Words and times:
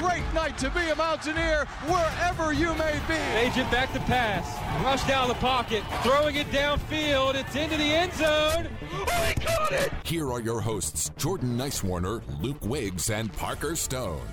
great 0.00 0.22
night 0.34 0.56
to 0.58 0.70
be 0.70 0.88
a 0.88 0.94
Mountaineer 0.94 1.64
wherever 1.86 2.52
you 2.52 2.74
may 2.74 3.00
be. 3.08 3.14
Agent 3.38 3.70
back 3.70 3.92
to 3.92 4.00
pass. 4.00 4.56
Rush 4.84 5.06
down 5.06 5.28
the 5.28 5.34
pocket. 5.34 5.82
Throwing 6.02 6.36
it 6.36 6.46
downfield. 6.48 7.34
It's 7.34 7.54
into 7.56 7.76
the 7.76 7.84
end 7.84 8.12
zone. 8.14 8.68
Oh, 8.92 9.24
he 9.26 9.34
caught 9.34 9.72
it! 9.72 9.92
Here 10.04 10.30
are 10.30 10.40
your 10.40 10.60
hosts, 10.60 11.10
Jordan 11.16 11.56
Nicewarner, 11.58 12.22
Luke 12.40 12.62
Wiggs, 12.62 13.10
and 13.10 13.32
Parker 13.32 13.74
Stone. 13.76 14.26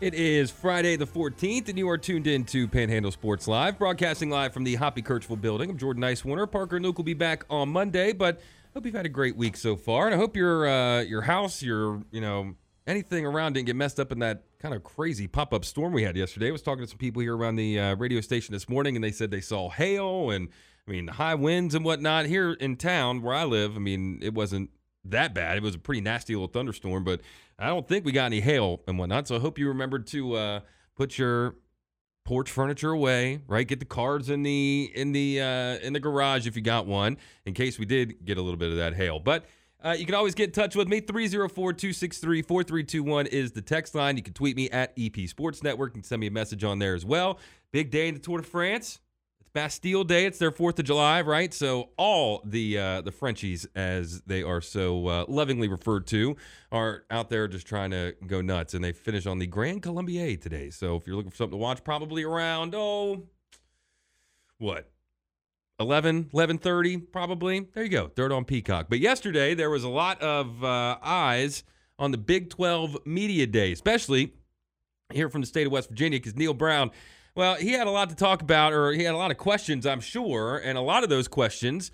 It 0.00 0.14
is 0.14 0.50
Friday 0.50 0.96
the 0.96 1.06
14th, 1.06 1.68
and 1.68 1.76
you 1.76 1.86
are 1.90 1.98
tuned 1.98 2.26
in 2.26 2.44
to 2.44 2.66
Panhandle 2.66 3.10
Sports 3.10 3.46
Live, 3.46 3.78
broadcasting 3.78 4.30
live 4.30 4.54
from 4.54 4.64
the 4.64 4.76
Hoppy 4.76 5.02
Kercheval 5.02 5.38
building. 5.38 5.68
I'm 5.68 5.76
Jordan 5.76 6.02
Nicewarner. 6.02 6.50
Parker 6.50 6.76
and 6.76 6.84
Luke 6.86 6.96
will 6.96 7.04
be 7.04 7.12
back 7.12 7.44
on 7.50 7.68
Monday, 7.68 8.14
but 8.14 8.40
hope 8.74 8.86
you've 8.86 8.94
had 8.94 9.06
a 9.06 9.10
great 9.10 9.36
week 9.36 9.56
so 9.56 9.76
far, 9.76 10.06
and 10.06 10.14
I 10.14 10.18
hope 10.18 10.36
your 10.36 10.68
uh, 10.68 11.02
your 11.02 11.22
house, 11.22 11.62
your 11.62 12.02
you 12.10 12.20
know 12.20 12.54
anything 12.86 13.26
around 13.26 13.54
didn't 13.54 13.66
get 13.66 13.76
messed 13.76 14.00
up 14.00 14.12
in 14.12 14.18
that 14.20 14.44
kind 14.58 14.74
of 14.74 14.82
crazy 14.82 15.26
pop 15.26 15.52
up 15.54 15.64
storm 15.64 15.92
we 15.92 16.02
had 16.02 16.16
yesterday. 16.16 16.48
I 16.48 16.52
was 16.52 16.62
talking 16.62 16.84
to 16.84 16.88
some 16.88 16.98
people 16.98 17.22
here 17.22 17.36
around 17.36 17.56
the 17.56 17.78
uh, 17.78 17.96
radio 17.96 18.20
station 18.20 18.52
this 18.52 18.68
morning, 18.68 18.96
and 18.96 19.04
they 19.04 19.12
said 19.12 19.30
they 19.30 19.40
saw 19.40 19.70
hail 19.70 20.30
and 20.30 20.48
I 20.86 20.90
mean 20.90 21.08
high 21.08 21.34
winds 21.34 21.74
and 21.74 21.84
whatnot 21.84 22.26
here 22.26 22.52
in 22.52 22.76
town 22.76 23.22
where 23.22 23.34
I 23.34 23.44
live. 23.44 23.76
I 23.76 23.80
mean 23.80 24.18
it 24.22 24.34
wasn't 24.34 24.70
that 25.04 25.34
bad. 25.34 25.56
It 25.56 25.62
was 25.62 25.74
a 25.74 25.78
pretty 25.78 26.00
nasty 26.00 26.34
little 26.34 26.48
thunderstorm, 26.48 27.04
but 27.04 27.20
I 27.58 27.68
don't 27.68 27.86
think 27.86 28.04
we 28.04 28.12
got 28.12 28.26
any 28.26 28.40
hail 28.40 28.82
and 28.86 28.98
whatnot. 28.98 29.28
So 29.28 29.36
I 29.36 29.38
hope 29.38 29.58
you 29.58 29.68
remembered 29.68 30.06
to 30.08 30.34
uh, 30.34 30.60
put 30.96 31.18
your 31.18 31.56
porch 32.24 32.50
furniture 32.50 32.90
away, 32.90 33.40
right? 33.48 33.66
Get 33.66 33.80
the 33.80 33.86
cards 33.86 34.30
in 34.30 34.42
the 34.42 34.90
in 34.94 35.12
the 35.12 35.40
uh, 35.40 35.78
in 35.78 35.92
the 35.92 36.00
garage 36.00 36.46
if 36.46 36.56
you 36.56 36.62
got 36.62 36.86
one, 36.86 37.18
in 37.44 37.54
case 37.54 37.78
we 37.78 37.86
did 37.86 38.24
get 38.24 38.38
a 38.38 38.42
little 38.42 38.58
bit 38.58 38.70
of 38.70 38.76
that 38.76 38.94
hail. 38.94 39.18
But 39.18 39.46
uh, 39.82 39.96
you 39.98 40.06
can 40.06 40.14
always 40.14 40.34
get 40.34 40.48
in 40.48 40.52
touch 40.52 40.76
with 40.76 40.88
me. 40.88 41.00
304-263-4321 41.00 43.26
is 43.28 43.52
the 43.52 43.62
text 43.62 43.94
line. 43.94 44.16
You 44.16 44.22
can 44.22 44.34
tweet 44.34 44.56
me 44.56 44.68
at 44.70 44.92
EP 44.98 45.26
Sports 45.26 45.62
Network 45.62 45.94
and 45.94 46.04
send 46.04 46.20
me 46.20 46.26
a 46.26 46.30
message 46.30 46.64
on 46.64 46.78
there 46.78 46.94
as 46.94 47.06
well. 47.06 47.38
Big 47.72 47.90
day 47.90 48.08
in 48.08 48.14
the 48.14 48.20
Tour 48.20 48.38
de 48.38 48.44
France. 48.44 49.00
Bastille 49.52 50.04
Day. 50.04 50.26
It's 50.26 50.38
their 50.38 50.52
4th 50.52 50.78
of 50.78 50.84
July, 50.84 51.22
right? 51.22 51.52
So 51.52 51.90
all 51.96 52.42
the 52.44 52.78
uh, 52.78 53.00
the 53.00 53.12
Frenchies, 53.12 53.66
as 53.74 54.20
they 54.22 54.42
are 54.42 54.60
so 54.60 55.06
uh, 55.06 55.24
lovingly 55.28 55.68
referred 55.68 56.06
to, 56.08 56.36
are 56.70 57.04
out 57.10 57.30
there 57.30 57.48
just 57.48 57.66
trying 57.66 57.90
to 57.90 58.14
go 58.26 58.40
nuts. 58.40 58.74
And 58.74 58.84
they 58.84 58.92
finish 58.92 59.26
on 59.26 59.38
the 59.38 59.46
Grand 59.46 59.82
Colombier 59.82 60.36
today. 60.36 60.70
So 60.70 60.96
if 60.96 61.06
you're 61.06 61.16
looking 61.16 61.30
for 61.30 61.36
something 61.36 61.58
to 61.58 61.62
watch, 61.62 61.82
probably 61.82 62.22
around, 62.22 62.74
oh, 62.76 63.24
what? 64.58 64.90
11 65.80 66.24
11.30 66.34 67.10
probably 67.10 67.66
there 67.72 67.82
you 67.82 67.88
go 67.88 68.08
third 68.08 68.32
on 68.32 68.44
peacock 68.44 68.86
but 68.90 68.98
yesterday 69.00 69.54
there 69.54 69.70
was 69.70 69.82
a 69.82 69.88
lot 69.88 70.20
of 70.20 70.62
uh, 70.62 70.98
eyes 71.02 71.64
on 71.98 72.10
the 72.10 72.18
big 72.18 72.50
12 72.50 72.98
media 73.06 73.46
day 73.46 73.72
especially 73.72 74.34
here 75.10 75.30
from 75.30 75.40
the 75.40 75.46
state 75.46 75.66
of 75.66 75.72
west 75.72 75.88
virginia 75.88 76.18
because 76.18 76.36
neal 76.36 76.52
brown 76.52 76.90
well 77.34 77.54
he 77.56 77.72
had 77.72 77.86
a 77.86 77.90
lot 77.90 78.08
to 78.08 78.16
talk 78.16 78.42
about 78.42 78.72
or 78.72 78.92
he 78.92 79.04
had 79.04 79.14
a 79.14 79.18
lot 79.18 79.30
of 79.30 79.36
questions 79.36 79.86
i'm 79.86 80.00
sure 80.00 80.56
and 80.58 80.76
a 80.76 80.80
lot 80.82 81.02
of 81.02 81.10
those 81.10 81.28
questions 81.28 81.90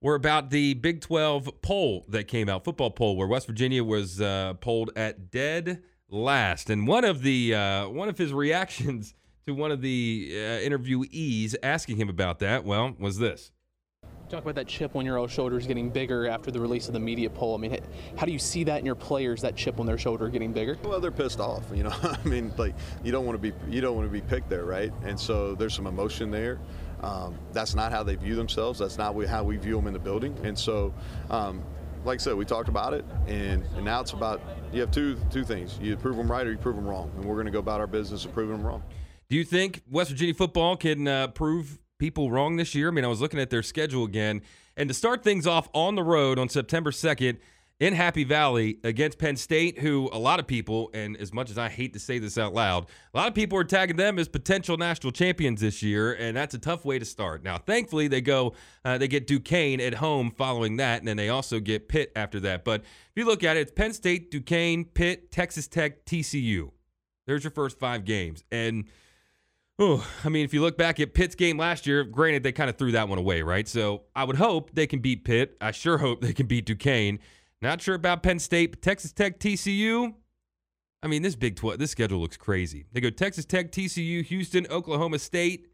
were 0.00 0.14
about 0.14 0.50
the 0.50 0.74
big 0.74 1.00
12 1.00 1.62
poll 1.62 2.04
that 2.08 2.24
came 2.24 2.48
out 2.48 2.64
football 2.64 2.90
poll 2.90 3.16
where 3.16 3.26
west 3.26 3.46
virginia 3.46 3.84
was 3.84 4.20
uh, 4.20 4.54
polled 4.60 4.90
at 4.96 5.30
dead 5.30 5.82
last 6.08 6.70
and 6.70 6.86
one 6.86 7.04
of 7.04 7.22
the 7.22 7.54
uh, 7.54 7.88
one 7.88 8.08
of 8.08 8.18
his 8.18 8.32
reactions 8.32 9.14
to 9.46 9.54
one 9.54 9.70
of 9.70 9.80
the 9.80 10.30
uh, 10.32 10.38
interviewees 10.60 11.54
asking 11.62 11.96
him 11.96 12.08
about 12.08 12.38
that, 12.40 12.64
well, 12.64 12.94
was 12.98 13.18
this. 13.18 13.50
Talk 14.30 14.42
about 14.42 14.54
that 14.54 14.68
chip 14.68 14.94
on 14.94 15.04
your 15.04 15.18
own 15.18 15.26
shoulders 15.26 15.66
getting 15.66 15.90
bigger 15.90 16.28
after 16.28 16.52
the 16.52 16.60
release 16.60 16.86
of 16.86 16.94
the 16.94 17.00
media 17.00 17.28
poll. 17.28 17.56
I 17.56 17.58
mean, 17.58 17.76
how 18.16 18.26
do 18.26 18.30
you 18.30 18.38
see 18.38 18.62
that 18.62 18.78
in 18.78 18.86
your 18.86 18.94
players? 18.94 19.40
That 19.40 19.56
chip 19.56 19.80
on 19.80 19.86
their 19.86 19.98
shoulder 19.98 20.28
getting 20.28 20.52
bigger? 20.52 20.78
Well, 20.84 21.00
they're 21.00 21.10
pissed 21.10 21.40
off. 21.40 21.64
You 21.74 21.82
know, 21.82 21.92
I 22.02 22.16
mean, 22.24 22.52
like 22.56 22.76
you 23.02 23.10
don't 23.10 23.26
want 23.26 23.42
to 23.42 23.50
be 23.50 23.52
you 23.68 23.80
don't 23.80 23.96
want 23.96 24.06
to 24.06 24.12
be 24.12 24.20
picked 24.20 24.48
there, 24.48 24.64
right? 24.64 24.92
And 25.02 25.18
so 25.18 25.56
there's 25.56 25.74
some 25.74 25.88
emotion 25.88 26.30
there. 26.30 26.60
Um, 27.00 27.36
that's 27.52 27.74
not 27.74 27.90
how 27.90 28.04
they 28.04 28.14
view 28.14 28.36
themselves. 28.36 28.78
That's 28.78 28.98
not 28.98 29.16
we, 29.16 29.26
how 29.26 29.42
we 29.42 29.56
view 29.56 29.74
them 29.74 29.88
in 29.88 29.92
the 29.92 29.98
building. 29.98 30.38
And 30.44 30.56
so, 30.56 30.94
um, 31.28 31.64
like 32.04 32.20
I 32.20 32.22
said, 32.22 32.34
we 32.34 32.44
talked 32.44 32.68
about 32.68 32.94
it, 32.94 33.04
and, 33.26 33.64
and 33.74 33.84
now 33.84 34.00
it's 34.00 34.12
about 34.12 34.40
you 34.72 34.80
have 34.80 34.92
two 34.92 35.18
two 35.32 35.42
things: 35.42 35.76
you 35.82 35.96
prove 35.96 36.16
them 36.16 36.30
right 36.30 36.46
or 36.46 36.52
you 36.52 36.58
prove 36.58 36.76
them 36.76 36.86
wrong. 36.86 37.10
And 37.16 37.24
we're 37.24 37.34
going 37.34 37.46
to 37.46 37.52
go 37.52 37.58
about 37.58 37.80
our 37.80 37.88
business 37.88 38.24
of 38.26 38.32
proving 38.32 38.58
them 38.58 38.64
wrong. 38.64 38.84
Do 39.28 39.34
you 39.34 39.44
think 39.44 39.82
West 39.90 40.10
Virginia 40.10 40.34
football 40.34 40.76
can 40.76 41.08
uh, 41.08 41.28
prove 41.28 41.80
people 42.00 42.30
wrong 42.30 42.56
this 42.56 42.74
year? 42.74 42.88
I 42.88 42.90
mean, 42.90 43.04
I 43.04 43.08
was 43.08 43.20
looking 43.20 43.38
at 43.38 43.50
their 43.50 43.62
schedule 43.62 44.04
again, 44.04 44.42
and 44.76 44.88
to 44.88 44.94
start 44.94 45.22
things 45.22 45.46
off 45.46 45.68
on 45.72 45.94
the 45.94 46.02
road 46.02 46.38
on 46.38 46.48
September 46.48 46.90
2nd 46.90 47.38
in 47.80 47.94
Happy 47.94 48.24
Valley 48.24 48.78
against 48.84 49.18
Penn 49.18 49.36
State, 49.36 49.78
who 49.78 50.10
a 50.12 50.18
lot 50.18 50.38
of 50.38 50.46
people, 50.46 50.90
and 50.92 51.16
as 51.16 51.32
much 51.32 51.50
as 51.50 51.56
I 51.56 51.70
hate 51.70 51.94
to 51.94 51.98
say 51.98 52.18
this 52.18 52.36
out 52.36 52.52
loud, 52.52 52.86
a 53.14 53.16
lot 53.16 53.28
of 53.28 53.34
people 53.34 53.58
are 53.58 53.64
tagging 53.64 53.96
them 53.96 54.18
as 54.18 54.28
potential 54.28 54.76
national 54.76 55.12
champions 55.12 55.62
this 55.62 55.82
year, 55.82 56.12
and 56.12 56.36
that's 56.36 56.54
a 56.54 56.58
tough 56.58 56.84
way 56.84 56.98
to 56.98 57.06
start. 57.06 57.42
Now, 57.42 57.56
thankfully, 57.56 58.06
they 58.06 58.20
go, 58.20 58.54
uh, 58.84 58.98
they 58.98 59.08
get 59.08 59.26
Duquesne 59.26 59.80
at 59.80 59.94
home 59.94 60.30
following 60.30 60.76
that, 60.76 60.98
and 60.98 61.08
then 61.08 61.16
they 61.16 61.30
also 61.30 61.58
get 61.58 61.88
Pitt 61.88 62.12
after 62.14 62.38
that. 62.40 62.64
But 62.64 62.82
if 62.82 63.12
you 63.16 63.24
look 63.24 63.42
at 63.42 63.56
it, 63.56 63.60
it's 63.60 63.72
Penn 63.72 63.94
State, 63.94 64.30
Duquesne, 64.30 64.84
Pitt, 64.84 65.32
Texas 65.32 65.66
Tech, 65.66 66.04
TCU. 66.04 66.70
There's 67.26 67.44
your 67.44 67.50
first 67.50 67.78
five 67.78 68.04
games, 68.04 68.44
and 68.50 68.84
Oh, 69.82 70.06
I 70.24 70.28
mean, 70.28 70.44
if 70.44 70.52
you 70.52 70.60
look 70.60 70.76
back 70.76 71.00
at 71.00 71.14
Pitt's 71.14 71.34
game 71.34 71.56
last 71.56 71.86
year, 71.86 72.04
granted 72.04 72.42
they 72.42 72.52
kind 72.52 72.68
of 72.68 72.76
threw 72.76 72.92
that 72.92 73.08
one 73.08 73.18
away, 73.18 73.40
right? 73.40 73.66
So 73.66 74.02
I 74.14 74.24
would 74.24 74.36
hope 74.36 74.72
they 74.74 74.86
can 74.86 74.98
beat 74.98 75.24
Pitt. 75.24 75.56
I 75.58 75.70
sure 75.70 75.96
hope 75.96 76.20
they 76.20 76.34
can 76.34 76.46
beat 76.46 76.66
Duquesne. 76.66 77.18
Not 77.62 77.80
sure 77.80 77.94
about 77.94 78.22
Penn 78.22 78.38
State, 78.38 78.72
but 78.72 78.82
Texas 78.82 79.10
Tech, 79.10 79.40
TCU. 79.40 80.12
I 81.02 81.06
mean, 81.06 81.22
this 81.22 81.34
Big 81.34 81.56
12, 81.56 81.78
this 81.78 81.90
schedule 81.90 82.20
looks 82.20 82.36
crazy. 82.36 82.84
They 82.92 83.00
go 83.00 83.08
Texas 83.08 83.46
Tech, 83.46 83.72
TCU, 83.72 84.22
Houston, 84.22 84.66
Oklahoma 84.70 85.18
State. 85.18 85.68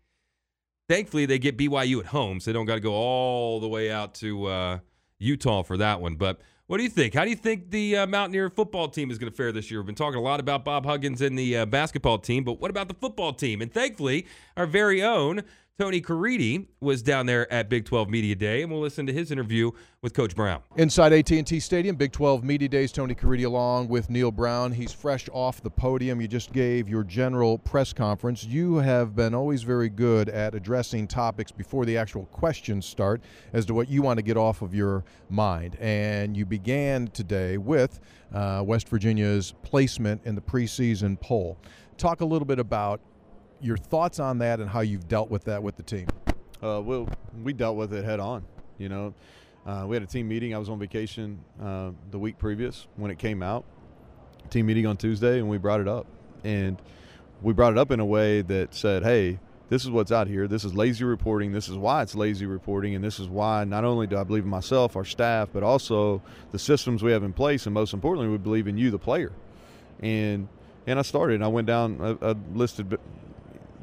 Thankfully, 0.89 1.27
they 1.27 1.41
get 1.41 1.59
BYU 1.59 1.99
at 1.99 2.07
home, 2.07 2.39
so 2.39 2.49
they 2.49 2.53
don't 2.53 2.67
got 2.67 2.77
to 2.77 2.81
go 2.81 2.93
all 2.93 3.59
the 3.59 3.67
way 3.67 3.91
out 3.91 4.15
to 4.17 4.47
uh, 4.47 4.79
Utah 5.19 5.65
for 5.65 5.77
that 5.79 6.01
one. 6.01 6.15
But 6.15 6.41
what 6.67 6.79
do 6.79 6.83
you 6.83 6.89
think? 6.89 7.15
How 7.15 7.23
do 7.25 7.31
you 7.31 7.37
think 7.37 7.71
the 7.71 7.97
uh, 7.99 8.07
Mountaineer 8.07 8.51
football 8.51 8.89
team 8.89 9.11
is 9.11 9.19
going 9.19 9.31
to 9.31 9.37
fare 9.37 9.53
this 9.53 9.71
year? 9.71 9.81
We've 9.81 9.87
been 9.87 9.95
talking 9.95 10.19
a 10.19 10.23
lot 10.23 10.41
about 10.41 10.65
Bob 10.65 10.85
Huggins 10.85 11.21
and 11.21 11.39
the 11.39 11.59
uh, 11.59 11.67
basketball 11.67 12.19
team, 12.19 12.43
but 12.43 12.61
what 12.61 12.71
about 12.71 12.89
the 12.89 12.95
football 12.95 13.33
team? 13.33 13.63
And 13.63 13.73
thankfully, 13.73 14.27
our 14.57 14.67
very 14.67 15.03
own 15.03 15.43
Tony 15.79 16.01
Caridi 16.01 16.69
was 16.81 17.03
down 17.03 17.27
there 17.27 17.53
at 17.53 17.69
Big 17.69 17.85
12 17.85 18.09
Media 18.09 18.35
Day, 18.35 18.63
and 18.63 18.73
we'll 18.73 18.81
listen 18.81 19.05
to 19.05 19.13
his 19.13 19.31
interview 19.31 19.71
with 20.01 20.15
Coach 20.15 20.35
Brown. 20.35 20.63
Inside 20.77 21.13
AT&T 21.13 21.61
Stadium, 21.61 21.97
Big 21.97 22.13
12 22.13 22.43
Media 22.43 22.67
Days, 22.67 22.91
Tony 22.91 23.15
Caridi 23.15 23.45
along 23.45 23.89
with 23.89 24.09
Neal 24.09 24.31
Brown. 24.31 24.73
He's 24.73 24.91
fresh 24.91 25.29
off 25.35 25.63
the 25.63 25.69
podium. 25.69 26.19
You 26.19 26.29
just 26.29 26.51
gave 26.55 26.89
your 26.89 27.05
general 27.05 27.59
press 27.59 27.93
conference. 27.93 28.43
You 28.43 28.77
have 28.77 29.15
been 29.15 29.35
always 29.35 29.65
very 29.65 29.91
good 29.91 30.31
at 30.31 30.55
addressing 30.55 31.07
topics 31.07 31.53
before 31.53 31.85
the 31.85 31.99
actual 31.99 32.25
questions 32.25 32.87
start 32.87 33.21
as 33.53 33.67
to 33.67 33.75
what 33.75 33.91
you 33.91 34.01
want 34.01 34.17
to 34.17 34.23
get 34.23 34.39
off 34.39 34.63
of 34.63 34.75
your 34.75 35.05
mind. 35.29 35.77
And 35.79 36.35
you 36.35 36.47
began 36.47 37.09
today 37.09 37.59
with 37.59 38.01
uh, 38.33 38.63
West 38.65 38.89
Virginia's 38.89 39.53
placement 39.63 40.23
in 40.25 40.37
the 40.37 40.41
preseason 40.41 41.21
poll. 41.21 41.59
Talk 41.99 42.23
a 42.23 42.27
little 42.27 42.47
bit 42.47 42.59
about 42.59 43.03
your 43.61 43.77
thoughts 43.77 44.21
on 44.21 44.39
that 44.39 44.61
and 44.61 44.69
how 44.69 44.81
you've 44.81 45.09
dealt 45.09 45.31
with 45.31 45.45
that 45.45 45.63
with 45.63 45.77
the 45.77 45.83
team. 45.83 46.07
Uh, 46.63 46.81
well, 46.83 47.09
we 47.43 47.53
dealt 47.53 47.77
with 47.77 47.93
it 47.93 48.05
head 48.05 48.21
on. 48.21 48.45
You 48.79 48.89
know, 48.89 49.15
uh, 49.67 49.85
we 49.87 49.97
had 49.97 50.03
a 50.03 50.07
team 50.07 50.29
meeting. 50.29 50.55
I 50.55 50.59
was 50.59 50.69
on 50.69 50.79
vacation 50.79 51.39
uh, 51.63 51.91
the 52.11 52.19
week 52.19 52.39
previous 52.39 52.87
when 52.97 53.11
it 53.11 53.19
came 53.19 53.43
out. 53.43 53.65
Team 54.51 54.67
meeting 54.67 54.87
on 54.87 54.97
Tuesday, 54.97 55.39
and 55.39 55.49
we 55.49 55.59
brought 55.59 55.81
it 55.81 55.89
up. 55.89 56.07
And 56.45 56.81
we 57.43 57.53
brought 57.53 57.73
it 57.73 57.79
up 57.79 57.91
in 57.91 58.01
a 58.01 58.05
way 58.05 58.43
that 58.43 58.75
said, 58.75 59.03
"Hey, 59.03 59.39
this 59.69 59.85
is 59.85 59.91
what's 59.91 60.13
out 60.13 60.29
here. 60.29 60.47
This 60.47 60.65
is 60.65 60.75
lazy 60.75 61.05
reporting. 61.05 61.53
This 61.53 61.69
is 61.69 61.77
why 61.77 62.03
it's 62.03 62.15
lazy 62.15 62.47
reporting, 62.47 62.95
and 62.95 63.05
this 63.05 63.19
is 63.19 63.29
why 63.29 63.65
not 63.65 63.85
only 63.85 64.07
do 64.07 64.17
I 64.17 64.25
believe 64.25 64.45
in 64.45 64.51
myself, 64.51 64.95
our 64.95 65.05
staff, 65.05 65.49
but 65.53 65.63
also 65.63 66.23
the 66.53 66.59
systems 66.59 67.03
we 67.03 67.11
have 67.13 67.25
in 67.25 67.33
place, 67.33 67.67
and 67.67 67.75
most 67.75 67.93
importantly, 67.93 68.31
we 68.31 68.39
believe 68.39 68.69
in 68.69 68.79
you, 68.79 68.91
the 68.91 68.99
player." 68.99 69.33
And 70.01 70.49
and 70.87 70.99
I 70.99 71.03
started. 71.03 71.43
I 71.43 71.49
went 71.49 71.67
down. 71.67 72.19
I, 72.23 72.31
I 72.31 72.35
listed 72.55 72.99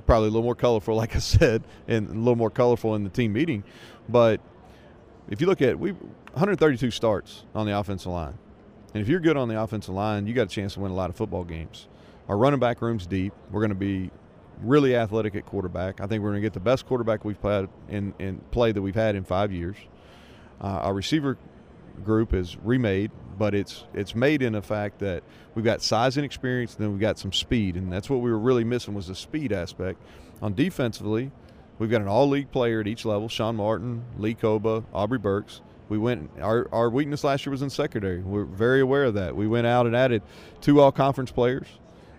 probably 0.05 0.27
a 0.27 0.31
little 0.31 0.43
more 0.43 0.55
colorful, 0.55 0.95
like 1.03 1.15
I 1.15 1.19
said, 1.19 1.63
and 1.87 2.09
a 2.09 2.13
little 2.13 2.35
more 2.35 2.49
colorful 2.49 2.95
in 2.95 3.03
the 3.03 3.09
team 3.09 3.33
meeting. 3.33 3.63
But 4.09 4.41
if 5.29 5.39
you 5.39 5.47
look 5.47 5.61
at 5.61 5.79
we 5.79 5.91
132 6.33 6.89
starts 6.91 7.43
on 7.53 7.67
the 7.67 7.77
offensive 7.77 8.11
line. 8.11 8.37
And 8.93 9.01
if 9.01 9.07
you're 9.07 9.19
good 9.19 9.37
on 9.37 9.47
the 9.47 9.61
offensive 9.61 9.93
line, 9.93 10.27
you 10.27 10.33
got 10.33 10.43
a 10.43 10.47
chance 10.47 10.73
to 10.75 10.79
win 10.79 10.91
a 10.91 10.95
lot 10.95 11.09
of 11.09 11.15
football 11.15 11.43
games. 11.43 11.87
Our 12.27 12.37
running 12.37 12.59
back 12.59 12.81
room's 12.81 13.05
deep. 13.05 13.33
We're 13.51 13.61
going 13.61 13.69
to 13.69 13.75
be 13.75 14.09
really 14.61 14.95
athletic 14.95 15.35
at 15.35 15.45
quarterback. 15.45 16.01
I 16.01 16.07
think 16.07 16.23
we're 16.23 16.31
going 16.31 16.41
to 16.41 16.45
get 16.45 16.53
the 16.53 16.59
best 16.59 16.85
quarterback 16.85 17.23
we've 17.23 17.39
played 17.39 17.69
in, 17.89 18.13
in 18.19 18.39
play 18.51 18.71
that 18.71 18.81
we've 18.81 18.95
had 18.95 19.15
in 19.15 19.23
five 19.23 19.51
years. 19.51 19.77
Uh, 20.61 20.67
our 20.67 20.93
receiver 20.93 21.37
group 22.03 22.33
is 22.33 22.57
remade, 22.63 23.11
but 23.37 23.53
it's 23.53 23.85
it's 23.93 24.15
made 24.15 24.41
in 24.41 24.53
the 24.53 24.61
fact 24.61 24.99
that 24.99 25.23
we've 25.55 25.65
got 25.65 25.81
size 25.81 26.17
and 26.17 26.25
experience, 26.25 26.75
and 26.75 26.83
then 26.83 26.91
we've 26.91 27.01
got 27.01 27.19
some 27.19 27.31
speed, 27.31 27.75
and 27.75 27.91
that's 27.91 28.09
what 28.09 28.21
we 28.21 28.31
were 28.31 28.39
really 28.39 28.63
missing 28.63 28.93
was 28.93 29.07
the 29.07 29.15
speed 29.15 29.51
aspect. 29.51 29.99
On 30.41 30.53
defensively, 30.53 31.31
we've 31.79 31.89
got 31.89 32.01
an 32.01 32.07
all-league 32.07 32.51
player 32.51 32.81
at 32.81 32.87
each 32.87 33.05
level: 33.05 33.29
Sean 33.29 33.55
Martin, 33.55 34.03
Lee 34.17 34.35
Kpogba, 34.35 34.83
Aubrey 34.93 35.19
Burks. 35.19 35.61
We 35.89 35.97
went 35.97 36.31
our 36.41 36.67
our 36.71 36.89
weakness 36.89 37.23
last 37.23 37.45
year 37.45 37.51
was 37.51 37.61
in 37.61 37.69
secondary. 37.69 38.19
We're 38.19 38.45
very 38.45 38.81
aware 38.81 39.05
of 39.05 39.13
that. 39.15 39.35
We 39.35 39.47
went 39.47 39.67
out 39.67 39.85
and 39.85 39.95
added 39.95 40.21
two 40.61 40.79
all-conference 40.79 41.31
players 41.31 41.67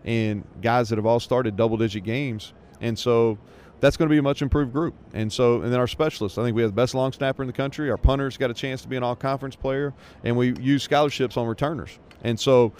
and 0.05 0.45
guys 0.61 0.91
that 0.91 0.97
have 0.97 1.07
all 1.07 1.21
started 1.21 1.57
double-digit 1.57 2.05
games, 2.05 2.53
and 2.81 2.99
so 2.99 3.39
that's 3.85 3.99
going 3.99 4.09
to 4.09 4.13
be 4.13 4.19
a 4.19 4.23
much 4.23 4.41
improved 4.41 4.73
group. 4.73 4.95
And 5.13 5.31
so, 5.31 5.61
and 5.61 5.71
then 5.71 5.79
our 5.79 5.87
specialists. 5.87 6.39
I 6.39 6.43
think 6.43 6.57
we 6.57 6.63
have 6.63 6.71
the 6.71 6.77
best 6.77 6.95
long 6.95 7.13
snapper 7.13 7.43
in 7.43 7.47
the 7.47 7.53
country. 7.53 7.91
Our 7.91 7.99
punters 7.99 8.39
got 8.39 8.51
a 8.51 8.55
chance 8.55 8.81
to 8.81 8.89
be 8.89 8.97
an 8.97 9.03
all 9.03 9.15
conference 9.15 9.57
player, 9.57 9.93
and 10.25 10.39
we 10.39 10.59
use 10.59 10.83
scholarships 10.83 11.37
on 11.37 11.47
returners. 11.47 11.99
And 12.23 12.41
so, 12.41 12.73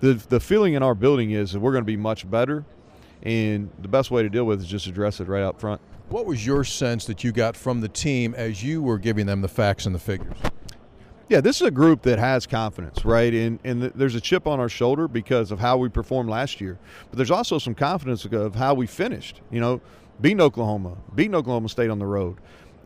the 0.00 0.14
the 0.14 0.40
feeling 0.40 0.74
in 0.74 0.82
our 0.82 0.96
building 0.96 1.30
is 1.30 1.52
that 1.52 1.60
we're 1.60 1.70
going 1.70 1.84
to 1.84 1.86
be 1.86 1.96
much 1.96 2.28
better, 2.28 2.64
and 3.22 3.70
the 3.80 3.86
best 3.86 4.10
way 4.10 4.24
to 4.24 4.28
deal 4.28 4.44
with 4.44 4.58
it 4.60 4.64
is 4.64 4.68
just 4.68 4.88
address 4.88 5.20
it 5.20 5.28
right 5.28 5.44
up 5.44 5.60
front. 5.60 5.80
What 6.08 6.26
was 6.26 6.44
your 6.44 6.64
sense 6.64 7.04
that 7.04 7.22
you 7.22 7.30
got 7.30 7.56
from 7.56 7.80
the 7.80 7.88
team 7.88 8.34
as 8.34 8.64
you 8.64 8.82
were 8.82 8.98
giving 8.98 9.26
them 9.26 9.42
the 9.42 9.48
facts 9.48 9.86
and 9.86 9.94
the 9.94 10.00
figures? 10.00 10.36
Yeah, 11.28 11.40
this 11.40 11.60
is 11.60 11.68
a 11.68 11.70
group 11.70 12.02
that 12.02 12.18
has 12.18 12.48
confidence, 12.48 13.04
right? 13.04 13.32
And 13.32 13.60
and 13.62 13.82
there's 13.82 14.16
a 14.16 14.20
chip 14.20 14.48
on 14.48 14.58
our 14.58 14.68
shoulder 14.68 15.06
because 15.06 15.52
of 15.52 15.60
how 15.60 15.76
we 15.76 15.88
performed 15.88 16.28
last 16.28 16.60
year, 16.60 16.76
but 17.08 17.18
there's 17.18 17.30
also 17.30 17.60
some 17.60 17.76
confidence 17.76 18.24
of 18.24 18.56
how 18.56 18.74
we 18.74 18.88
finished. 18.88 19.40
You 19.52 19.60
know, 19.60 19.80
beating 20.20 20.40
Oklahoma, 20.40 20.96
beating 21.14 21.34
Oklahoma 21.34 21.68
State 21.68 21.90
on 21.90 21.98
the 21.98 22.06
road. 22.06 22.36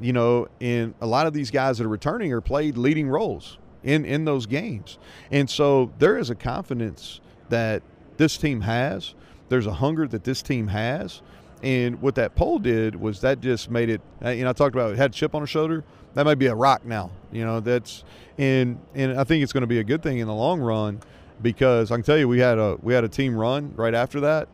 You 0.01 0.13
know, 0.13 0.49
and 0.61 0.95
a 1.01 1.07
lot 1.07 1.27
of 1.27 1.33
these 1.33 1.51
guys 1.51 1.79
that 1.79 1.85
are 1.85 1.89
returning 1.89 2.33
are 2.33 2.41
played 2.41 2.77
leading 2.77 3.09
roles 3.09 3.59
in 3.85 4.05
in 4.05 4.25
those 4.25 4.47
games, 4.47 4.99
and 5.31 5.49
so 5.49 5.93
there 5.99 6.19
is 6.19 6.31
a 6.31 6.35
confidence 6.35 7.21
that 7.49 7.83
this 8.17 8.37
team 8.37 8.63
has. 8.63 9.15
There's 9.49 9.67
a 9.67 9.75
hunger 9.75 10.09
that 10.09 10.25
this 10.25 10.43
team 10.43 10.69
has, 10.69 11.23
and 11.63 12.03
what 12.03 12.17
that 12.17 12.35
poll 12.35 12.59
did 12.59 12.97
was 12.97 13.21
that 13.21 13.41
just 13.41 13.71
made 13.71 13.89
it. 13.89 14.01
Uh, 14.25 14.31
you 14.31 14.45
know, 14.45 14.51
I 14.51 14.53
talked 14.53 14.75
about 14.75 14.93
it 14.93 14.99
had 14.99 15.13
a 15.13 15.15
chip 15.15 15.35
on 15.35 15.43
her 15.43 15.47
shoulder. 15.47 15.85
That 16.15 16.25
might 16.25 16.39
be 16.39 16.47
a 16.47 16.55
rock 16.55 16.85
now. 16.85 17.11
You 17.31 17.45
know, 17.45 17.61
that's 17.61 18.05
and 18.37 18.81
and 18.95 19.19
I 19.19 19.25
think 19.25 19.43
it's 19.43 19.53
going 19.53 19.63
to 19.63 19.69
be 19.69 19.79
a 19.79 19.85
good 19.85 20.03
thing 20.03 20.19
in 20.19 20.27
the 20.27 20.35
long 20.35 20.61
run 20.61 21.01
because 21.41 21.91
I 21.91 21.97
can 21.97 22.05
tell 22.05 22.19
you 22.19 22.27
we 22.27 22.41
had 22.41 22.59
a 22.59 22.77
we 22.83 22.95
had 22.95 23.05
a 23.05 23.09
team 23.09 23.37
run 23.37 23.75
right 23.77 23.95
after 23.95 24.21
that, 24.21 24.49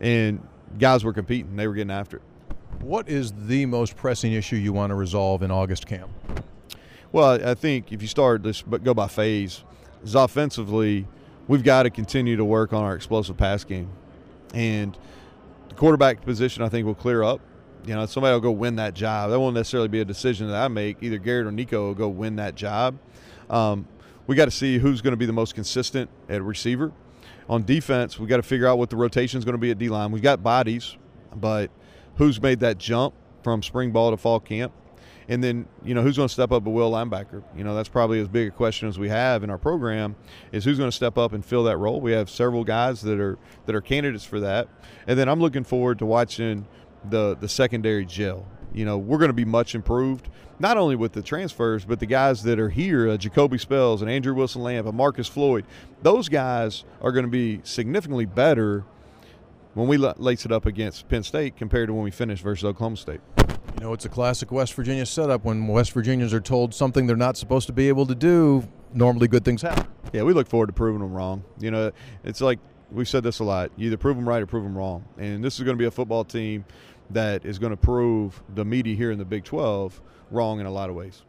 and 0.00 0.46
guys 0.78 1.04
were 1.04 1.12
competing. 1.12 1.56
They 1.56 1.66
were 1.66 1.74
getting 1.74 1.90
after 1.90 2.18
it. 2.18 2.22
What 2.80 3.08
is 3.08 3.32
the 3.46 3.66
most 3.66 3.96
pressing 3.96 4.32
issue 4.32 4.56
you 4.56 4.72
want 4.72 4.90
to 4.90 4.94
resolve 4.94 5.42
in 5.42 5.50
August 5.50 5.86
camp? 5.86 6.10
Well, 7.12 7.46
I 7.46 7.54
think 7.54 7.92
if 7.92 8.02
you 8.02 8.08
start 8.08 8.42
this, 8.42 8.62
but 8.62 8.82
go 8.82 8.94
by 8.94 9.06
phase, 9.06 9.62
is 10.02 10.14
offensively, 10.14 11.06
we've 11.46 11.62
got 11.62 11.84
to 11.84 11.90
continue 11.90 12.36
to 12.36 12.44
work 12.44 12.72
on 12.72 12.82
our 12.82 12.94
explosive 12.94 13.36
pass 13.36 13.64
game, 13.64 13.90
and 14.54 14.96
the 15.68 15.74
quarterback 15.74 16.22
position 16.22 16.62
I 16.62 16.68
think 16.68 16.86
will 16.86 16.94
clear 16.94 17.22
up. 17.22 17.40
You 17.84 17.94
know, 17.94 18.06
somebody 18.06 18.32
will 18.32 18.40
go 18.40 18.52
win 18.52 18.76
that 18.76 18.94
job. 18.94 19.30
That 19.30 19.38
won't 19.38 19.54
necessarily 19.54 19.88
be 19.88 20.00
a 20.00 20.04
decision 20.04 20.48
that 20.48 20.56
I 20.56 20.68
make. 20.68 21.02
Either 21.02 21.18
Garrett 21.18 21.46
or 21.46 21.52
Nico 21.52 21.88
will 21.88 21.94
go 21.94 22.08
win 22.08 22.36
that 22.36 22.54
job. 22.54 22.98
Um, 23.50 23.86
we 24.26 24.36
got 24.36 24.44
to 24.46 24.52
see 24.52 24.78
who's 24.78 25.02
going 25.02 25.12
to 25.12 25.16
be 25.16 25.26
the 25.26 25.32
most 25.32 25.54
consistent 25.54 26.08
at 26.28 26.42
receiver 26.42 26.92
on 27.52 27.64
defense, 27.64 28.18
we 28.18 28.26
got 28.26 28.38
to 28.38 28.42
figure 28.42 28.66
out 28.66 28.78
what 28.78 28.88
the 28.88 28.96
rotation 28.96 29.36
is 29.36 29.44
going 29.44 29.52
to 29.52 29.58
be 29.58 29.70
at 29.70 29.76
D 29.76 29.90
line. 29.90 30.10
We've 30.10 30.22
got 30.22 30.42
bodies, 30.42 30.96
but 31.36 31.70
who's 32.16 32.40
made 32.40 32.60
that 32.60 32.78
jump 32.78 33.12
from 33.42 33.62
spring 33.62 33.90
ball 33.90 34.10
to 34.10 34.16
fall 34.16 34.40
camp? 34.40 34.72
And 35.28 35.44
then, 35.44 35.68
you 35.84 35.94
know, 35.94 36.00
who's 36.00 36.16
going 36.16 36.28
to 36.28 36.32
step 36.32 36.50
up 36.50 36.66
a 36.66 36.70
will 36.70 36.90
linebacker? 36.90 37.42
You 37.54 37.62
know, 37.62 37.74
that's 37.74 37.90
probably 37.90 38.20
as 38.20 38.28
big 38.28 38.48
a 38.48 38.50
question 38.50 38.88
as 38.88 38.98
we 38.98 39.10
have 39.10 39.44
in 39.44 39.50
our 39.50 39.58
program 39.58 40.16
is 40.50 40.64
who's 40.64 40.78
going 40.78 40.90
to 40.90 40.96
step 40.96 41.18
up 41.18 41.34
and 41.34 41.44
fill 41.44 41.64
that 41.64 41.76
role. 41.76 42.00
We 42.00 42.12
have 42.12 42.30
several 42.30 42.64
guys 42.64 43.02
that 43.02 43.20
are 43.20 43.38
that 43.66 43.74
are 43.74 43.82
candidates 43.82 44.24
for 44.24 44.40
that. 44.40 44.68
And 45.06 45.18
then 45.18 45.28
I'm 45.28 45.38
looking 45.38 45.64
forward 45.64 45.98
to 45.98 46.06
watching 46.06 46.66
the 47.04 47.36
the 47.36 47.48
secondary 47.48 48.06
gel. 48.06 48.46
You 48.74 48.84
know, 48.84 48.98
we're 48.98 49.18
going 49.18 49.28
to 49.28 49.34
be 49.34 49.44
much 49.44 49.74
improved 49.74 50.28
not 50.58 50.76
only 50.76 50.96
with 50.96 51.12
the 51.12 51.22
transfers, 51.22 51.84
but 51.84 51.98
the 52.00 52.06
guys 52.06 52.42
that 52.44 52.58
are 52.58 52.70
here, 52.70 53.08
uh, 53.08 53.16
Jacolby 53.16 53.60
Spells 53.60 54.00
and 54.00 54.10
Andrew 54.10 54.34
Wilson 54.34 54.62
Lamp 54.62 54.86
and 54.86 54.96
Marcis 54.96 55.28
Floyd, 55.28 55.64
those 56.02 56.28
guys 56.28 56.84
are 57.00 57.12
going 57.12 57.24
to 57.24 57.30
be 57.30 57.60
significantly 57.64 58.26
better 58.26 58.84
when 59.74 59.88
we 59.88 59.96
lace 59.96 60.44
it 60.44 60.52
up 60.52 60.66
against 60.66 61.08
Penn 61.08 61.22
State 61.22 61.56
compared 61.56 61.88
to 61.88 61.94
when 61.94 62.04
we 62.04 62.10
finish 62.10 62.40
versus 62.40 62.64
Oklahoma 62.64 62.96
State. 62.96 63.20
You 63.38 63.80
know, 63.80 63.92
it's 63.92 64.04
a 64.04 64.08
classic 64.08 64.52
West 64.52 64.74
Virginia 64.74 65.06
setup. 65.06 65.44
When 65.44 65.66
West 65.66 65.92
Virginians 65.92 66.32
are 66.32 66.40
told 66.40 66.74
something 66.74 67.06
they're 67.06 67.16
not 67.16 67.36
supposed 67.36 67.66
to 67.66 67.72
be 67.72 67.88
able 67.88 68.06
to 68.06 68.14
do, 68.14 68.68
normally 68.92 69.28
good 69.28 69.44
things 69.44 69.62
happen. 69.62 69.86
Yeah, 70.12 70.22
we 70.22 70.32
look 70.32 70.46
forward 70.46 70.66
to 70.66 70.72
proving 70.72 71.00
them 71.00 71.12
wrong. 71.12 71.42
You 71.58 71.70
know, 71.70 71.90
it's 72.22 72.40
like 72.40 72.58
we've 72.92 73.08
said 73.08 73.22
this 73.22 73.38
a 73.38 73.44
lot. 73.44 73.72
You 73.76 73.86
either 73.86 73.96
prove 73.96 74.16
them 74.16 74.28
right 74.28 74.42
or 74.42 74.46
prove 74.46 74.62
them 74.62 74.76
wrong. 74.76 75.04
And 75.18 75.42
this 75.42 75.54
is 75.58 75.64
going 75.64 75.76
to 75.76 75.78
be 75.78 75.86
a 75.86 75.90
football 75.90 76.24
team 76.24 76.64
that 77.14 77.44
is 77.44 77.58
going 77.58 77.70
to 77.70 77.76
prove 77.76 78.42
the 78.54 78.64
media 78.64 78.94
here 78.94 79.10
in 79.10 79.18
the 79.18 79.24
Big 79.24 79.44
12 79.44 80.00
wrong 80.30 80.60
in 80.60 80.66
a 80.66 80.70
lot 80.70 80.90
of 80.90 80.96
ways. 80.96 81.22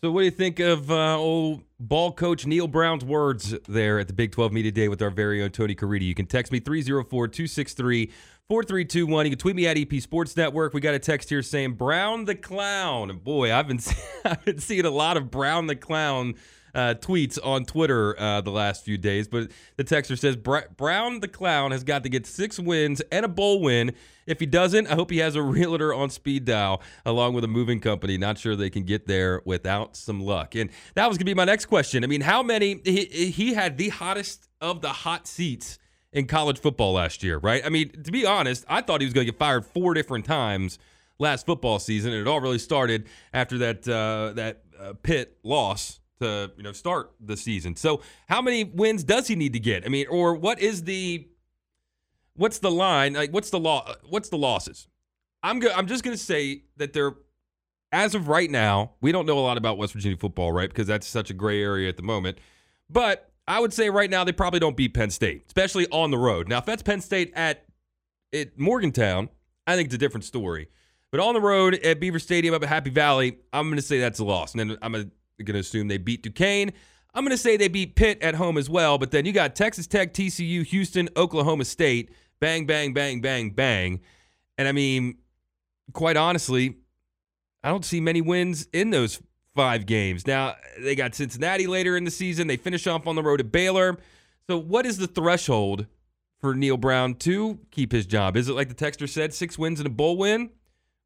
So, 0.00 0.12
what 0.12 0.20
do 0.20 0.24
you 0.26 0.30
think 0.30 0.60
of 0.60 0.90
uh, 0.90 1.18
old 1.18 1.62
ball 1.80 2.12
coach 2.12 2.46
Neal 2.46 2.68
Brown's 2.68 3.04
words 3.04 3.54
there 3.68 3.98
at 3.98 4.06
the 4.06 4.14
Big 4.14 4.30
12 4.30 4.52
Media 4.52 4.70
Day 4.70 4.88
with 4.88 5.02
our 5.02 5.10
very 5.10 5.42
own 5.42 5.50
Tony 5.50 5.74
Caridi? 5.74 6.02
You 6.02 6.14
can 6.14 6.26
text 6.26 6.52
me 6.52 6.60
304 6.60 7.28
263 7.28 8.06
4321. 8.48 9.26
You 9.26 9.30
can 9.30 9.38
tweet 9.38 9.56
me 9.56 9.66
at 9.66 9.76
EP 9.76 10.00
Sports 10.00 10.36
Network. 10.36 10.72
We 10.72 10.80
got 10.80 10.94
a 10.94 10.98
text 10.98 11.28
here 11.28 11.42
saying 11.42 11.74
Brown 11.74 12.24
the 12.26 12.36
Clown. 12.36 13.18
Boy, 13.18 13.52
I've 13.52 13.66
been, 13.66 13.80
I've 14.24 14.44
been 14.44 14.58
seeing 14.58 14.86
a 14.86 14.90
lot 14.90 15.16
of 15.16 15.30
Brown 15.30 15.66
the 15.66 15.76
Clown 15.76 16.36
uh, 16.78 16.94
tweets 16.94 17.38
on 17.44 17.64
Twitter 17.64 18.18
uh, 18.20 18.40
the 18.40 18.52
last 18.52 18.84
few 18.84 18.96
days. 18.96 19.26
But 19.26 19.50
the 19.76 19.82
texter 19.82 20.16
says 20.16 20.36
Brown 20.36 21.20
the 21.20 21.28
Clown 21.28 21.72
has 21.72 21.82
got 21.82 22.04
to 22.04 22.08
get 22.08 22.24
six 22.24 22.58
wins 22.60 23.02
and 23.10 23.24
a 23.24 23.28
bowl 23.28 23.60
win 23.60 23.94
if 24.26 24.38
he 24.40 24.46
doesn't, 24.46 24.86
I 24.86 24.94
hope 24.94 25.10
he 25.10 25.18
has 25.18 25.34
a 25.34 25.42
realtor 25.56 25.92
on 25.92 26.10
speed 26.10 26.44
dial 26.44 26.82
along 27.04 27.32
with 27.34 27.42
a 27.44 27.48
moving 27.48 27.80
company. 27.80 28.16
Not 28.16 28.38
sure 28.38 28.54
they 28.54 28.70
can 28.70 28.84
get 28.84 29.06
there 29.06 29.42
without 29.44 29.96
some 29.96 30.20
luck. 30.20 30.54
And 30.54 30.70
that 30.94 31.08
was 31.08 31.16
going 31.16 31.24
to 31.26 31.30
be 31.30 31.34
my 31.34 31.46
next 31.46 31.66
question. 31.66 32.04
I 32.04 32.06
mean, 32.06 32.20
how 32.20 32.42
many? 32.42 32.80
He, 32.84 33.30
he 33.30 33.54
had 33.54 33.76
the 33.76 33.88
hottest 33.88 34.48
of 34.60 34.82
the 34.82 34.90
hot 34.90 35.26
seats 35.26 35.78
in 36.12 36.26
college 36.26 36.58
football 36.58 36.92
last 36.92 37.22
year, 37.22 37.38
right? 37.38 37.64
I 37.64 37.70
mean, 37.70 37.90
to 38.02 38.12
be 38.12 38.24
honest, 38.24 38.64
I 38.68 38.82
thought 38.82 39.00
he 39.00 39.06
was 39.06 39.14
going 39.14 39.26
to 39.26 39.32
get 39.32 39.38
fired 39.38 39.64
four 39.64 39.94
different 39.94 40.26
times 40.26 40.78
last 41.18 41.44
football 41.44 41.78
season, 41.78 42.12
and 42.12 42.20
it 42.20 42.28
all 42.28 42.40
really 42.40 42.58
started 42.58 43.08
after 43.32 43.58
that 43.58 43.88
uh, 43.88 44.34
that 44.34 44.62
uh, 44.78 44.92
Pitt 45.02 45.38
loss 45.42 46.00
to 46.20 46.50
you 46.56 46.62
know 46.62 46.72
start 46.72 47.12
the 47.20 47.36
season. 47.36 47.76
So, 47.76 48.02
how 48.28 48.42
many 48.42 48.64
wins 48.64 49.04
does 49.04 49.26
he 49.26 49.36
need 49.36 49.52
to 49.52 49.60
get? 49.60 49.84
I 49.84 49.88
mean, 49.88 50.06
or 50.08 50.34
what 50.34 50.60
is 50.60 50.84
the 50.84 51.28
what's 52.34 52.58
the 52.58 52.70
line? 52.70 53.14
Like, 53.14 53.32
what's 53.32 53.50
the 53.50 53.60
law? 53.60 53.92
What's 54.08 54.28
the 54.28 54.38
losses? 54.38 54.88
I'm 55.42 55.58
go- 55.58 55.72
I'm 55.74 55.86
just 55.86 56.04
gonna 56.04 56.16
say 56.16 56.62
that 56.76 56.92
they're 56.92 57.14
as 57.92 58.14
of 58.14 58.28
right 58.28 58.50
now. 58.50 58.92
We 59.00 59.12
don't 59.12 59.26
know 59.26 59.38
a 59.38 59.40
lot 59.40 59.56
about 59.56 59.78
West 59.78 59.92
Virginia 59.92 60.16
football, 60.16 60.52
right? 60.52 60.68
Because 60.68 60.86
that's 60.86 61.06
such 61.06 61.30
a 61.30 61.34
gray 61.34 61.62
area 61.62 61.88
at 61.88 61.96
the 61.96 62.02
moment. 62.02 62.38
But 62.90 63.30
I 63.46 63.60
would 63.60 63.72
say 63.72 63.88
right 63.90 64.10
now 64.10 64.24
they 64.24 64.32
probably 64.32 64.60
don't 64.60 64.76
beat 64.76 64.94
Penn 64.94 65.10
State, 65.10 65.44
especially 65.46 65.86
on 65.88 66.10
the 66.10 66.18
road. 66.18 66.48
Now, 66.48 66.58
if 66.58 66.66
that's 66.66 66.82
Penn 66.82 67.00
State 67.00 67.32
at 67.34 67.64
at 68.32 68.58
Morgantown, 68.58 69.30
I 69.66 69.76
think 69.76 69.86
it's 69.86 69.94
a 69.94 69.98
different 69.98 70.24
story. 70.24 70.68
But 71.10 71.20
on 71.20 71.32
the 71.32 71.40
road 71.40 71.74
at 71.76 72.00
Beaver 72.00 72.18
Stadium 72.18 72.54
up 72.54 72.62
at 72.62 72.68
Happy 72.68 72.90
Valley, 72.90 73.38
I'm 73.52 73.68
going 73.68 73.76
to 73.76 73.82
say 73.82 73.98
that's 73.98 74.18
a 74.18 74.24
loss. 74.24 74.52
And 74.52 74.60
then 74.60 74.78
I'm 74.82 74.92
going 74.92 75.04
to 75.06 75.10
assume 75.46 75.88
they 75.88 75.98
beat 75.98 76.22
Duquesne. 76.22 76.72
I'm 77.14 77.24
going 77.24 77.30
to 77.30 77.38
say 77.38 77.56
they 77.56 77.68
beat 77.68 77.96
Pitt 77.96 78.22
at 78.22 78.34
home 78.34 78.58
as 78.58 78.68
well. 78.68 78.98
But 78.98 79.10
then 79.10 79.24
you 79.24 79.32
got 79.32 79.56
Texas 79.56 79.86
Tech, 79.86 80.12
TCU, 80.12 80.64
Houston, 80.64 81.08
Oklahoma 81.16 81.64
State 81.64 82.10
bang, 82.40 82.66
bang, 82.66 82.92
bang, 82.92 83.20
bang, 83.20 83.50
bang. 83.50 84.00
And 84.56 84.68
I 84.68 84.72
mean, 84.72 85.18
quite 85.92 86.16
honestly, 86.16 86.76
I 87.62 87.68
don't 87.68 87.84
see 87.84 88.00
many 88.00 88.20
wins 88.20 88.68
in 88.72 88.90
those 88.90 89.20
five 89.54 89.86
games. 89.86 90.26
Now, 90.26 90.56
they 90.80 90.94
got 90.94 91.14
Cincinnati 91.14 91.66
later 91.66 91.96
in 91.96 92.04
the 92.04 92.10
season. 92.10 92.46
They 92.46 92.56
finish 92.56 92.86
off 92.86 93.06
on 93.06 93.16
the 93.16 93.22
road 93.22 93.40
at 93.40 93.52
Baylor. 93.52 93.98
So, 94.48 94.58
what 94.58 94.86
is 94.86 94.98
the 94.98 95.06
threshold 95.06 95.86
for 96.40 96.54
Neal 96.54 96.76
Brown 96.76 97.14
to 97.16 97.58
keep 97.70 97.92
his 97.92 98.06
job? 98.06 98.36
Is 98.36 98.48
it 98.48 98.54
like 98.54 98.68
the 98.68 98.74
texter 98.74 99.08
said, 99.08 99.34
six 99.34 99.58
wins 99.58 99.80
and 99.80 99.86
a 99.86 99.90
bowl 99.90 100.16
win? 100.16 100.50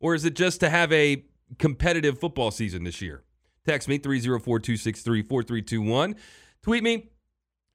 Or 0.00 0.14
is 0.14 0.24
it 0.24 0.34
just 0.34 0.60
to 0.60 0.68
have 0.68 0.92
a 0.92 1.24
competitive 1.58 2.18
football 2.18 2.50
season 2.50 2.84
this 2.84 3.00
year? 3.00 3.22
Text 3.66 3.88
me 3.88 3.98
304 3.98 4.58
263 4.58 5.22
4321. 5.22 6.16
Tweet 6.62 6.82
me, 6.82 7.10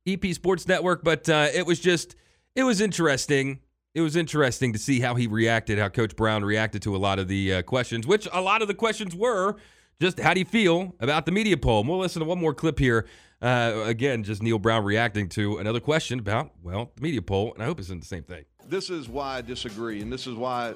EP 0.05 0.33
Sports 0.33 0.67
Network. 0.67 1.03
But 1.03 1.27
uh, 1.29 1.47
it 1.53 1.65
was 1.65 1.79
just 1.79 2.15
it 2.55 2.63
was 2.63 2.81
interesting. 2.81 3.59
It 3.93 4.01
was 4.01 4.15
interesting 4.15 4.73
to 4.73 4.79
see 4.79 4.99
how 4.99 5.15
he 5.15 5.27
reacted, 5.27 5.79
how 5.79 5.89
Coach 5.89 6.15
Brown 6.15 6.45
reacted 6.45 6.81
to 6.83 6.95
a 6.95 6.97
lot 6.97 7.19
of 7.19 7.27
the 7.27 7.55
uh, 7.55 7.61
questions, 7.63 8.05
which 8.05 8.27
a 8.31 8.41
lot 8.41 8.61
of 8.61 8.67
the 8.67 8.75
questions 8.75 9.15
were 9.15 9.55
just 9.99 10.19
how 10.19 10.33
do 10.33 10.39
you 10.39 10.45
feel 10.45 10.95
about 10.99 11.25
the 11.25 11.31
media 11.31 11.57
poll? 11.57 11.81
And 11.81 11.89
we'll 11.89 11.99
listen 11.99 12.19
to 12.19 12.25
one 12.25 12.39
more 12.39 12.53
clip 12.53 12.79
here. 12.79 13.07
Uh, 13.41 13.83
again, 13.85 14.23
just 14.23 14.41
Neal 14.41 14.59
Brown 14.59 14.83
reacting 14.83 15.29
to 15.29 15.57
another 15.57 15.79
question 15.79 16.19
about, 16.19 16.51
well, 16.63 16.91
the 16.95 17.01
media 17.01 17.21
poll, 17.21 17.53
and 17.53 17.61
I 17.61 17.65
hope 17.65 17.79
it's 17.79 17.89
in 17.89 17.99
the 17.99 18.05
same 18.05 18.23
thing. 18.23 18.45
This 18.67 18.89
is 18.89 19.07
why 19.07 19.37
I 19.37 19.41
disagree, 19.41 20.01
and 20.01 20.11
this 20.11 20.25
is 20.27 20.35
why. 20.35 20.73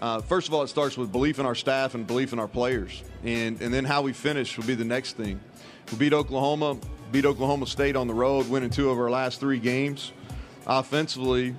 Uh, 0.00 0.20
first 0.20 0.48
of 0.48 0.54
all, 0.54 0.62
it 0.62 0.68
starts 0.68 0.96
with 0.96 1.10
belief 1.10 1.38
in 1.38 1.46
our 1.46 1.54
staff 1.54 1.94
and 1.94 2.06
belief 2.06 2.32
in 2.32 2.38
our 2.38 2.48
players, 2.48 3.02
and 3.24 3.60
and 3.60 3.74
then 3.74 3.84
how 3.84 4.02
we 4.02 4.12
finish 4.12 4.56
will 4.56 4.64
be 4.64 4.74
the 4.74 4.84
next 4.84 5.16
thing. 5.16 5.40
We 5.90 5.98
beat 5.98 6.12
Oklahoma, 6.12 6.78
beat 7.10 7.24
Oklahoma 7.24 7.66
State 7.66 7.96
on 7.96 8.06
the 8.06 8.14
road, 8.14 8.48
winning 8.48 8.70
two 8.70 8.90
of 8.90 8.98
our 8.98 9.10
last 9.10 9.40
three 9.40 9.58
games. 9.58 10.12
Offensively, 10.66 11.54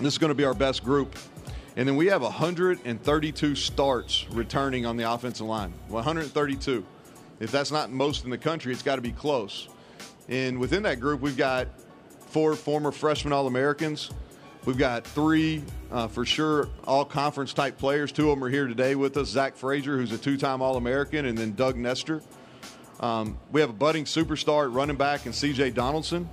this 0.00 0.14
is 0.14 0.18
going 0.18 0.30
to 0.30 0.34
be 0.34 0.44
our 0.44 0.54
best 0.54 0.84
group. 0.84 1.16
And 1.76 1.86
then 1.86 1.94
we 1.94 2.06
have 2.06 2.22
132 2.22 3.54
starts 3.54 4.26
returning 4.30 4.84
on 4.84 4.96
the 4.96 5.12
offensive 5.12 5.46
line. 5.46 5.72
132. 5.88 6.84
If 7.38 7.52
that's 7.52 7.70
not 7.70 7.90
most 7.90 8.24
in 8.24 8.30
the 8.30 8.38
country, 8.38 8.72
it's 8.72 8.82
got 8.82 8.96
to 8.96 9.02
be 9.02 9.12
close. 9.12 9.68
And 10.28 10.58
within 10.58 10.82
that 10.82 10.98
group, 10.98 11.20
we've 11.20 11.36
got 11.36 11.68
four 12.26 12.54
former 12.54 12.90
freshman 12.90 13.32
All 13.32 13.46
Americans. 13.46 14.10
We've 14.64 14.76
got 14.78 15.04
three, 15.04 15.62
uh, 15.90 16.08
for 16.08 16.26
sure, 16.26 16.68
all 16.84 17.04
conference 17.04 17.52
type 17.52 17.78
players. 17.78 18.12
Two 18.12 18.30
of 18.30 18.36
them 18.36 18.44
are 18.44 18.50
here 18.50 18.66
today 18.66 18.94
with 18.94 19.16
us 19.16 19.28
Zach 19.28 19.56
Frazier, 19.56 19.96
who's 19.96 20.12
a 20.12 20.18
two 20.18 20.36
time 20.36 20.60
All 20.60 20.76
American, 20.76 21.24
and 21.26 21.38
then 21.38 21.54
Doug 21.54 21.76
Nester. 21.76 22.22
Um, 23.00 23.38
we 23.52 23.60
have 23.60 23.70
a 23.70 23.74
budding 23.74 24.04
superstar 24.04 24.64
at 24.64 24.72
running 24.72 24.96
back 24.96 25.26
and 25.26 25.34
CJ 25.34 25.74
Donaldson. 25.74 26.28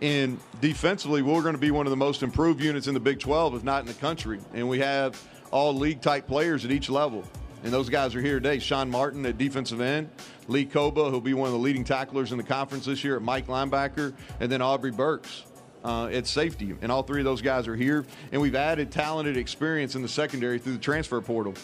And 0.00 0.38
defensively, 0.60 1.22
we're 1.22 1.42
going 1.42 1.54
to 1.54 1.60
be 1.60 1.70
one 1.70 1.86
of 1.86 1.90
the 1.90 1.96
most 1.96 2.22
improved 2.22 2.62
units 2.62 2.86
in 2.86 2.94
the 2.94 3.00
Big 3.00 3.18
12, 3.18 3.56
if 3.56 3.64
not 3.64 3.80
in 3.80 3.86
the 3.86 3.94
country. 3.94 4.40
And 4.54 4.68
we 4.68 4.78
have 4.80 5.20
all 5.50 5.74
league 5.74 6.00
type 6.00 6.26
players 6.26 6.64
at 6.64 6.70
each 6.70 6.88
level. 6.90 7.24
And 7.64 7.72
those 7.72 7.88
guys 7.88 8.14
are 8.14 8.20
here 8.20 8.34
today. 8.38 8.60
Sean 8.60 8.88
Martin 8.88 9.26
at 9.26 9.38
defensive 9.38 9.80
end, 9.80 10.10
Lee 10.46 10.66
Kpogba, 10.66 11.10
who'll 11.10 11.20
be 11.20 11.34
one 11.34 11.46
of 11.46 11.52
the 11.52 11.58
leading 11.58 11.82
tacklers 11.82 12.30
in 12.30 12.38
the 12.38 12.44
conference 12.44 12.84
this 12.84 13.02
year 13.02 13.16
at 13.16 13.22
Mike 13.22 13.48
linebacker, 13.48 14.14
and 14.38 14.52
then 14.52 14.62
Aubrey 14.62 14.92
Burks 14.92 15.44
uh, 15.84 16.06
at 16.06 16.26
safety. 16.26 16.74
And 16.80 16.90
all 16.90 17.02
three 17.02 17.20
of 17.20 17.24
those 17.24 17.42
guys 17.42 17.68
are 17.68 17.76
here. 17.76 18.04
And 18.32 18.40
we've 18.40 18.54
added 18.54 18.90
talented 18.90 19.36
experience 19.36 19.94
in 19.94 20.02
the 20.02 20.08
secondary 20.08 20.58
through 20.58 20.74
the 20.74 20.78
transfer 20.78 21.20
portal. 21.20 21.54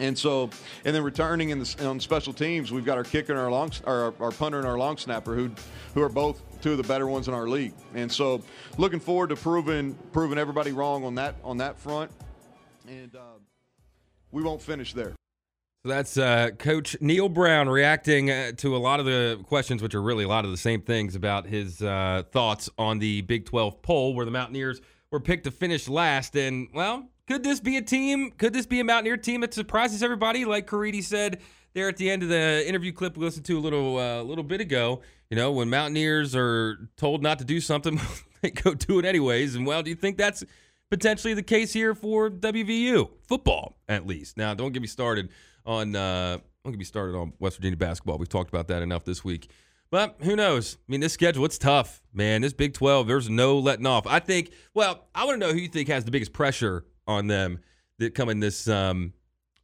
And 0.00 0.16
so, 0.16 0.50
and 0.84 0.94
then 0.94 1.02
returning 1.02 1.50
in 1.50 1.58
the, 1.58 1.86
on 1.86 1.98
special 1.98 2.32
teams, 2.32 2.70
we've 2.70 2.84
got 2.84 2.98
our 2.98 3.04
kicker 3.04 3.32
and 3.32 3.40
our 3.40 3.50
long, 3.50 3.72
our, 3.84 4.14
our 4.20 4.30
punter 4.30 4.58
and 4.58 4.66
our 4.66 4.78
long 4.78 4.96
snapper, 4.96 5.34
who, 5.34 5.50
who 5.94 6.02
are 6.02 6.08
both 6.08 6.40
two 6.60 6.72
of 6.72 6.76
the 6.76 6.84
better 6.84 7.06
ones 7.06 7.26
in 7.26 7.34
our 7.34 7.48
league. 7.48 7.72
And 7.94 8.10
so, 8.10 8.42
looking 8.76 9.00
forward 9.00 9.30
to 9.30 9.36
proving 9.36 9.94
proving 10.12 10.38
everybody 10.38 10.70
wrong 10.70 11.04
on 11.04 11.16
that 11.16 11.34
on 11.42 11.56
that 11.58 11.78
front. 11.78 12.12
And 12.86 13.14
uh, 13.16 13.38
we 14.30 14.42
won't 14.42 14.62
finish 14.62 14.92
there. 14.92 15.14
So 15.84 15.90
that's 15.90 16.18
uh, 16.18 16.50
Coach 16.58 16.96
Neal 17.00 17.28
Brown 17.28 17.68
reacting 17.68 18.32
uh, 18.32 18.50
to 18.56 18.76
a 18.76 18.78
lot 18.78 18.98
of 18.98 19.06
the 19.06 19.38
questions, 19.44 19.80
which 19.80 19.94
are 19.94 20.02
really 20.02 20.24
a 20.24 20.28
lot 20.28 20.44
of 20.44 20.50
the 20.50 20.56
same 20.56 20.82
things 20.82 21.14
about 21.14 21.46
his 21.46 21.80
uh, 21.80 22.24
thoughts 22.32 22.68
on 22.76 22.98
the 22.98 23.20
Big 23.22 23.46
12 23.46 23.80
poll, 23.80 24.12
where 24.14 24.24
the 24.24 24.32
Mountaineers 24.32 24.80
were 25.12 25.20
picked 25.20 25.44
to 25.44 25.52
finish 25.52 25.88
last. 25.88 26.34
And 26.34 26.66
well, 26.74 27.08
could 27.28 27.44
this 27.44 27.60
be 27.60 27.76
a 27.76 27.82
team? 27.82 28.32
Could 28.32 28.54
this 28.54 28.66
be 28.66 28.80
a 28.80 28.84
Mountaineer 28.84 29.18
team 29.18 29.40
that 29.42 29.54
surprises 29.54 30.02
everybody? 30.02 30.44
Like 30.44 30.66
Caridi 30.66 31.02
said 31.02 31.40
there 31.74 31.88
at 31.88 31.96
the 31.96 32.10
end 32.10 32.24
of 32.24 32.28
the 32.28 32.68
interview 32.68 32.92
clip 32.92 33.16
we 33.16 33.24
listened 33.24 33.46
to 33.46 33.56
a 33.56 33.60
little 33.60 33.98
uh, 33.98 34.20
little 34.22 34.44
bit 34.44 34.60
ago. 34.60 35.02
You 35.30 35.36
know, 35.36 35.52
when 35.52 35.70
Mountaineers 35.70 36.34
are 36.34 36.88
told 36.96 37.22
not 37.22 37.38
to 37.38 37.44
do 37.44 37.60
something, 37.60 38.00
they 38.42 38.50
go 38.50 38.74
do 38.74 38.98
it 38.98 39.04
anyways. 39.04 39.54
And 39.54 39.64
well, 39.64 39.84
do 39.84 39.90
you 39.90 39.96
think 39.96 40.16
that's 40.16 40.42
potentially 40.90 41.34
the 41.34 41.42
case 41.44 41.72
here 41.72 41.94
for 41.94 42.30
WVU 42.30 43.10
football, 43.28 43.76
at 43.88 44.08
least? 44.08 44.36
Now, 44.36 44.54
don't 44.54 44.72
get 44.72 44.82
me 44.82 44.88
started 44.88 45.28
on 45.68 45.94
uh, 45.94 46.38
don't 46.64 46.84
started 46.84 47.16
on 47.16 47.34
West 47.38 47.58
Virginia 47.58 47.76
basketball. 47.76 48.18
We've 48.18 48.28
talked 48.28 48.48
about 48.48 48.68
that 48.68 48.82
enough 48.82 49.04
this 49.04 49.22
week. 49.22 49.50
But 49.90 50.16
who 50.20 50.36
knows? 50.36 50.76
I 50.76 50.92
mean, 50.92 51.00
this 51.00 51.12
schedule, 51.12 51.44
it's 51.44 51.56
tough, 51.56 52.02
man. 52.12 52.42
This 52.42 52.52
Big 52.52 52.74
12, 52.74 53.06
there's 53.06 53.30
no 53.30 53.58
letting 53.58 53.86
off. 53.86 54.06
I 54.06 54.18
think, 54.18 54.52
well, 54.74 55.06
I 55.14 55.24
want 55.24 55.40
to 55.40 55.46
know 55.46 55.52
who 55.52 55.60
you 55.60 55.68
think 55.68 55.88
has 55.88 56.04
the 56.04 56.10
biggest 56.10 56.32
pressure 56.32 56.84
on 57.06 57.26
them 57.26 57.60
that 57.98 58.14
coming 58.14 58.40
this 58.40 58.68
um, 58.68 59.14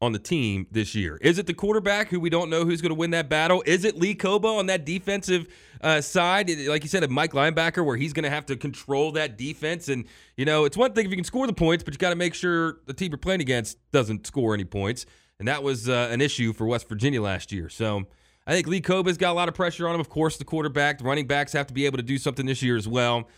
on 0.00 0.12
the 0.12 0.18
team 0.18 0.66
this 0.70 0.94
year. 0.94 1.18
Is 1.20 1.38
it 1.38 1.46
the 1.46 1.52
quarterback 1.52 2.08
who 2.08 2.18
we 2.20 2.30
don't 2.30 2.49
know 2.49 2.64
who's 2.64 2.80
going 2.80 2.90
to 2.90 2.94
win 2.94 3.11
that 3.11 3.28
battle? 3.28 3.62
Is 3.66 3.84
it 3.84 3.99
Lee 3.99 4.14
Kpogba 4.14 4.58
on 4.58 4.66
that 4.66 4.87
defensive 4.87 5.46
uh, 5.82 6.00
side? 6.00 6.50
Like 6.68 6.82
you 6.82 6.88
said, 6.88 7.04
a 7.04 7.08
Mike 7.08 7.32
linebacker 7.32 7.84
where 7.84 7.96
he's 7.96 8.14
going 8.14 8.25
to 8.25 8.30
have 8.30 8.46
to 8.46 8.56
control 8.56 9.12
that 9.12 9.37
defense. 9.37 9.90
And, 9.90 10.06
you 10.38 10.46
know, 10.46 10.64
it's 10.64 10.76
one 10.76 10.94
thing 10.94 11.04
if 11.04 11.11
you 11.11 11.18
can 11.18 11.25
score 11.25 11.46
the 11.46 11.52
points, 11.52 11.84
but 11.84 11.92
you 11.92 11.99
got 11.99 12.11
to 12.11 12.16
make 12.16 12.32
sure 12.32 12.78
the 12.87 12.94
team 12.94 13.11
you're 13.11 13.18
playing 13.18 13.42
against 13.42 13.76
doesn't 13.92 14.26
score 14.26 14.54
any 14.54 14.64
points. 14.64 15.04
And 15.38 15.49
that 15.49 15.62
was 15.62 15.88
uh, 15.88 16.09
an 16.11 16.21
issue 16.21 16.53
for 16.53 16.67
West 16.67 16.88
Virginia 16.88 17.21
last 17.21 17.53
year. 17.53 17.69
So 17.69 18.07
I 18.47 18.53
think 18.53 18.67
Lee 18.67 18.81
Kpogba's 18.81 19.19
got 19.19 19.33
a 19.33 19.35
lot 19.35 19.49
of 19.49 19.55
pressure 19.55 19.88
on 19.88 19.95
him. 19.95 20.00
Of 20.00 20.09
course, 20.09 20.37
the 20.37 20.45
quarterback, 20.45 20.99
the 20.99 21.05
running 21.05 21.26
backs 21.26 21.53
have 21.53 21.67
to 21.69 21.75
be 21.75 21.87
able 21.87 21.97
to 21.97 22.03
do 22.03 22.19
something 22.19 22.47
this 22.47 22.62
year 22.62 22.76
as 22.76 22.87
well. 22.87 23.29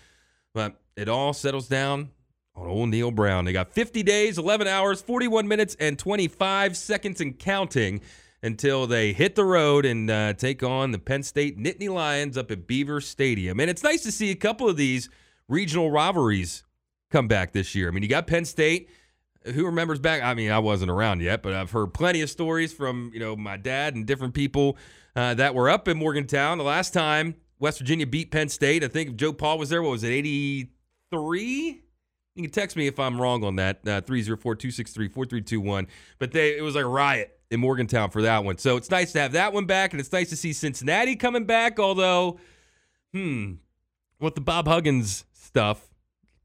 But 0.52 0.80
it 0.96 1.08
all 1.08 1.32
settles 1.32 1.68
down 1.68 2.10
on 2.54 2.66
old 2.66 2.88
Neal 2.88 3.10
Brown. 3.10 3.44
They 3.44 3.52
got 3.52 3.72
50 3.72 4.02
days, 4.02 4.38
11 4.38 4.66
hours, 4.66 5.02
41 5.02 5.46
minutes, 5.46 5.76
and 5.78 5.98
25 5.98 6.76
seconds 6.76 7.20
and 7.20 7.38
counting 7.38 8.00
until 8.42 8.86
they 8.86 9.12
hit 9.12 9.34
the 9.34 9.44
road 9.44 9.84
and 9.84 10.10
uh, 10.10 10.32
take 10.34 10.62
on 10.62 10.92
the 10.92 10.98
Penn 10.98 11.22
State 11.22 11.58
Nittany 11.58 11.88
Lions 11.88 12.36
up 12.36 12.50
at 12.50 12.66
Beaver 12.66 13.00
Stadium. 13.00 13.60
And 13.60 13.70
it's 13.70 13.82
nice 13.82 14.02
to 14.04 14.12
see 14.12 14.30
a 14.30 14.36
couple 14.36 14.68
of 14.68 14.76
these 14.76 15.08
regional 15.48 15.90
rivalries 15.90 16.64
come 17.10 17.28
back 17.28 17.52
this 17.52 17.74
year. 17.74 17.88
I 17.88 17.90
mean, 17.90 18.02
you 18.02 18.08
got 18.08 18.26
Penn 18.26 18.44
State. 18.44 18.90
Who 19.54 19.66
remembers 19.66 19.98
back? 19.98 20.22
I 20.22 20.34
mean, 20.34 20.50
I 20.50 20.58
wasn't 20.58 20.90
around 20.90 21.22
yet, 21.22 21.42
but 21.42 21.52
I've 21.52 21.70
heard 21.70 21.94
plenty 21.94 22.20
of 22.22 22.30
stories 22.30 22.72
from 22.72 23.10
you 23.14 23.20
know 23.20 23.36
my 23.36 23.56
dad 23.56 23.94
and 23.94 24.06
different 24.06 24.34
people 24.34 24.76
uh, 25.14 25.34
that 25.34 25.54
were 25.54 25.68
up 25.70 25.88
in 25.88 25.96
Morgantown 25.96 26.58
the 26.58 26.64
last 26.64 26.92
time 26.92 27.36
West 27.58 27.78
Virginia 27.78 28.06
beat 28.06 28.30
Penn 28.30 28.48
State. 28.48 28.84
I 28.84 28.88
think 28.88 29.16
JoePa 29.16 29.58
was 29.58 29.70
there. 29.70 29.82
What 29.82 29.90
was 29.90 30.04
it, 30.04 30.10
eighty 30.10 30.70
three? 31.10 31.82
You 32.34 32.42
can 32.42 32.50
text 32.50 32.76
me 32.76 32.86
if 32.86 33.00
I'm 33.00 33.18
wrong 33.18 33.42
on 33.44 33.56
that, 33.56 33.76
uh, 33.88 34.02
304 34.02 34.56
263 34.56 35.08
4321. 35.08 35.86
But 36.18 36.32
they, 36.32 36.58
it 36.58 36.60
was 36.60 36.74
like 36.74 36.84
a 36.84 36.88
riot 36.88 37.36
in 37.50 37.60
Morgantown 37.60 38.10
for 38.10 38.20
that 38.22 38.44
one. 38.44 38.58
So 38.58 38.76
it's 38.76 38.90
nice 38.90 39.12
to 39.12 39.20
have 39.20 39.32
that 39.32 39.54
one 39.54 39.64
back, 39.64 39.92
and 39.92 40.00
it's 40.00 40.12
nice 40.12 40.28
to 40.30 40.36
see 40.36 40.52
Cincinnati 40.52 41.16
coming 41.16 41.46
back, 41.46 41.80
although, 41.80 42.38
hmm, 43.14 43.54
with 44.20 44.34
the 44.34 44.42
Bob 44.42 44.68
Huggins 44.68 45.24
stuff, 45.32 45.88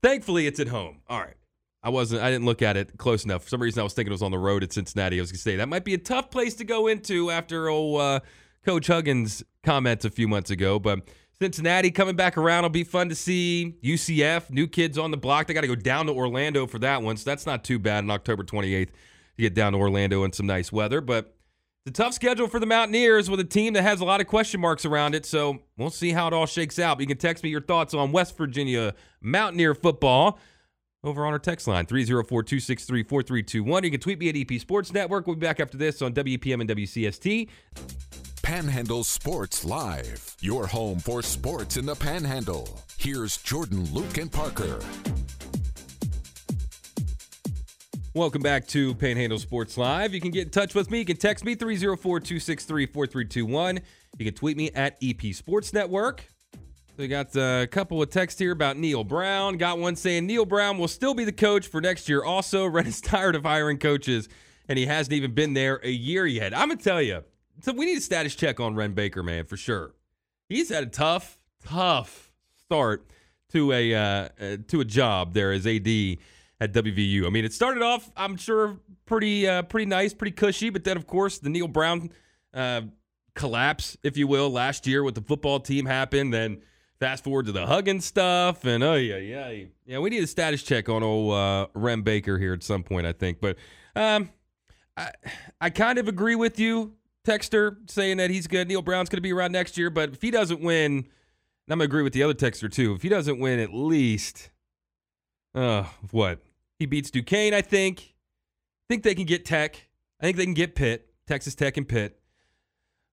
thankfully 0.02 0.48
it's 0.48 0.62
at 0.62 0.70
home. 0.70 1.02
All 1.10 1.20
right. 1.20 1.36
I 1.84 1.90
wasn't. 1.90 2.22
I 2.22 2.30
didn't 2.30 2.46
look 2.46 2.62
at 2.62 2.78
it 2.78 2.98
close 2.98 3.26
enough. 3.26 3.44
For 3.44 3.50
some 3.50 3.62
reason, 3.62 3.80
I 3.80 3.84
was 3.84 3.94
thinking 3.94 4.12
it 4.12 4.14
was 4.14 4.22
on 4.22 4.32
the 4.32 4.38
road 4.38 4.64
at 4.64 4.72
Cincinnati. 4.72 5.18
I 5.18 5.22
was 5.22 5.32
gonna 5.32 5.40
say 5.40 5.56
that 5.56 5.68
might 5.68 5.84
be 5.84 5.94
a 5.94 6.00
tough 6.00 6.30
place 6.30 6.54
to 6.56 6.64
go 6.64 6.88
into 6.88 7.32
after 7.32 7.70
oh, 7.70 7.96
uh, 7.96 8.20
Coach 8.64 8.88
Huggins' 8.88 9.44
comments 9.64 10.06
a 10.06 10.12
few 10.12 10.28
months 10.28 10.52
ago. 10.52 10.78
But 10.78 11.08
Cincinnati 11.40 11.90
coming 11.90 12.16
back 12.16 12.38
around 12.38 12.64
will 12.64 12.70
be 12.70 12.84
fun 12.84 13.10
to 13.10 13.16
see. 13.16 13.78
UCF, 13.84 14.52
new 14.52 14.68
kids 14.68 15.00
on 15.00 15.10
the 15.10 15.18
block. 15.18 15.48
They 15.48 15.56
got 15.56 15.62
to 15.62 15.68
go 15.68 15.76
down 15.76 16.06
to 16.06 16.14
Orlando 16.14 16.68
for 16.68 16.78
that 16.80 17.02
one, 17.02 17.18
so 17.18 17.28
that's 17.28 17.48
not 17.48 17.64
too 17.64 17.80
bad 17.80 18.04
on 18.04 18.12
October 18.12 18.44
28th 18.44 18.88
to 18.88 18.92
get 19.38 19.56
down 19.56 19.74
to 19.74 19.80
Orlando 19.80 20.24
in 20.24 20.34
some 20.34 20.46
nice 20.46 20.72
weather. 20.72 21.02
But 21.02 21.36
it's 21.84 22.00
a 22.00 22.04
tough 22.04 22.14
schedule 22.14 22.48
for 22.48 22.60
the 22.60 22.68
Mountaineers 22.68 23.28
with 23.28 23.40
a 23.40 23.44
team 23.44 23.74
that 23.74 23.82
has 23.82 24.02
a 24.02 24.06
lot 24.06 24.22
of 24.22 24.28
question 24.28 24.62
marks 24.62 24.86
around 24.86 25.16
it. 25.16 25.26
So 25.26 25.64
we'll 25.78 25.90
see 25.90 26.12
how 26.12 26.28
it 26.28 26.34
all 26.34 26.46
shakes 26.46 26.78
out. 26.78 26.98
But 26.98 27.02
you 27.02 27.08
can 27.08 27.18
text 27.18 27.44
me 27.44 27.50
your 27.50 27.62
thoughts 27.62 27.96
on 27.96 28.12
West 28.12 28.38
Virginia 28.38 28.94
Mountaineer 29.20 29.74
football 29.74 30.38
over 31.04 31.26
on 31.26 31.34
our 31.34 31.40
text 31.40 31.68
line 31.68 31.86
304 31.86 32.44
263 32.44 33.04
4321. 33.04 33.84
You 33.84 33.92
can 33.92 34.00
tweet 34.00 34.20
me 34.20 34.30
at 34.30 34.36
EP 34.36 34.60
Sports 34.60 34.94
Network. 34.94 35.28
We'll 35.28 35.36
be 35.36 35.46
back 35.46 35.60
after 35.60 35.78
this 35.78 36.02
on 36.02 36.14
WPM 36.14 36.62
and 36.62 36.70
WCST. 36.70 37.50
Panhandle 38.44 39.04
Sports 39.04 39.64
Live, 39.64 40.36
your 40.42 40.68
home 40.68 41.00
for 41.00 41.22
sports 41.22 41.78
in 41.78 41.86
the 41.86 41.96
Panhandle. 41.96 42.84
Here's 42.98 43.38
Jordan, 43.38 43.86
Luke, 43.94 44.18
and 44.18 44.32
Parker. 44.32 44.80
Welcome 48.14 48.42
back 48.42 48.68
to 48.70 48.94
Panhandle 48.96 49.40
Sports 49.40 49.78
Live. 49.78 50.14
You 50.14 50.20
can 50.20 50.32
get 50.32 50.44
in 50.44 50.50
touch 50.50 50.76
with 50.76 50.92
me. 50.92 51.00
You 51.00 51.06
can 51.06 51.18
text 51.18 51.46
me 51.46 51.56
304 51.56 52.20
263 52.20 52.88
4321. 52.88 53.80
You 54.18 54.26
can 54.26 54.34
tweet 54.34 54.58
me 54.58 54.70
at 54.72 54.98
EP 55.02 55.34
Sports 55.34 55.72
Network. 55.72 56.26
We 57.02 57.08
got 57.08 57.36
a 57.36 57.68
couple 57.72 58.00
of 58.00 58.12
texts 58.12 58.38
here 58.38 58.52
about 58.52 58.78
Neal 58.78 59.04
Brown. 59.04 59.58
Got 59.58 59.80
one 59.80 59.96
saying 59.96 60.28
Neal 60.28 60.46
Brown 60.46 60.78
will 60.78 60.88
still 60.88 61.16
be 61.16 61.24
the 61.24 61.32
coach 61.32 61.66
for 61.66 61.82
next 61.82 62.08
year. 62.08 62.24
Also, 62.24 62.64
Wren 62.68 62.86
is 62.86 63.02
tired 63.02 63.36
of 63.36 63.42
hiring 63.42 63.80
coaches, 63.80 64.30
and 64.70 64.78
he 64.78 64.86
hasn't 64.86 65.12
even 65.12 65.34
been 65.34 65.56
there 65.56 65.82
a 65.84 65.90
year 65.90 66.28
yet. 66.28 66.56
I'm 66.56 66.70
to 66.70 66.76
tell 66.76 67.02
you, 67.02 67.24
so 67.62 67.74
we 67.74 67.88
need 67.88 67.98
a 67.98 68.02
status 68.02 68.36
check 68.36 68.60
on 68.60 68.76
Wren 68.76 68.94
Baker, 68.94 69.24
man, 69.24 69.46
for 69.46 69.58
sure. 69.58 69.96
He's 70.48 70.70
had 70.70 70.84
a 70.84 70.88
tough, 70.88 71.40
tough 71.66 72.32
start 72.66 73.08
to 73.52 73.72
a 73.72 73.96
uh, 73.96 74.30
uh, 74.40 74.58
to 74.68 74.82
a 74.82 74.86
job 74.86 75.34
there 75.34 75.52
as 75.52 75.66
AD 75.66 75.88
at 76.60 76.72
WVU. 76.72 77.26
I 77.26 77.32
mean, 77.32 77.46
it 77.46 77.54
started 77.54 77.82
off, 77.82 78.12
I'm 78.16 78.38
sure, 78.38 78.78
pretty 79.08 79.48
uh, 79.48 79.64
pretty 79.64 79.88
nice, 79.88 80.14
pretty 80.14 80.36
cushy, 80.36 80.70
but 80.70 80.84
then 80.84 80.98
of 80.98 81.08
course 81.08 81.40
the 81.40 81.50
Neal 81.50 81.68
Brown 81.68 82.12
uh, 82.54 82.82
collapse, 83.34 83.98
if 84.04 84.18
you 84.18 84.28
will, 84.28 84.52
last 84.52 84.86
year 84.86 85.04
with 85.04 85.16
the 85.16 85.22
football 85.22 85.60
team 85.60 85.88
happened. 85.88 86.32
Then 86.32 86.62
fast 87.02 87.26
forward 87.26 87.48
to 87.48 87.52
the 87.52 87.66
Huggins 87.66 88.06
stuff, 88.06 88.64
and 88.64 88.82
oh 88.82 88.94
yeah, 88.94 89.18
yeah, 89.18 89.66
yeah. 89.86 90.00
We 90.00 90.10
need 90.10 90.24
a 90.24 90.28
status 90.28 90.64
check 90.64 90.88
on 90.88 91.04
old 91.04 91.34
uh, 91.34 91.68
Wren 91.74 92.04
Baker 92.04 92.38
here 92.38 92.54
at 92.54 92.64
some 92.64 92.84
point, 92.84 93.06
I 93.06 93.12
think, 93.12 93.42
but. 93.42 93.58
Um, 93.94 94.30
I, 94.96 95.12
I 95.60 95.70
kind 95.70 95.98
of 95.98 96.08
agree 96.08 96.36
with 96.36 96.60
you, 96.60 96.94
Texter, 97.26 97.78
saying 97.90 98.18
that 98.18 98.30
he's 98.30 98.48
good. 98.48 98.68
Neal 98.68 98.82
Brown's 98.82 99.10
going 99.10 99.18
to 99.18 99.22
be 99.22 99.34
around 99.34 99.52
next 99.52 99.78
year, 99.78 99.90
but 99.90 100.14
if 100.14 100.22
he 100.22 100.32
doesn't 100.32 100.62
win, 100.62 100.92
and 100.92 101.06
I'm 101.70 101.78
going 101.78 101.80
to 101.80 101.86
agree 101.86 102.04
with 102.04 102.14
the 102.14 102.24
other 102.24 102.34
Texter 102.34 102.72
too. 102.72 102.94
If 102.94 103.02
he 103.02 103.10
doesn't 103.10 103.40
win 103.40 103.60
at 103.60 103.74
least, 103.74 104.50
uh, 105.56 105.86
what? 106.12 106.40
He 106.80 106.86
beats 106.86 107.12
Duquesne, 107.12 107.54
I 107.54 107.62
think. 107.62 108.00
I 108.00 108.94
think 108.94 109.04
they 109.04 109.16
can 109.16 109.26
get 109.26 109.46
Tech. 109.46 109.88
I 110.20 110.26
think 110.26 110.38
they 110.38 110.46
can 110.46 110.54
get 110.54 110.76
Pitt, 110.76 111.14
Texas 111.28 111.56
Tech 111.56 111.78
and 111.78 111.88
Pitt. 111.88 112.21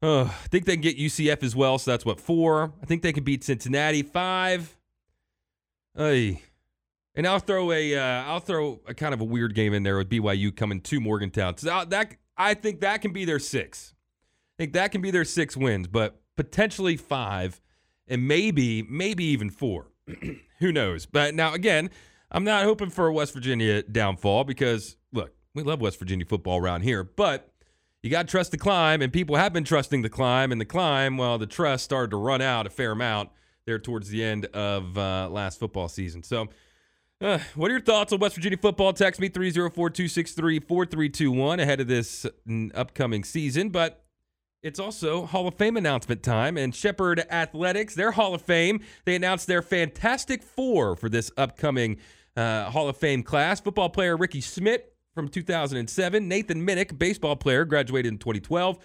Uh, 0.01 0.25
I 0.25 0.47
think 0.49 0.65
they 0.65 0.75
can 0.75 0.83
get 0.83 0.97
UCF 0.97 1.43
as 1.43 1.57
well, 1.57 1.79
so 1.79 1.91
that's 1.91 2.05
what, 2.05 2.21
four? 2.21 2.73
I 2.83 2.87
think 2.87 3.03
they 3.03 3.13
can 3.13 3.25
beat 3.25 3.43
Cincinnati, 3.43 4.03
five. 4.03 4.77
Hey. 5.97 6.43
And 7.17 7.27
I'll 7.27 7.41
throw 7.41 7.73
a 7.73 7.97
uh, 7.97 8.23
I'll 8.27 8.39
throw 8.39 8.81
a 8.87 8.95
kind 8.95 9.13
of 9.13 9.21
a 9.21 9.25
weird 9.25 9.57
game 9.57 9.75
in 9.75 9.83
there 9.83 9.97
with 9.97 10.09
BYU 10.09 10.55
coming 10.55 10.81
to 10.83 11.01
Morgantown. 11.01 11.57
So 11.57 11.85
that 11.85 12.15
I 12.37 12.55
think 12.55 12.81
that 12.81 13.03
can 13.03 13.13
be 13.13 13.25
their 13.25 13.41
six. 13.41 13.95
I 14.57 14.63
think 14.63 14.73
that 14.75 14.93
can 14.93 15.01
be 15.01 15.11
their 15.11 15.25
six 15.25 15.57
wins, 15.57 15.89
but 15.89 16.21
potentially 16.37 16.97
five, 16.97 17.61
and 18.07 18.29
maybe 18.29 18.85
maybe 18.85 19.25
even 19.25 19.51
four. 19.51 19.89
Who 20.61 20.71
knows? 20.71 21.07
But 21.07 21.35
now 21.35 21.55
again, 21.55 21.91
I'm 22.31 22.45
not 22.45 22.63
hoping 22.63 22.91
for 22.91 23.09
a 23.09 23.13
West 23.13 23.35
Virginia 23.35 23.83
downfall 23.83 24.45
because 24.45 24.97
look, 25.13 25.33
we 25.55 25.65
love 25.65 25.81
West 25.81 25.99
Virginia 25.99 26.25
football 26.25 26.61
around 26.61 26.83
here, 26.83 27.03
but 27.03 27.53
you 28.03 28.11
got 28.11 28.27
to 28.27 28.31
trust 28.31 28.51
the 28.51 28.59
climb, 28.59 29.03
and 29.03 29.13
people 29.13 29.37
have 29.37 29.53
been 29.53 29.65
trusting 29.65 30.03
the 30.03 30.09
climb, 30.09 30.53
and 30.53 30.61
the 30.61 30.65
climb, 30.65 31.17
well, 31.17 31.39
the 31.39 31.47
trust 31.47 31.85
started 31.85 32.11
to 32.11 32.17
run 32.17 32.41
out 32.41 32.67
a 32.67 32.71
fair 32.71 32.93
amount 32.93 33.31
there 33.67 33.79
towards 33.79 34.09
the 34.09 34.23
end 34.23 34.47
of 34.47 34.97
uh, 34.97 35.29
last 35.31 35.59
football 35.59 35.89
season. 35.89 36.23
So 36.23 36.49
uh, 37.21 37.39
what 37.57 37.69
are 37.71 37.75
your 37.75 37.81
thoughts 37.81 38.13
on 38.13 38.21
West 38.21 38.37
Virginia 38.37 38.57
football? 38.57 38.93
Text 38.93 39.21
me 39.21 39.29
304 39.29 39.91
263 39.91 40.61
4321 40.61 41.61
ahead 41.61 41.81
of 41.81 41.89
this 41.89 42.25
upcoming 42.75 43.25
season. 43.25 43.71
But 43.71 44.05
it's 44.63 44.79
also 44.79 45.27
Hall 45.27 45.49
of 45.49 45.55
Fame 45.55 45.77
announcement 45.77 46.23
time. 46.23 46.57
And 46.57 46.75
Shepherd 46.75 47.27
Athletics, 47.31 47.95
their 47.97 48.13
Hall 48.13 48.35
of 48.35 48.43
Fame, 48.43 48.81
they 49.05 49.17
announced 49.17 49.49
their 49.49 49.63
Fantastic 49.63 50.45
Four 50.45 50.95
for 50.95 51.09
this 51.09 51.33
upcoming 51.37 51.99
uh, 52.37 52.71
Hall 52.71 52.89
of 52.89 52.97
Fame 52.97 53.25
class. 53.25 53.61
Football 53.61 53.91
player 53.91 54.17
Ricky 54.17 54.41
Schmidt 54.41 54.95
from 55.19 55.29
2007, 55.29 56.29
Nathan 56.29 56.65
Minnick, 56.65 56.97
baseball 56.97 57.35
player, 57.35 57.65
graduated 57.65 58.13
in 58.13 58.19
2012, 58.19 58.79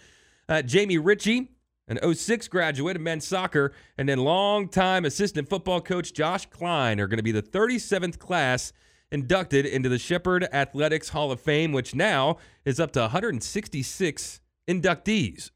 uh, 0.49 0.63
Jamie 0.63 0.97
Ritchie, 0.97 1.51
an 1.87 1.99
06 2.15 2.47
graduate 2.47 2.95
of 2.95 3.03
men's 3.03 3.23
soccer, 3.23 3.71
and 3.99 4.09
then 4.09 4.17
longtime 4.17 5.05
assistant 5.05 5.47
football 5.47 5.79
coach 5.79 6.11
Josh 6.11 6.47
Klein 6.47 6.99
are 6.99 7.05
going 7.05 7.17
to 7.17 7.23
be 7.23 7.31
the 7.31 7.43
37th 7.43 8.17
class 8.17 8.73
inducted 9.11 9.67
into 9.67 9.89
the 9.89 9.99
Shepherd 9.99 10.47
Athletics 10.51 11.09
Hall 11.09 11.31
of 11.31 11.39
Fame, 11.39 11.71
which 11.71 11.93
now 11.93 12.37
is 12.65 12.79
up 12.79 12.91
to 12.93 13.01
166 13.01 14.41
inductees, 14.67 15.51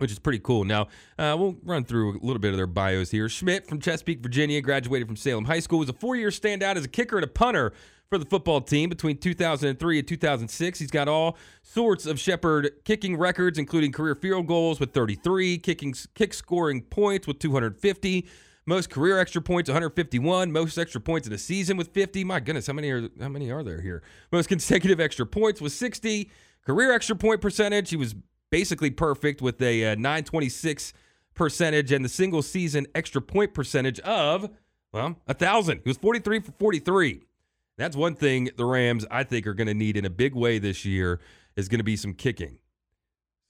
which 0.00 0.10
is 0.10 0.18
pretty 0.18 0.38
cool. 0.38 0.64
Now, 0.64 0.88
uh, 1.18 1.36
we'll 1.38 1.56
run 1.62 1.84
through 1.84 2.12
a 2.12 2.24
little 2.24 2.38
bit 2.38 2.52
of 2.52 2.56
their 2.56 2.66
bios 2.66 3.10
here. 3.10 3.28
Schmidt 3.28 3.66
from 3.66 3.80
Chesapeake, 3.80 4.20
Virginia, 4.20 4.60
graduated 4.60 5.06
from 5.06 5.16
Salem 5.16 5.44
High 5.44 5.60
School, 5.60 5.78
was 5.78 5.88
a 5.88 5.94
four 5.94 6.16
year 6.16 6.30
standout 6.30 6.76
as 6.76 6.84
a 6.84 6.88
kicker 6.88 7.16
and 7.16 7.24
a 7.24 7.28
punter 7.28 7.72
for 8.08 8.18
the 8.18 8.26
football 8.26 8.60
team 8.60 8.88
between 8.88 9.16
2003 9.16 9.98
and 9.98 10.08
2006. 10.08 10.78
He's 10.78 10.90
got 10.90 11.06
all 11.06 11.38
sorts 11.62 12.06
of 12.06 12.18
Shepherd 12.18 12.70
kicking 12.84 13.16
records, 13.16 13.56
including 13.56 13.92
career 13.92 14.16
field 14.16 14.48
goals 14.48 14.80
with 14.80 14.92
33, 14.92 15.58
kicking 15.58 15.94
kick 16.14 16.34
scoring 16.34 16.82
points 16.82 17.28
with 17.28 17.38
250, 17.38 18.26
most 18.66 18.90
career 18.90 19.18
extra 19.18 19.40
points 19.40 19.68
151, 19.68 20.50
most 20.50 20.76
extra 20.76 21.00
points 21.00 21.26
in 21.26 21.32
a 21.32 21.38
season 21.38 21.76
with 21.76 21.88
50. 21.88 22.24
My 22.24 22.40
goodness, 22.40 22.66
how 22.66 22.72
many 22.72 22.90
are 22.90 23.08
how 23.20 23.28
many 23.28 23.50
are 23.50 23.62
there 23.62 23.80
here? 23.80 24.02
Most 24.32 24.48
consecutive 24.48 25.00
extra 25.00 25.24
points 25.24 25.60
was 25.60 25.72
60, 25.74 26.30
career 26.66 26.92
extra 26.92 27.14
point 27.14 27.40
percentage. 27.40 27.90
He 27.90 27.96
was 27.96 28.14
basically 28.50 28.90
perfect 28.90 29.40
with 29.40 29.60
a 29.62 29.92
uh, 29.92 29.94
926 29.94 30.92
percentage 31.34 31.92
and 31.92 32.04
the 32.04 32.08
single 32.08 32.42
season 32.42 32.86
extra 32.94 33.22
point 33.22 33.54
percentage 33.54 34.00
of 34.00 34.50
well, 34.92 35.16
a 35.28 35.34
thousand. 35.34 35.80
He 35.84 35.90
was 35.90 35.96
43 35.98 36.40
for 36.40 36.52
43. 36.52 37.22
That's 37.76 37.96
one 37.96 38.14
thing 38.14 38.50
the 38.56 38.64
Rams, 38.64 39.06
I 39.10 39.24
think, 39.24 39.46
are 39.46 39.54
going 39.54 39.68
to 39.68 39.74
need 39.74 39.96
in 39.96 40.04
a 40.04 40.10
big 40.10 40.34
way 40.34 40.58
this 40.58 40.84
year 40.84 41.20
is 41.56 41.68
going 41.68 41.78
to 41.78 41.84
be 41.84 41.96
some 41.96 42.12
kicking. 42.12 42.58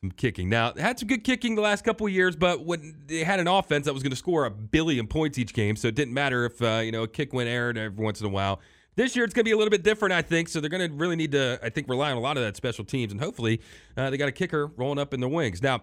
Some 0.02 0.12
kicking. 0.12 0.48
Now, 0.48 0.72
they 0.72 0.82
had 0.82 0.98
some 0.98 1.08
good 1.08 1.24
kicking 1.24 1.54
the 1.54 1.62
last 1.62 1.82
couple 1.82 2.06
of 2.06 2.12
years, 2.12 2.36
but 2.36 2.64
when 2.64 3.02
they 3.06 3.24
had 3.24 3.40
an 3.40 3.48
offense 3.48 3.86
that 3.86 3.92
was 3.92 4.02
going 4.02 4.10
to 4.10 4.16
score 4.16 4.44
a 4.44 4.50
billion 4.50 5.06
points 5.06 5.38
each 5.38 5.52
game, 5.52 5.76
so 5.76 5.88
it 5.88 5.94
didn't 5.94 6.14
matter 6.14 6.44
if 6.44 6.62
uh, 6.62 6.80
you 6.84 6.92
know 6.92 7.02
a 7.02 7.08
kick 7.08 7.32
went 7.32 7.48
errant 7.48 7.78
every 7.78 8.04
once 8.04 8.20
in 8.20 8.26
a 8.26 8.30
while. 8.30 8.60
This 8.96 9.16
year 9.16 9.24
it's 9.24 9.34
going 9.34 9.44
to 9.44 9.48
be 9.48 9.52
a 9.52 9.56
little 9.56 9.70
bit 9.70 9.82
different, 9.82 10.12
I 10.12 10.22
think. 10.22 10.48
So 10.48 10.60
they're 10.60 10.70
going 10.70 10.88
to 10.88 10.94
really 10.94 11.16
need 11.16 11.32
to, 11.32 11.58
I 11.62 11.70
think, 11.70 11.88
rely 11.88 12.10
on 12.10 12.16
a 12.16 12.20
lot 12.20 12.36
of 12.36 12.42
that 12.42 12.56
special 12.56 12.84
teams, 12.84 13.12
and 13.12 13.20
hopefully 13.20 13.60
uh, 13.96 14.10
they 14.10 14.16
got 14.16 14.28
a 14.28 14.32
kicker 14.32 14.66
rolling 14.66 14.98
up 14.98 15.14
in 15.14 15.20
their 15.20 15.28
wings. 15.28 15.62
Now, 15.62 15.82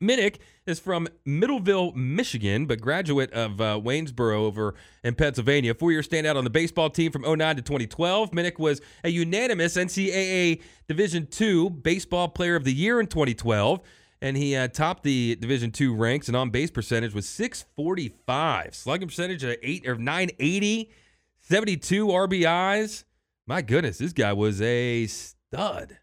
Minnick 0.00 0.36
is 0.66 0.78
from 0.78 1.08
Middleville, 1.26 1.94
Michigan, 1.94 2.66
but 2.66 2.80
graduate 2.80 3.32
of 3.32 3.60
uh, 3.60 3.80
Waynesboro 3.82 4.40
over 4.40 4.74
in 5.02 5.14
Pennsylvania. 5.14 5.74
Four 5.74 5.92
year 5.92 6.02
standout 6.02 6.36
on 6.36 6.44
the 6.44 6.50
baseball 6.50 6.90
team 6.90 7.12
from 7.12 7.22
09 7.22 7.56
to 7.56 7.62
2012. 7.62 8.30
Minnick 8.32 8.58
was 8.58 8.80
a 9.04 9.08
unanimous 9.08 9.76
NCAA 9.76 10.60
Division 10.88 11.28
II 11.40 11.70
Baseball 11.70 12.28
Player 12.28 12.56
of 12.56 12.64
the 12.64 12.74
Year 12.74 13.00
in 13.00 13.06
2012, 13.06 13.80
and 14.20 14.36
he 14.36 14.56
uh, 14.56 14.68
topped 14.68 15.02
the 15.02 15.36
Division 15.36 15.72
II 15.78 15.88
ranks 15.88 16.28
and 16.28 16.36
on 16.36 16.50
base 16.50 16.70
percentage 16.70 17.14
was 17.14 17.28
645. 17.28 18.74
Slugging 18.74 19.08
percentage 19.08 19.44
of 19.44 19.56
eight 19.62 19.86
or 19.86 19.96
980, 19.96 20.90
72 21.48 22.08
RBIs. 22.08 23.04
My 23.46 23.62
goodness, 23.62 23.98
this 23.98 24.12
guy 24.12 24.32
was 24.32 24.60
a 24.60 25.06
stud. 25.06 25.96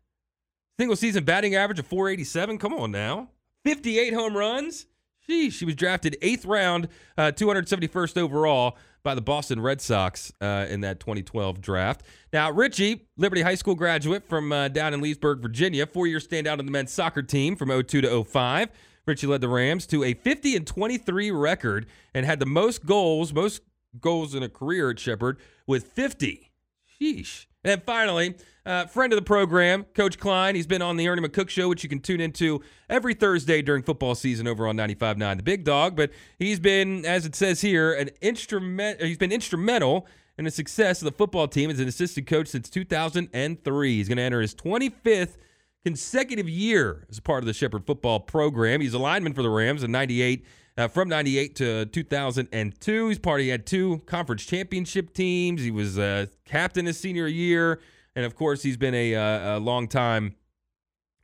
Single 0.79 0.95
season 0.95 1.25
batting 1.25 1.53
average 1.53 1.79
of 1.79 1.87
487. 1.87 2.57
Come 2.57 2.73
on 2.73 2.91
now. 2.91 3.27
58 3.65 4.13
home 4.13 4.37
runs. 4.37 4.85
Sheesh, 5.27 5.51
she 5.51 5.65
was 5.65 5.75
drafted 5.75 6.15
eighth 6.21 6.45
round, 6.45 6.87
uh, 7.17 7.33
271st 7.33 8.17
overall 8.17 8.77
by 9.03 9.15
the 9.15 9.21
Boston 9.21 9.59
Red 9.59 9.81
Sox 9.81 10.31
uh, 10.39 10.65
in 10.69 10.79
that 10.81 11.01
2012 11.01 11.59
draft. 11.59 12.03
Now, 12.31 12.49
Ritchie, 12.49 13.05
Liberty 13.17 13.41
High 13.41 13.55
School 13.55 13.75
graduate 13.75 14.23
from 14.23 14.53
uh, 14.53 14.69
down 14.69 14.93
in 14.93 15.01
Leesburg, 15.01 15.41
Virginia, 15.41 15.85
four 15.85 16.07
year 16.07 16.19
standout 16.19 16.59
on 16.59 16.65
the 16.65 16.71
men's 16.71 16.93
soccer 16.93 17.21
team 17.21 17.57
from 17.57 17.67
02 17.67 17.99
to 17.99 18.23
05. 18.23 18.69
Ritchie 19.05 19.27
led 19.27 19.41
the 19.41 19.49
Rams 19.49 19.85
to 19.87 20.05
a 20.05 20.13
50 20.13 20.55
and 20.55 20.65
23 20.65 21.31
record 21.31 21.85
and 22.13 22.25
had 22.25 22.39
the 22.39 22.45
most 22.45 22.85
goals, 22.85 23.33
most 23.33 23.61
goals 23.99 24.35
in 24.35 24.43
a 24.43 24.49
career 24.49 24.89
at 24.89 24.99
Shepherd 24.99 25.39
with 25.67 25.87
50. 25.87 26.51
Sheesh. 26.99 27.45
And 27.65 27.81
finally, 27.83 28.35
uh, 28.65 28.87
friend 28.87 29.13
of 29.13 29.17
the 29.17 29.23
program, 29.23 29.85
Coach 29.93 30.19
Klein. 30.19 30.55
He's 30.55 30.67
been 30.67 30.81
on 30.81 30.97
the 30.97 31.07
Ernie 31.07 31.21
McCook 31.21 31.49
Show, 31.49 31.69
which 31.69 31.83
you 31.83 31.89
can 31.89 31.99
tune 31.99 32.19
into 32.19 32.61
every 32.89 33.13
Thursday 33.13 33.61
during 33.61 33.83
football 33.83 34.15
season 34.15 34.47
over 34.47 34.67
on 34.67 34.75
95.9 34.75 35.37
The 35.37 35.43
Big 35.43 35.63
Dog. 35.63 35.95
But 35.95 36.11
he's 36.37 36.59
been, 36.59 37.05
as 37.05 37.25
it 37.25 37.35
says 37.35 37.61
here, 37.61 37.93
an 37.93 38.09
instrument. 38.21 39.01
He's 39.01 39.17
been 39.17 39.31
instrumental 39.31 40.07
in 40.37 40.45
the 40.45 40.51
success 40.51 41.01
of 41.01 41.05
the 41.05 41.11
football 41.11 41.47
team 41.47 41.69
as 41.69 41.79
an 41.79 41.87
assistant 41.87 42.27
coach 42.27 42.47
since 42.47 42.69
2003. 42.69 43.95
He's 43.95 44.07
going 44.07 44.17
to 44.17 44.23
enter 44.23 44.41
his 44.41 44.55
25th 44.55 45.37
consecutive 45.85 46.49
year 46.49 47.05
as 47.09 47.19
part 47.19 47.43
of 47.43 47.45
the 47.45 47.53
Shepherd 47.53 47.85
football 47.85 48.19
program. 48.19 48.81
He's 48.81 48.93
a 48.93 48.99
lineman 48.99 49.33
for 49.33 49.43
the 49.43 49.49
Rams 49.49 49.83
in 49.83 49.91
98. 49.91 50.45
Uh, 50.75 50.87
from 50.87 51.07
98 51.07 51.55
to 51.55 51.85
2002. 51.85 53.07
He's 53.07 53.19
part, 53.19 53.41
he 53.41 53.49
had 53.49 53.65
two 53.67 54.01
conference 54.07 54.43
championship 54.43 55.13
teams. 55.13 55.61
He 55.61 55.69
was 55.69 55.99
uh, 55.99 56.25
captain 56.45 56.87
his 56.87 56.99
senior 56.99 57.27
year. 57.27 57.79
And 58.15 58.25
of 58.25 58.35
course, 58.35 58.63
he's 58.63 58.77
been 58.77 58.95
a, 58.95 59.15
uh, 59.15 59.57
a 59.57 59.59
long 59.59 59.87
time 59.87 60.35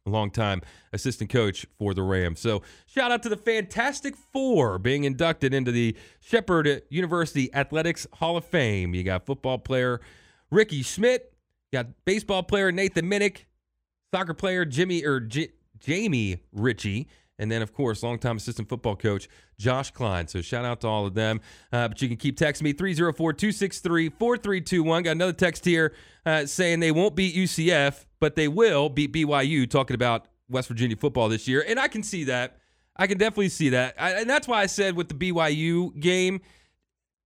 long 0.06 0.32
time 0.32 0.62
assistant 0.92 1.30
coach 1.30 1.66
for 1.78 1.94
the 1.94 2.02
Rams. 2.02 2.40
So, 2.40 2.64
shout 2.88 3.12
out 3.12 3.24
to 3.24 3.30
the 3.30 3.38
Fantastic 3.38 4.16
Four 4.16 4.80
being 4.80 5.04
inducted 5.04 5.54
into 5.54 5.72
the 5.72 5.96
Shepherd 6.20 6.82
University 6.90 7.54
Athletics 7.54 8.08
Hall 8.14 8.38
of 8.38 8.46
Fame. 8.46 8.94
You 8.94 9.04
got 9.04 9.26
football 9.26 9.58
player 9.58 10.02
Ricky 10.52 10.82
Schmidt, 10.82 11.34
you 11.72 11.78
got 11.78 11.88
baseball 12.06 12.44
player 12.44 12.72
Nathan 12.72 13.06
Minnick, 13.06 13.46
soccer 14.14 14.34
player 14.34 14.66
Jimmy 14.66 15.06
or 15.06 15.20
J- 15.20 15.54
Jamie 15.80 16.42
Ritchie, 16.52 17.08
and 17.40 17.52
then, 17.52 17.62
of 17.62 17.74
course, 17.74 18.04
longtime 18.04 18.38
assistant 18.38 18.70
football 18.70 18.96
coach 18.96 19.28
Josh 19.58 19.92
Klein. 19.92 20.28
So 20.28 20.42
shout 20.42 20.66
out 20.66 20.82
to 20.82 20.88
all 20.88 21.06
of 21.06 21.16
them. 21.16 21.40
Uh, 21.72 21.88
but 21.88 22.02
you 22.02 22.08
can 22.08 22.18
keep 22.18 22.38
texting 22.38 22.64
me 22.64 22.74
304 22.74 23.34
263 23.34 24.10
4321. 24.10 25.04
Got 25.04 25.12
another 25.12 25.34
text 25.34 25.66
here 25.66 25.94
uh, 26.26 26.46
saying 26.46 26.82
they 26.82 26.92
won't 26.92 27.16
beat 27.16 27.36
UCF, 27.36 28.06
but 28.20 28.36
they 28.36 28.48
will 28.48 28.90
beat 28.90 29.14
BYU, 29.14 29.68
talking 29.68 29.96
about 29.96 30.26
West 30.50 30.68
Virginia 30.68 30.98
football 30.98 31.30
this 31.30 31.48
year. 31.48 31.64
And 31.68 31.80
I 31.80 31.88
can 31.88 32.04
see 32.04 32.26
that. 32.26 32.58
I 32.96 33.08
can 33.08 33.18
definitely 33.18 33.50
see 33.50 33.70
that. 33.70 33.96
I, 33.98 34.12
and 34.12 34.30
that's 34.30 34.48
why 34.48 34.62
I 34.62 34.66
said 34.66 34.96
with 34.96 35.08
the 35.08 35.16
BYU 35.16 35.98
game, 36.00 36.42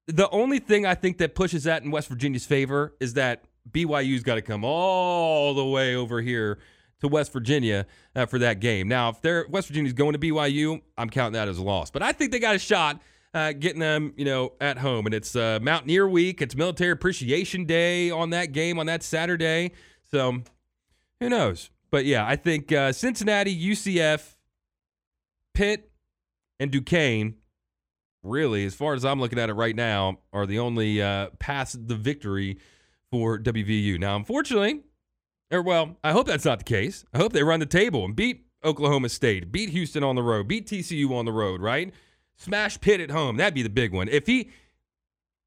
the 0.06 0.30
only 0.30 0.60
thing 0.60 0.86
I 0.86 0.94
think 0.94 1.18
that 1.18 1.34
pushes 1.34 1.64
that 1.64 1.84
in 1.84 1.90
West 1.90 2.10
Virginia's 2.10 2.46
favor 2.46 2.94
is 3.00 3.16
that 3.16 3.46
BYU's 3.72 4.22
got 4.22 4.36
to 4.36 4.42
come 4.42 4.64
all 4.64 5.54
the 5.54 5.66
way 5.66 5.96
over 5.96 6.22
here 6.22 6.60
to 7.04 7.08
West 7.08 7.32
Virginia 7.32 7.86
uh, 8.16 8.26
for 8.26 8.40
that 8.40 8.60
game. 8.60 8.88
Now, 8.88 9.10
if 9.10 9.22
they're 9.22 9.46
West 9.50 9.68
Virginia's 9.68 9.94
going 9.94 10.14
to 10.14 10.20
BYU, 10.20 10.82
I'm 10.98 11.10
counting 11.10 11.34
that 11.34 11.48
as 11.48 11.58
a 11.58 11.64
loss. 11.64 11.92
But 11.92 12.02
I 12.02 12.12
think 12.12 12.32
they 12.32 12.40
got 12.40 12.56
a 12.56 12.60
shot 12.60 13.02
uh, 13.34 13.52
getting 13.54 13.80
them, 13.80 14.14
you 14.18 14.26
know, 14.26 14.54
at 14.60 14.78
home. 14.78 15.06
And 15.06 15.14
it's 15.14 15.36
uh, 15.36 15.60
Mountaineer 15.62 16.08
Week. 16.08 16.42
It's 16.42 16.56
Military 16.56 16.92
Appreciation 16.92 17.66
Day 17.66 18.10
on 18.10 18.32
that 18.32 18.52
game 18.52 18.80
on 18.80 18.86
that 18.88 19.04
Saturday. 19.04 19.72
So 20.10 20.42
who 21.20 21.30
knows? 21.30 21.70
But 21.92 22.06
yeah, 22.06 22.26
I 22.26 22.36
think 22.36 22.72
uh, 22.72 22.92
Cincinnati, 22.92 23.56
UCF, 23.56 24.36
Pitt, 25.54 25.92
and 26.60 26.72
Duquesne, 26.72 27.36
really, 28.24 28.66
as 28.66 28.74
far 28.74 28.94
as 28.94 29.04
I'm 29.04 29.20
looking 29.20 29.40
at 29.40 29.50
it 29.50 29.54
right 29.54 29.76
now, 29.76 30.20
are 30.32 30.46
the 30.46 30.60
only 30.60 31.02
uh, 31.02 31.30
the 31.40 31.98
victory 32.00 32.58
for 33.12 33.38
WVU. 33.38 34.00
Now, 34.00 34.16
unfortunately, 34.16 34.82
or 35.54 35.62
well, 35.62 35.98
I 36.04 36.12
hope 36.12 36.28
that's 36.28 36.46
not 36.46 36.60
the 36.60 36.66
case. 36.66 37.06
I 37.14 37.20
hope 37.20 37.32
they 37.32 37.44
run 37.44 37.60
the 37.60 37.66
table 37.66 38.04
and 38.04 38.16
beat 38.16 38.48
Oklahoma 38.66 39.10
State, 39.10 39.52
beat 39.52 39.70
Houston 39.70 40.04
on 40.04 40.16
the 40.16 40.24
road, 40.24 40.48
beat 40.48 40.68
TCU 40.68 41.12
on 41.12 41.26
the 41.26 41.32
road, 41.32 41.62
right? 41.62 41.94
Smash 42.38 42.82
Pitt 42.82 43.00
at 43.00 43.12
home. 43.12 43.38
That'd 43.38 43.54
be 43.54 43.62
the 43.62 43.70
big 43.70 43.94
one. 43.94 44.08
If 44.08 44.26
he, 44.26 44.50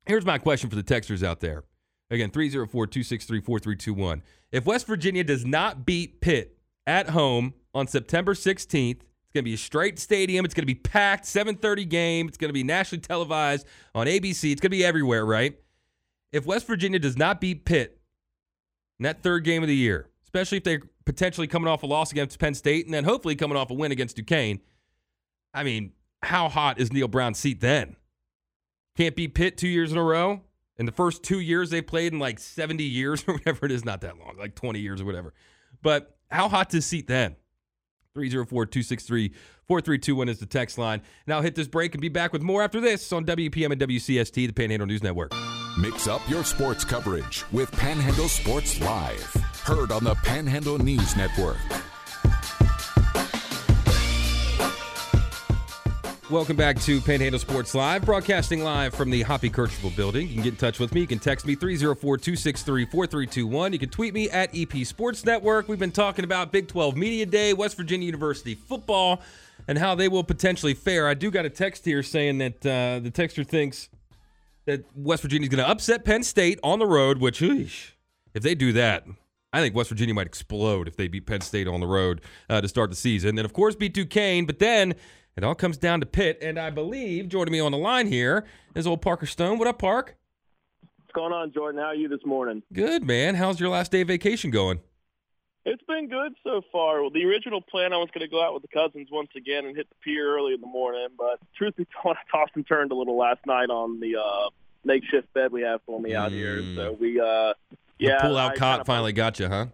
here's 0.06 0.24
my 0.24 0.38
question 0.38 0.70
for 0.70 0.76
the 0.76 0.82
texters 0.82 1.22
out 1.22 1.40
there. 1.40 1.64
Again, 2.10 2.30
304 2.30 2.86
263 2.86 3.40
4321. 3.40 4.22
If 4.52 4.64
West 4.64 4.86
Virginia 4.86 5.24
does 5.24 5.44
not 5.44 5.84
beat 5.84 6.20
Pitt 6.20 6.56
at 6.86 7.10
home 7.10 7.54
on 7.74 7.88
September 7.88 8.34
16th, 8.34 9.00
it's 9.00 9.32
going 9.34 9.42
to 9.42 9.50
be 9.50 9.54
a 9.54 9.58
straight 9.58 9.98
stadium. 9.98 10.44
It's 10.44 10.54
going 10.54 10.62
to 10.62 10.66
be 10.72 10.76
packed, 10.76 11.24
7:30 11.24 11.88
game. 11.88 12.28
It's 12.28 12.38
going 12.38 12.48
to 12.48 12.54
be 12.54 12.62
nationally 12.62 13.02
televised 13.02 13.66
on 13.92 14.06
ABC. 14.06 14.52
It's 14.52 14.60
going 14.60 14.70
to 14.70 14.76
be 14.76 14.84
everywhere, 14.84 15.26
right? 15.26 15.58
If 16.30 16.46
West 16.46 16.66
Virginia 16.68 17.00
does 17.00 17.16
not 17.16 17.40
beat 17.40 17.64
Pitt 17.64 17.98
in 18.98 19.04
that 19.04 19.22
third 19.22 19.44
game 19.44 19.62
of 19.62 19.68
the 19.68 19.76
year, 19.76 20.08
especially 20.24 20.58
if 20.58 20.64
they're 20.64 20.82
potentially 21.04 21.46
coming 21.46 21.68
off 21.68 21.82
a 21.82 21.86
loss 21.86 22.12
against 22.12 22.38
Penn 22.38 22.54
State 22.54 22.84
and 22.84 22.94
then 22.94 23.04
hopefully 23.04 23.36
coming 23.36 23.56
off 23.56 23.70
a 23.70 23.74
win 23.74 23.92
against 23.92 24.16
Duquesne, 24.16 24.60
I 25.54 25.62
mean, 25.62 25.92
how 26.22 26.48
hot 26.48 26.78
is 26.78 26.92
Neal 26.92 27.08
Brown's 27.08 27.38
seat 27.38 27.60
then? 27.60 27.96
Can't 28.96 29.14
beat 29.14 29.34
Pitt 29.34 29.56
two 29.56 29.68
years 29.68 29.92
in 29.92 29.98
a 29.98 30.02
row? 30.02 30.42
In 30.78 30.86
the 30.86 30.92
first 30.92 31.22
two 31.22 31.40
years 31.40 31.70
they 31.70 31.80
played 31.80 32.12
in 32.12 32.18
like 32.18 32.38
70 32.38 32.84
years 32.84 33.24
or 33.28 33.34
whatever 33.34 33.66
it 33.66 33.72
is, 33.72 33.84
not 33.84 34.00
that 34.02 34.18
long, 34.18 34.36
like 34.38 34.54
20 34.54 34.80
years 34.80 35.00
or 35.00 35.04
whatever. 35.04 35.34
But 35.82 36.16
how 36.30 36.48
hot 36.48 36.70
to 36.70 36.82
seat 36.82 37.06
then? 37.06 37.36
304 38.14 38.66
263 38.66 39.28
4321 39.68 40.28
is 40.28 40.38
the 40.38 40.46
text 40.46 40.78
line. 40.78 41.02
Now 41.26 41.42
hit 41.42 41.54
this 41.54 41.68
break 41.68 41.94
and 41.94 42.00
be 42.00 42.08
back 42.08 42.32
with 42.32 42.42
more 42.42 42.62
after 42.62 42.80
this 42.80 43.12
on 43.12 43.24
WPM 43.26 43.72
and 43.72 43.80
WCST, 43.80 44.34
the 44.46 44.52
Panhandle 44.52 44.86
News 44.86 45.02
Network. 45.02 45.32
Mix 45.78 46.08
up 46.08 46.22
your 46.26 46.42
sports 46.42 46.86
coverage 46.86 47.44
with 47.52 47.70
Panhandle 47.72 48.28
Sports 48.28 48.80
Live. 48.80 49.30
Heard 49.62 49.92
on 49.92 50.04
the 50.04 50.14
Panhandle 50.14 50.78
News 50.78 51.14
Network. 51.16 51.58
Welcome 56.30 56.56
back 56.56 56.80
to 56.80 56.98
Panhandle 57.02 57.38
Sports 57.38 57.74
Live, 57.74 58.06
broadcasting 58.06 58.64
live 58.64 58.94
from 58.94 59.10
the 59.10 59.20
Hoppy 59.20 59.50
Kercheval 59.50 59.94
building. 59.94 60.28
You 60.28 60.34
can 60.34 60.42
get 60.44 60.54
in 60.54 60.56
touch 60.56 60.78
with 60.78 60.94
me. 60.94 61.02
You 61.02 61.06
can 61.06 61.18
text 61.18 61.44
me 61.44 61.54
304 61.54 62.16
263 62.16 62.86
4321. 62.86 63.72
You 63.74 63.78
can 63.78 63.90
tweet 63.90 64.14
me 64.14 64.30
at 64.30 64.48
EP 64.56 64.86
Sports 64.86 65.26
Network. 65.26 65.68
We've 65.68 65.78
been 65.78 65.92
talking 65.92 66.24
about 66.24 66.52
Big 66.52 66.68
12 66.68 66.96
Media 66.96 67.26
Day, 67.26 67.52
West 67.52 67.76
Virginia 67.76 68.06
University 68.06 68.54
football, 68.54 69.20
and 69.68 69.76
how 69.76 69.94
they 69.94 70.08
will 70.08 70.24
potentially 70.24 70.72
fare. 70.72 71.06
I 71.06 71.12
do 71.12 71.30
got 71.30 71.44
a 71.44 71.50
text 71.50 71.84
here 71.84 72.02
saying 72.02 72.38
that 72.38 72.64
uh, 72.64 73.00
the 73.00 73.10
texter 73.10 73.46
thinks 73.46 73.90
that 74.66 74.84
West 74.94 75.22
Virginia 75.22 75.46
is 75.46 75.54
going 75.54 75.64
to 75.64 75.70
upset 75.70 76.04
Penn 76.04 76.22
State 76.22 76.58
on 76.62 76.78
the 76.78 76.86
road, 76.86 77.18
which, 77.18 77.40
eesh, 77.40 77.92
if 78.34 78.42
they 78.42 78.54
do 78.54 78.72
that, 78.72 79.04
I 79.52 79.60
think 79.60 79.74
West 79.74 79.88
Virginia 79.88 80.14
might 80.14 80.26
explode 80.26 80.88
if 80.88 80.96
they 80.96 81.08
beat 81.08 81.26
Penn 81.26 81.40
State 81.40 81.68
on 81.68 81.80
the 81.80 81.86
road 81.86 82.20
uh, 82.50 82.60
to 82.60 82.68
start 82.68 82.90
the 82.90 82.96
season. 82.96 83.38
And 83.38 83.44
of 83.44 83.52
course, 83.52 83.74
beat 83.74 83.94
Duquesne, 83.94 84.44
but 84.44 84.58
then 84.58 84.94
it 85.36 85.44
all 85.44 85.54
comes 85.54 85.78
down 85.78 86.00
to 86.00 86.06
Pitt, 86.06 86.38
and 86.42 86.58
I 86.58 86.70
believe 86.70 87.28
joining 87.28 87.52
me 87.52 87.60
on 87.60 87.72
the 87.72 87.78
line 87.78 88.08
here 88.08 88.44
is 88.74 88.86
old 88.86 89.02
Parker 89.02 89.26
Stone. 89.26 89.58
What 89.58 89.68
up, 89.68 89.78
Park? 89.78 90.16
What's 90.80 91.12
going 91.14 91.32
on, 91.32 91.52
Jordan? 91.52 91.80
How 91.80 91.88
are 91.88 91.94
you 91.94 92.08
this 92.08 92.24
morning? 92.26 92.62
Good, 92.72 93.04
man. 93.04 93.36
How's 93.36 93.60
your 93.60 93.68
last 93.68 93.92
day 93.92 94.00
of 94.00 94.08
vacation 94.08 94.50
going? 94.50 94.80
Been 95.96 96.08
good 96.10 96.34
so 96.44 96.60
far. 96.70 97.00
Well, 97.00 97.10
the 97.10 97.24
original 97.24 97.62
plan, 97.62 97.94
I 97.94 97.96
was 97.96 98.10
going 98.12 98.20
to 98.20 98.30
go 98.30 98.44
out 98.44 98.52
with 98.52 98.60
the 98.60 98.68
cousins 98.68 99.08
once 99.10 99.30
again 99.34 99.64
and 99.64 99.74
hit 99.74 99.88
the 99.88 99.94
pier 100.04 100.36
early 100.36 100.52
in 100.52 100.60
the 100.60 100.66
morning, 100.66 101.06
but 101.16 101.40
truth 101.56 101.74
be 101.76 101.86
told, 102.02 102.16
I 102.16 102.30
tossed 102.30 102.52
and 102.54 102.68
turned 102.68 102.92
a 102.92 102.94
little 102.94 103.16
last 103.16 103.40
night 103.46 103.70
on 103.70 103.98
the 103.98 104.16
uh, 104.16 104.50
makeshift 104.84 105.32
bed 105.32 105.52
we 105.52 105.62
have 105.62 105.80
for 105.86 105.98
me 105.98 106.14
out 106.14 106.32
here. 106.32 106.62
So 106.74 106.94
we, 107.00 107.18
uh, 107.18 107.54
yeah, 107.98 108.18
the 108.18 108.28
pull-out 108.28 108.52
I 108.52 108.56
cot 108.56 108.84
finally 108.84 109.14
got 109.14 109.40
you, 109.40 109.48
huh? 109.48 109.66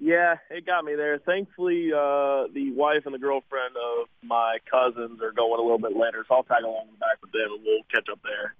Yeah, 0.00 0.34
it 0.50 0.66
got 0.66 0.84
me 0.84 0.96
there. 0.96 1.18
Thankfully, 1.18 1.92
uh, 1.92 2.48
the 2.52 2.72
wife 2.74 3.02
and 3.06 3.14
the 3.14 3.18
girlfriend 3.20 3.76
of 3.76 4.08
my 4.24 4.58
cousins 4.68 5.22
are 5.22 5.30
going 5.30 5.60
a 5.60 5.62
little 5.62 5.78
bit 5.78 5.96
later, 5.96 6.24
so 6.28 6.34
I'll 6.34 6.42
tag 6.42 6.64
along 6.64 6.86
in 6.88 6.94
the 6.94 6.98
back 6.98 7.22
with 7.22 7.30
them 7.30 7.52
and 7.54 7.62
we'll 7.64 7.84
catch 7.94 8.08
up 8.10 8.18
there. 8.24 8.56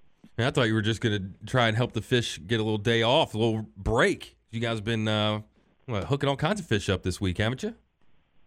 I 0.46 0.53
thought 0.53 0.68
you 0.68 0.75
were 0.75 0.83
just 0.83 1.01
gonna 1.01 1.31
try 1.46 1.66
and 1.66 1.77
help 1.77 1.94
the 1.94 2.03
fish 2.03 2.38
get 2.46 2.61
a 2.61 2.62
little 2.62 2.79
day 2.79 3.03
off, 3.03 3.35
a 3.35 3.38
little 3.38 3.66
break. 3.77 4.37
You 4.53 4.61
guys 4.61 4.81
been 4.81 5.09
uh, 5.09 5.40
what, 5.87 6.05
hooking 6.05 6.29
all 6.29 6.37
kinds 6.37 6.61
of 6.61 6.66
fish 6.66 6.88
up 6.88 7.03
this 7.03 7.20
week, 7.20 7.38
haven't 7.38 7.62
you? 7.62 7.75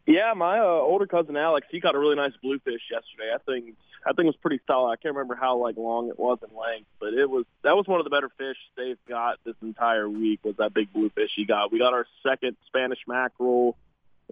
Yeah, 0.05 0.33
my 0.35 0.59
uh, 0.59 0.63
older 0.63 1.05
cousin 1.05 1.37
Alex, 1.37 1.67
he 1.69 1.79
caught 1.79 1.95
a 1.95 1.99
really 1.99 2.15
nice 2.15 2.33
bluefish 2.41 2.81
yesterday. 2.89 3.31
I 3.33 3.37
think 3.45 3.75
I 4.05 4.09
think 4.09 4.21
it 4.21 4.25
was 4.25 4.35
pretty 4.37 4.59
solid. 4.65 4.91
I 4.91 4.95
can't 4.95 5.13
remember 5.13 5.35
how 5.35 5.57
like 5.57 5.77
long 5.77 6.09
it 6.09 6.17
was 6.17 6.39
in 6.41 6.55
length, 6.57 6.87
but 6.99 7.13
it 7.13 7.29
was 7.29 7.45
that 7.63 7.75
was 7.75 7.85
one 7.85 7.99
of 7.99 8.05
the 8.05 8.09
better 8.09 8.29
fish 8.37 8.57
they've 8.75 8.97
got 9.07 9.37
this 9.45 9.55
entire 9.61 10.09
week. 10.09 10.39
Was 10.43 10.55
that 10.57 10.73
big 10.73 10.91
bluefish 10.93 11.31
he 11.35 11.45
got? 11.45 11.71
We 11.71 11.79
got 11.79 11.93
our 11.93 12.07
second 12.27 12.57
Spanish 12.67 12.99
mackerel, 13.07 13.77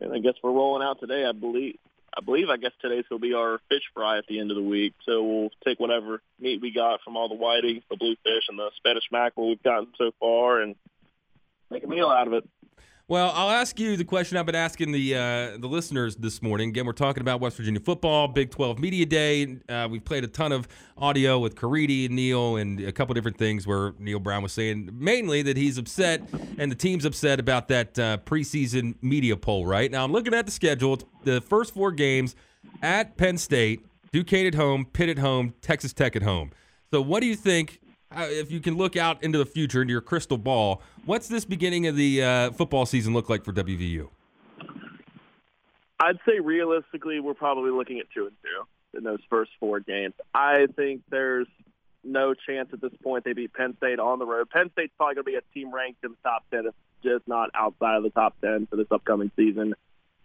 and 0.01 0.13
I 0.13 0.19
guess 0.19 0.33
we're 0.41 0.51
rolling 0.51 0.85
out 0.85 0.99
today. 0.99 1.25
I 1.25 1.31
believe. 1.31 1.77
I 2.17 2.21
believe 2.21 2.49
I 2.49 2.57
guess 2.57 2.71
today's 2.81 3.05
gonna 3.07 3.19
be 3.19 3.35
our 3.35 3.59
fish 3.69 3.83
fry 3.93 4.17
at 4.17 4.25
the 4.25 4.39
end 4.39 4.49
of 4.49 4.57
the 4.57 4.63
week. 4.63 4.93
So 5.05 5.21
we'll 5.21 5.49
take 5.63 5.79
whatever 5.79 6.19
meat 6.39 6.59
we 6.59 6.71
got 6.71 7.01
from 7.03 7.15
all 7.15 7.29
the 7.29 7.35
whiting, 7.35 7.83
the 7.91 7.97
bluefish, 7.97 8.45
and 8.49 8.57
the 8.57 8.71
Spanish 8.77 9.03
mackerel 9.11 9.49
we've 9.49 9.61
gotten 9.61 9.89
so 9.99 10.11
far, 10.19 10.61
and 10.61 10.75
make 11.69 11.83
a 11.83 11.87
meal 11.87 12.09
out 12.09 12.25
of 12.25 12.33
it. 12.33 12.49
Well, 13.09 13.31
I'll 13.33 13.51
ask 13.51 13.79
you 13.79 13.95
the 13.95 14.03
question 14.03 14.37
I've 14.37 14.45
been 14.45 14.53
asking 14.53 14.91
the 14.91 15.15
uh, 15.15 15.57
the 15.57 15.67
listeners 15.69 16.17
this 16.17 16.41
morning. 16.41 16.67
Again, 16.67 16.85
we're 16.85 16.91
talking 16.91 17.21
about 17.21 17.39
West 17.39 17.55
Virginia 17.55 17.79
football, 17.79 18.27
Big 18.27 18.51
12 18.51 18.79
Media 18.79 19.05
Day. 19.05 19.59
Uh, 19.69 19.87
we've 19.89 20.03
played 20.03 20.25
a 20.25 20.27
ton 20.27 20.51
of 20.51 20.67
audio 20.97 21.39
with 21.39 21.55
Caridi 21.55 22.07
and 22.07 22.17
Neal 22.17 22.57
and 22.57 22.81
a 22.81 22.91
couple 22.91 23.13
different 23.13 23.37
things 23.37 23.65
where 23.65 23.93
Neal 23.97 24.19
Brown 24.19 24.43
was 24.43 24.51
saying 24.51 24.89
mainly 24.91 25.41
that 25.43 25.55
he's 25.55 25.77
upset 25.77 26.21
and 26.57 26.69
the 26.69 26.75
team's 26.75 27.05
upset 27.05 27.39
about 27.39 27.69
that 27.69 27.97
uh, 27.97 28.17
preseason 28.25 28.95
media 29.01 29.37
poll, 29.37 29.65
right? 29.65 29.89
Now, 29.89 30.03
I'm 30.03 30.11
looking 30.11 30.33
at 30.33 30.45
the 30.45 30.51
schedule. 30.51 30.95
It's 30.95 31.05
the 31.23 31.39
first 31.39 31.73
four 31.73 31.93
games 31.93 32.35
at 32.81 33.15
Penn 33.15 33.37
State, 33.37 33.85
Duquesne 34.11 34.47
at 34.47 34.55
home, 34.55 34.83
Pitt 34.83 35.07
at 35.07 35.19
home, 35.19 35.53
Texas 35.61 35.93
Tech 35.93 36.17
at 36.17 36.23
home. 36.23 36.51
So, 36.91 36.99
what 36.99 37.21
do 37.21 37.27
you 37.27 37.37
think 37.37 37.79
if 38.15 38.51
you 38.51 38.59
can 38.59 38.77
look 38.77 38.95
out 38.95 39.23
into 39.23 39.37
the 39.37 39.45
future, 39.45 39.81
into 39.81 39.91
your 39.91 40.01
crystal 40.01 40.37
ball, 40.37 40.81
what's 41.05 41.27
this 41.27 41.45
beginning 41.45 41.87
of 41.87 41.95
the 41.95 42.23
uh, 42.23 42.51
football 42.51 42.85
season 42.85 43.13
look 43.13 43.29
like 43.29 43.43
for 43.43 43.53
WVU? 43.53 44.09
I'd 45.99 46.19
say 46.27 46.39
realistically, 46.39 47.19
we're 47.19 47.33
probably 47.33 47.71
looking 47.71 47.99
at 47.99 48.05
two 48.13 48.27
and 48.27 48.35
two 48.43 48.97
in 48.97 49.03
those 49.03 49.19
first 49.29 49.51
four 49.59 49.79
games. 49.79 50.13
I 50.33 50.67
think 50.75 51.01
there's 51.09 51.47
no 52.03 52.33
chance 52.33 52.69
at 52.71 52.81
this 52.81 52.93
point 53.03 53.25
they 53.25 53.33
beat 53.33 53.53
Penn 53.53 53.75
State 53.77 53.99
on 53.99 54.19
the 54.19 54.25
road. 54.25 54.49
Penn 54.49 54.69
State's 54.71 54.93
probably 54.95 55.15
going 55.15 55.25
to 55.25 55.31
be 55.31 55.35
a 55.35 55.53
team 55.53 55.73
ranked 55.73 56.03
in 56.03 56.11
the 56.11 56.17
top 56.23 56.43
ten, 56.51 56.67
if 56.67 56.73
just 57.03 57.27
not 57.27 57.49
outside 57.53 57.97
of 57.97 58.03
the 58.03 58.09
top 58.11 58.35
ten 58.41 58.67
for 58.67 58.75
this 58.75 58.87
upcoming 58.91 59.31
season. 59.35 59.73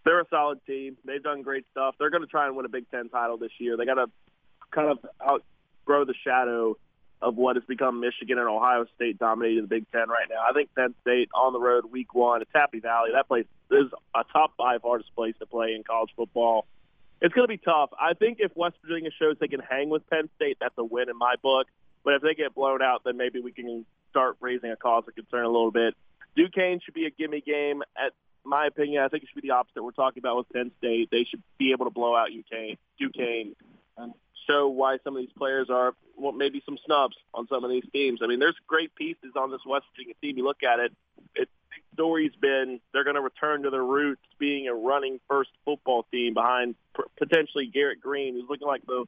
They're 0.05 0.21
a 0.21 0.29
solid 0.29 0.61
team. 0.67 0.97
They've 1.05 1.23
done 1.23 1.43
great 1.43 1.65
stuff. 1.71 1.95
They're 1.99 2.11
going 2.11 2.23
to 2.23 2.29
try 2.29 2.47
and 2.47 2.57
win 2.57 2.67
a 2.67 2.69
Big 2.69 2.91
Ten 2.91 3.09
title 3.09 3.37
this 3.37 3.53
year. 3.59 3.77
They 3.77 3.85
got 3.85 3.95
to 3.95 4.11
kind 4.73 4.91
of 4.91 4.99
outgrow 5.21 6.05
the 6.05 6.15
shadow 6.25 6.77
of 7.23 7.37
what 7.37 7.57
has 7.57 7.65
become 7.65 8.01
Michigan 8.01 8.39
and 8.39 8.49
Ohio 8.49 8.85
State 8.97 9.19
dominating 9.19 9.63
the 9.63 9.69
Big 9.69 9.87
Ten 9.93 10.09
right 10.09 10.27
now. 10.29 10.43
I 10.49 10.53
think 10.53 10.71
Penn 10.75 10.95
State 11.03 11.31
on 11.35 11.53
the 11.53 11.61
road 11.61 11.85
week 11.91 12.15
one, 12.15 12.43
it's 12.43 12.51
Happy 12.53 12.81
Valley. 12.81 13.11
That 13.15 13.29
place 13.29 13.47
is 13.71 13.87
a 14.15 14.25
top 14.33 14.53
five 14.59 14.83
hardest 14.83 15.15
place 15.15 15.35
to 15.39 15.47
play 15.47 15.75
in 15.75 15.85
college 15.85 16.11
football. 16.17 16.67
It's 17.21 17.33
going 17.33 17.45
to 17.45 17.49
be 17.49 17.59
tough. 17.59 17.91
I 17.99 18.15
think 18.15 18.39
if 18.41 18.51
West 18.57 18.75
Virginia 18.85 19.11
shows 19.17 19.37
they 19.41 19.47
can 19.47 19.61
hang 19.61 19.89
with 19.89 20.09
Penn 20.11 20.29
State, 20.35 20.57
that's 20.61 20.75
a 20.77 20.85
win 20.85 21.09
in 21.09 21.17
my 21.17 21.37
book. 21.41 21.69
But 22.05 22.15
if 22.15 22.23
they 22.23 22.35
get 22.35 22.55
blown 22.55 22.83
out, 22.83 23.03
then 23.05 23.17
maybe 23.17 23.41
we 23.41 23.53
can 23.53 23.87
start 24.11 24.37
raising 24.41 24.73
a 24.73 24.77
cause 24.77 25.05
of 25.07 25.15
concern 25.15 25.45
a 25.45 25.49
little 25.49 25.71
bit. 25.71 25.95
Duquesne 26.37 26.81
should 26.85 26.95
be 26.95 27.07
a 27.07 27.11
gimme 27.11 27.41
game. 27.41 27.83
At 27.97 28.13
my 28.45 28.67
opinion, 28.67 29.05
I 29.05 29.09
think 29.09 29.23
it 29.23 29.29
should 29.33 29.41
be 29.41 29.47
the 29.49 29.55
opposite. 29.55 29.85
We're 29.85 29.93
talking 29.93 30.21
about 30.21 30.39
with 30.39 30.49
Penn 30.53 30.73
State. 30.79 31.11
They 31.13 31.23
should 31.23 31.43
be 31.59 31.71
able 31.71 31.85
to 31.85 31.93
blow 31.93 32.17
out 32.17 32.31
Duquesne, 32.31 32.77
Duquesne 32.99 33.55
and 33.97 34.15
show 34.47 34.69
why 34.69 34.99
some 35.05 35.17
of 35.17 35.23
these 35.23 35.33
players 35.37 35.69
are 35.71 35.95
well, 36.17 36.33
maybe 36.33 36.63
some 36.65 36.79
snubs 36.85 37.17
on 37.35 37.47
some 37.49 37.65
of 37.65 37.71
these 37.71 37.85
teams. 37.93 38.21
I 38.23 38.27
mean, 38.27 38.39
there's 38.39 38.57
great 38.67 38.95
pieces 38.95 39.33
on 39.37 39.51
this 39.51 39.61
West 39.67 39.87
Virginia 39.93 40.15
team. 40.21 40.37
You 40.37 40.45
look 40.45 40.63
at 40.63 40.79
it, 40.79 40.93
it 41.35 41.49
big 41.71 41.83
story's 41.95 42.35
been 42.41 42.81
they're 42.93 43.05
going 43.05 43.17
to 43.17 43.23
return 43.23 43.63
to 43.63 43.71
their 43.71 43.85
roots, 43.85 44.23
being 44.39 44.69
a 44.69 44.75
running 44.75 45.21
first 45.29 45.51
football 45.65 46.07
team 46.13 46.35
behind 46.35 46.75
potentially 47.19 47.67
Garrett 47.67 48.01
Greene, 48.01 48.35
who's 48.35 48.49
looking 48.49 48.69
like 48.69 48.85
the 48.87 49.05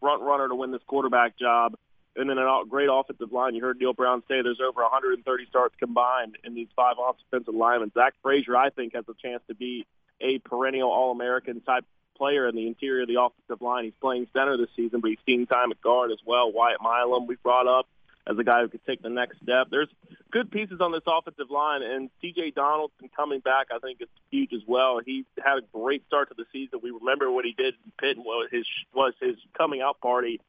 front 0.00 0.22
runner 0.22 0.48
to 0.48 0.54
win 0.54 0.70
this 0.70 0.82
quarterback 0.86 1.38
job. 1.38 1.74
And 2.16 2.28
then 2.28 2.36
a 2.36 2.62
great 2.68 2.88
offensive 2.90 3.30
line. 3.30 3.54
You 3.54 3.62
heard 3.62 3.78
Neal 3.78 3.92
Brown 3.92 4.24
say 4.26 4.42
there's 4.42 4.60
over 4.60 4.82
130 4.82 5.46
starts 5.46 5.76
combined 5.78 6.36
in 6.42 6.52
these 6.52 6.66
five 6.74 6.96
offensive 6.98 7.54
linemen. 7.54 7.92
Zach 7.94 8.14
Frazier, 8.22 8.56
I 8.56 8.70
think, 8.70 8.94
has 8.96 9.04
a 9.08 9.14
chance 9.22 9.40
to 9.46 9.54
be 9.54 9.86
a 10.20 10.40
perennial 10.40 10.90
All-American 10.90 11.60
type 11.60 11.84
player 12.18 12.48
in 12.48 12.56
the 12.56 12.66
interior 12.66 13.02
of 13.02 13.08
the 13.08 13.20
offensive 13.20 13.62
line. 13.62 13.84
He's 13.84 13.94
playing 14.00 14.26
center 14.32 14.56
this 14.56 14.68
season, 14.76 15.00
but 15.00 15.10
he's 15.10 15.18
seen 15.24 15.46
time 15.46 15.70
at 15.70 15.80
guard 15.80 16.10
as 16.10 16.18
well. 16.26 16.50
Wyatt 16.52 16.80
Milum 16.80 17.26
we 17.26 17.36
brought 17.36 17.66
up 17.66 17.86
as 18.26 18.36
a 18.38 18.44
guy 18.44 18.60
who 18.60 18.68
could 18.68 18.84
take 18.84 19.00
the 19.00 19.08
next 19.08 19.40
step. 19.42 19.68
There's 19.70 19.88
good 20.30 20.50
pieces 20.50 20.80
on 20.80 20.92
this 20.92 21.02
offensive 21.06 21.50
line, 21.50 21.82
and 21.82 22.10
C.J. 22.20 22.50
Donaldson 22.50 23.08
coming 23.16 23.40
back, 23.40 23.68
I 23.74 23.78
think, 23.78 24.02
is 24.02 24.08
huge 24.30 24.52
as 24.52 24.60
well. 24.66 25.00
He 25.04 25.24
had 25.42 25.58
a 25.58 25.62
great 25.72 26.04
start 26.06 26.28
to 26.28 26.34
the 26.34 26.44
season. 26.52 26.80
We 26.82 26.90
remember 26.90 27.30
what 27.32 27.46
he 27.46 27.52
did 27.52 27.74
in 27.84 27.92
Pitt 27.98 28.18
was 28.18 28.48
his 28.50 28.66
was 28.92 29.14
his 29.20 29.36
coming 29.56 29.80
out 29.80 30.00
party, 30.00 30.40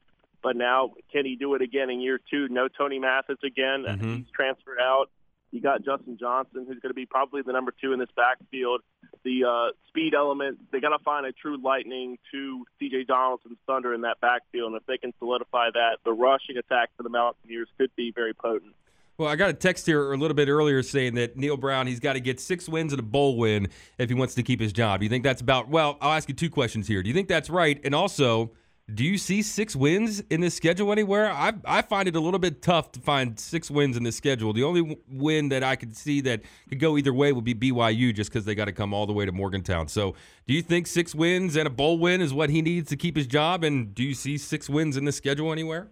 but 0.43 0.57
now 0.57 0.93
can 1.11 1.25
he 1.25 1.37
do 1.37 1.53
it 1.55 1.61
again 1.61 1.89
in 1.89 2.01
year 2.01 2.19
two? 2.29 2.49
No 2.49 2.67
Tony 2.67 2.99
Mathis 2.99 3.39
again. 3.43 3.83
Mhm. 3.83 4.17
He's 4.17 4.31
transferred 4.31 4.79
out. 4.81 5.09
You 5.51 5.61
got 5.61 5.83
Justin 5.83 6.17
Johnson, 6.19 6.65
who's 6.67 6.79
going 6.79 6.91
to 6.91 6.93
be 6.93 7.05
probably 7.05 7.41
the 7.41 7.51
number 7.51 7.73
two 7.81 7.91
in 7.91 7.99
this 7.99 8.09
backfield. 8.15 8.81
The 9.23 9.43
uh, 9.45 9.73
speed 9.87 10.13
element, 10.13 10.59
they 10.71 10.79
got 10.79 10.89
to 10.89 11.03
find 11.03 11.25
a 11.25 11.31
true 11.31 11.57
lightning 11.61 12.17
to 12.31 12.65
C.J. 12.79 13.05
Donaldson's 13.05 13.57
thunder 13.65 13.93
in 13.93 14.01
that 14.01 14.21
backfield. 14.21 14.73
And 14.73 14.79
if 14.79 14.85
they 14.85 14.97
can 14.97 15.13
solidify 15.17 15.69
that, 15.73 15.97
the 16.05 16.11
rushing 16.11 16.57
attack 16.57 16.89
for 16.95 17.03
the 17.03 17.09
Mountaineers 17.09 17.67
could 17.77 17.89
be 17.95 18.11
very 18.15 18.33
potent. 18.33 18.73
Well, 19.17 19.27
I 19.27 19.35
got 19.35 19.49
a 19.49 19.53
text 19.53 19.85
here 19.85 20.13
a 20.13 20.17
little 20.17 20.35
bit 20.35 20.47
earlier 20.47 20.81
saying 20.81 21.15
that 21.15 21.35
Neal 21.35 21.57
Brown, 21.57 21.87
he's 21.87 21.99
got 21.99 22.13
to 22.13 22.21
get 22.21 22.39
six 22.39 22.69
wins 22.69 22.93
and 22.93 22.99
a 23.01 23.03
bowl 23.03 23.37
win 23.37 23.67
if 23.97 24.07
he 24.07 24.15
wants 24.15 24.33
to 24.35 24.43
keep 24.43 24.61
his 24.61 24.71
job. 24.71 25.01
Do 25.01 25.05
you 25.05 25.09
think 25.09 25.25
that's 25.25 25.41
about, 25.41 25.67
well, 25.67 25.97
I'll 25.99 26.13
ask 26.13 26.29
you 26.29 26.35
two 26.35 26.49
questions 26.49 26.87
here. 26.87 27.03
Do 27.03 27.09
you 27.09 27.13
think 27.13 27.27
that's 27.27 27.49
right? 27.49 27.81
And 27.83 27.93
also, 27.93 28.51
do 28.95 29.03
you 29.03 29.17
see 29.17 29.41
six 29.41 29.75
wins 29.75 30.21
in 30.29 30.41
this 30.41 30.55
schedule 30.55 30.91
anywhere? 30.91 31.31
I, 31.31 31.53
I 31.65 31.81
find 31.81 32.07
it 32.07 32.15
a 32.15 32.19
little 32.19 32.39
bit 32.39 32.61
tough 32.61 32.91
to 32.93 32.99
find 32.99 33.39
six 33.39 33.69
wins 33.69 33.97
in 33.97 34.03
this 34.03 34.15
schedule. 34.15 34.53
The 34.53 34.63
only 34.63 34.97
win 35.09 35.49
that 35.49 35.63
I 35.63 35.75
could 35.75 35.95
see 35.95 36.21
that 36.21 36.41
could 36.67 36.79
go 36.79 36.97
either 36.97 37.13
way 37.13 37.31
would 37.31 37.45
be 37.45 37.53
BYU 37.53 38.13
just 38.13 38.31
because 38.31 38.45
they 38.45 38.55
got 38.55 38.65
to 38.65 38.71
come 38.71 38.93
all 38.93 39.05
the 39.05 39.13
way 39.13 39.25
to 39.25 39.31
Morgantown. 39.31 39.87
So, 39.87 40.15
do 40.47 40.53
you 40.53 40.61
think 40.61 40.87
six 40.87 41.13
wins 41.13 41.55
and 41.55 41.67
a 41.67 41.69
bowl 41.69 41.99
win 41.99 42.21
is 42.21 42.33
what 42.33 42.49
he 42.49 42.61
needs 42.61 42.89
to 42.89 42.97
keep 42.97 43.15
his 43.15 43.27
job? 43.27 43.63
And 43.63 43.93
do 43.93 44.03
you 44.03 44.13
see 44.13 44.37
six 44.37 44.69
wins 44.69 44.97
in 44.97 45.05
this 45.05 45.15
schedule 45.15 45.51
anywhere? 45.51 45.89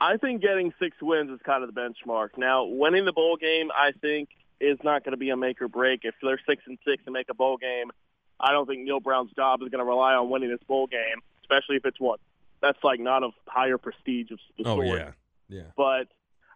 I 0.00 0.18
think 0.18 0.42
getting 0.42 0.74
six 0.78 0.96
wins 1.00 1.30
is 1.30 1.40
kind 1.44 1.64
of 1.64 1.74
the 1.74 1.80
benchmark. 1.80 2.30
Now, 2.36 2.64
winning 2.64 3.04
the 3.04 3.12
bowl 3.12 3.36
game, 3.36 3.70
I 3.74 3.92
think, 4.00 4.28
is 4.60 4.78
not 4.84 5.04
going 5.04 5.12
to 5.12 5.18
be 5.18 5.30
a 5.30 5.36
make 5.36 5.60
or 5.62 5.68
break. 5.68 6.00
If 6.02 6.14
they're 6.22 6.40
six 6.46 6.62
and 6.66 6.78
six 6.86 7.02
and 7.06 7.12
make 7.12 7.28
a 7.30 7.34
bowl 7.34 7.56
game, 7.56 7.90
I 8.38 8.52
don't 8.52 8.66
think 8.66 8.82
Neal 8.82 9.00
Brown's 9.00 9.32
job 9.32 9.62
is 9.62 9.68
going 9.68 9.78
to 9.78 9.84
rely 9.84 10.14
on 10.14 10.28
winning 10.28 10.50
this 10.50 10.62
bowl 10.66 10.86
game, 10.86 11.22
especially 11.46 11.76
if 11.76 11.84
it's 11.84 12.00
one 12.00 12.18
that's 12.60 12.82
like 12.82 13.00
not 13.00 13.22
of 13.22 13.32
higher 13.46 13.78
prestige 13.78 14.30
of 14.30 14.38
the 14.58 14.64
Oh, 14.68 14.82
yeah. 14.82 15.12
Yeah. 15.48 15.62
But 15.76 16.08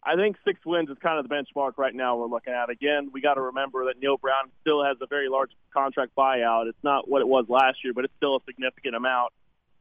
I 0.02 0.16
think 0.16 0.36
six 0.44 0.60
wins 0.64 0.88
is 0.90 0.96
kind 1.00 1.18
of 1.18 1.28
the 1.28 1.34
benchmark 1.34 1.72
right 1.76 1.94
now 1.94 2.16
we're 2.16 2.26
looking 2.26 2.52
at. 2.52 2.70
Again, 2.70 3.10
we 3.12 3.20
got 3.20 3.34
to 3.34 3.42
remember 3.42 3.86
that 3.86 4.00
Neal 4.00 4.16
Brown 4.16 4.50
still 4.62 4.82
has 4.82 4.96
a 5.00 5.06
very 5.06 5.28
large 5.28 5.50
contract 5.72 6.12
buyout. 6.16 6.68
It's 6.68 6.82
not 6.82 7.08
what 7.08 7.20
it 7.20 7.28
was 7.28 7.46
last 7.48 7.84
year, 7.84 7.92
but 7.92 8.04
it's 8.04 8.14
still 8.16 8.36
a 8.36 8.40
significant 8.46 8.96
amount. 8.96 9.32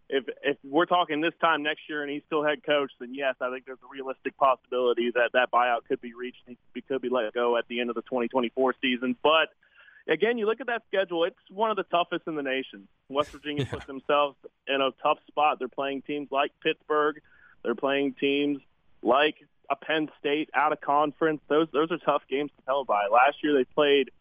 If 0.09 0.25
if 0.43 0.57
we're 0.63 0.87
talking 0.87 1.21
this 1.21 1.35
time 1.39 1.61
next 1.61 1.81
year 1.87 2.01
and 2.01 2.11
he's 2.11 2.23
still 2.25 2.43
head 2.43 2.63
coach, 2.63 2.91
then 2.99 3.13
yes, 3.13 3.35
I 3.41 3.51
think 3.51 3.65
there's 3.65 3.79
a 3.83 3.91
realistic 3.91 4.35
possibility 4.37 5.11
that 5.11 5.31
that 5.33 5.51
buyout 5.51 5.85
could 5.87 6.01
be 6.01 6.13
reached. 6.13 6.41
He 6.73 6.81
could 6.81 7.01
be 7.01 7.09
let 7.09 7.31
go 7.33 7.57
at 7.57 7.67
the 7.67 7.79
end 7.79 7.89
of 7.89 7.95
the 7.95 8.01
2024 8.01 8.75
season. 8.81 9.15
But 9.21 9.49
again, 10.09 10.37
you 10.37 10.45
look 10.45 10.59
at 10.61 10.67
that 10.67 10.83
schedule; 10.87 11.23
it's 11.23 11.37
one 11.49 11.69
of 11.71 11.77
the 11.77 11.83
toughest 11.83 12.23
in 12.27 12.35
the 12.35 12.43
nation. 12.43 12.87
West 13.09 13.31
Virginia 13.31 13.63
Yeah. 13.63 13.71
puts 13.71 13.85
themselves 13.85 14.35
in 14.67 14.81
a 14.81 14.91
tough 15.03 15.19
spot. 15.27 15.59
They're 15.59 15.67
playing 15.67 16.01
teams 16.03 16.29
like 16.31 16.51
Pittsburgh. 16.61 17.21
They're 17.63 17.75
playing 17.75 18.13
teams 18.19 18.59
like 19.01 19.35
a 19.69 19.75
Penn 19.75 20.09
State 20.19 20.49
out 20.53 20.73
of 20.73 20.81
conference. 20.81 21.41
Those 21.47 21.67
those 21.71 21.91
are 21.91 21.97
tough 21.97 22.23
games 22.29 22.51
to 22.57 22.65
tell 22.65 22.83
by. 22.85 23.07
Last 23.11 23.37
year 23.43 23.53
they 23.53 23.65
played 23.65 24.11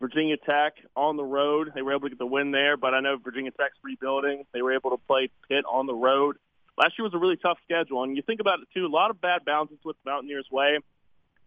Virginia 0.00 0.36
Tech 0.36 0.74
on 0.96 1.16
the 1.16 1.24
road. 1.24 1.72
They 1.74 1.82
were 1.82 1.92
able 1.92 2.02
to 2.02 2.10
get 2.10 2.18
the 2.18 2.26
win 2.26 2.50
there, 2.50 2.76
but 2.76 2.94
I 2.94 3.00
know 3.00 3.16
Virginia 3.16 3.50
Tech's 3.52 3.78
rebuilding. 3.82 4.44
They 4.52 4.60
were 4.62 4.74
able 4.74 4.90
to 4.90 4.98
play 5.06 5.30
Pitt 5.48 5.64
on 5.70 5.86
the 5.86 5.94
road. 5.94 6.36
Last 6.76 6.98
year 6.98 7.04
was 7.04 7.14
a 7.14 7.18
really 7.18 7.36
tough 7.36 7.58
schedule, 7.64 8.02
and 8.02 8.16
you 8.16 8.22
think 8.22 8.40
about 8.40 8.58
it 8.60 8.68
too. 8.74 8.84
A 8.84 8.88
lot 8.88 9.10
of 9.10 9.20
bad 9.20 9.44
bounces 9.44 9.78
with 9.84 9.96
the 10.04 10.10
Mountaineers' 10.10 10.50
way. 10.50 10.78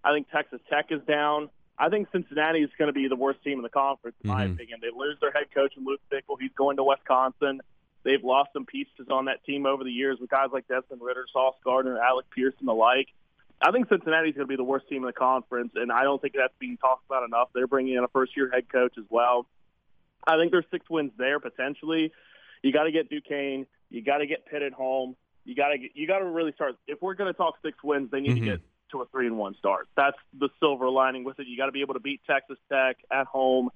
I 0.04 0.14
think 0.14 0.30
Texas 0.32 0.62
Tech 0.70 0.86
is 0.90 1.02
down. 1.08 1.50
I 1.80 1.90
think 1.90 2.08
Cincinnati 2.12 2.60
is 2.64 2.70
going 2.78 2.88
to 2.88 2.94
be 2.94 3.08
the 3.08 3.16
worst 3.16 3.44
team 3.44 3.60
in 3.60 3.64
the 3.64 3.70
conference, 3.70 4.16
in 4.24 4.30
my 4.30 4.46
Mhm. 4.48 4.54
opinion. 4.56 4.80
They 4.82 4.90
lose 4.90 5.20
their 5.20 5.32
head 5.32 5.52
coach, 5.54 5.78
in 5.78 5.86
Luke 5.86 6.02
Fickell. 6.12 6.38
He's 6.40 6.52
going 6.54 6.78
to 6.78 6.84
Wisconsin. 6.84 7.62
They've 8.04 8.24
lost 8.24 8.54
some 8.54 8.66
pieces 8.66 9.10
on 9.10 9.26
that 9.26 9.44
team 9.44 9.66
over 9.66 9.84
the 9.84 9.92
years 9.92 10.20
with 10.20 10.30
guys 10.30 10.50
like 10.52 10.68
Desmond 10.68 11.02
Ridder, 11.02 11.26
Sauce 11.32 11.56
Gardner, 11.64 12.00
Alec 12.00 12.30
Pierce, 12.32 12.56
and 12.60 12.68
the 12.68 12.74
like. 12.74 13.10
I 13.62 13.72
think 13.72 13.90
Cincinnati's 13.90 14.36
going 14.36 14.46
to 14.48 14.50
be 14.52 14.56
the 14.56 14.64
worst 14.64 14.88
team 14.88 14.98
in 15.04 15.08
the 15.08 15.14
conference, 15.14 15.74
and 15.76 15.92
I 15.92 16.04
don't 16.04 16.22
think 16.22 16.34
that's 16.36 16.54
being 16.60 16.78
talked 16.78 17.06
about 17.06 17.24
enough. 17.24 17.50
They're 17.54 17.68
bringing 17.68 17.96
in 17.96 18.04
a 18.04 18.08
first-year 18.08 18.50
head 18.52 18.70
coach 18.70 18.98
as 18.98 19.06
well. 19.10 19.48
I 20.26 20.38
think 20.38 20.52
there's 20.52 20.66
six 20.72 20.90
wins 20.90 21.12
there 21.18 21.40
potentially. 21.40 22.12
You 22.64 22.72
got 22.72 22.84
to 22.84 22.92
get 22.92 23.10
Duquesne. 23.10 23.66
You 23.90 24.02
got 24.02 24.18
to 24.18 24.28
get 24.28 24.46
Pitt 24.46 24.62
at 24.62 24.74
home. 24.74 25.16
You 25.46 25.56
got 25.56 25.70
to 25.70 25.78
you 25.94 26.08
got 26.08 26.20
to 26.20 26.26
really 26.26 26.52
start. 26.54 26.76
If 26.88 27.02
we're 27.02 27.14
going 27.14 27.32
to 27.32 27.38
talk 27.38 27.56
six 27.62 27.82
wins, 27.84 28.12
they 28.12 28.20
need 28.20 28.32
Mhm. 28.38 28.40
to 28.40 28.46
get 28.46 28.62
to 28.92 29.02
a 29.02 29.06
three 29.08 29.28
and 29.28 29.38
one 29.38 29.56
start. 29.56 29.88
That's 29.96 30.18
the 30.38 30.50
silver 30.60 30.90
lining 30.90 31.24
with 31.24 31.40
it. 31.40 31.48
You 31.48 31.58
got 31.58 31.68
to 31.68 31.72
be 31.72 31.82
able 31.82 31.94
to 31.96 32.00
beat 32.00 32.22
Texas 32.28 32.58
Tech 32.72 32.98
at 33.12 33.28
home 33.28 33.70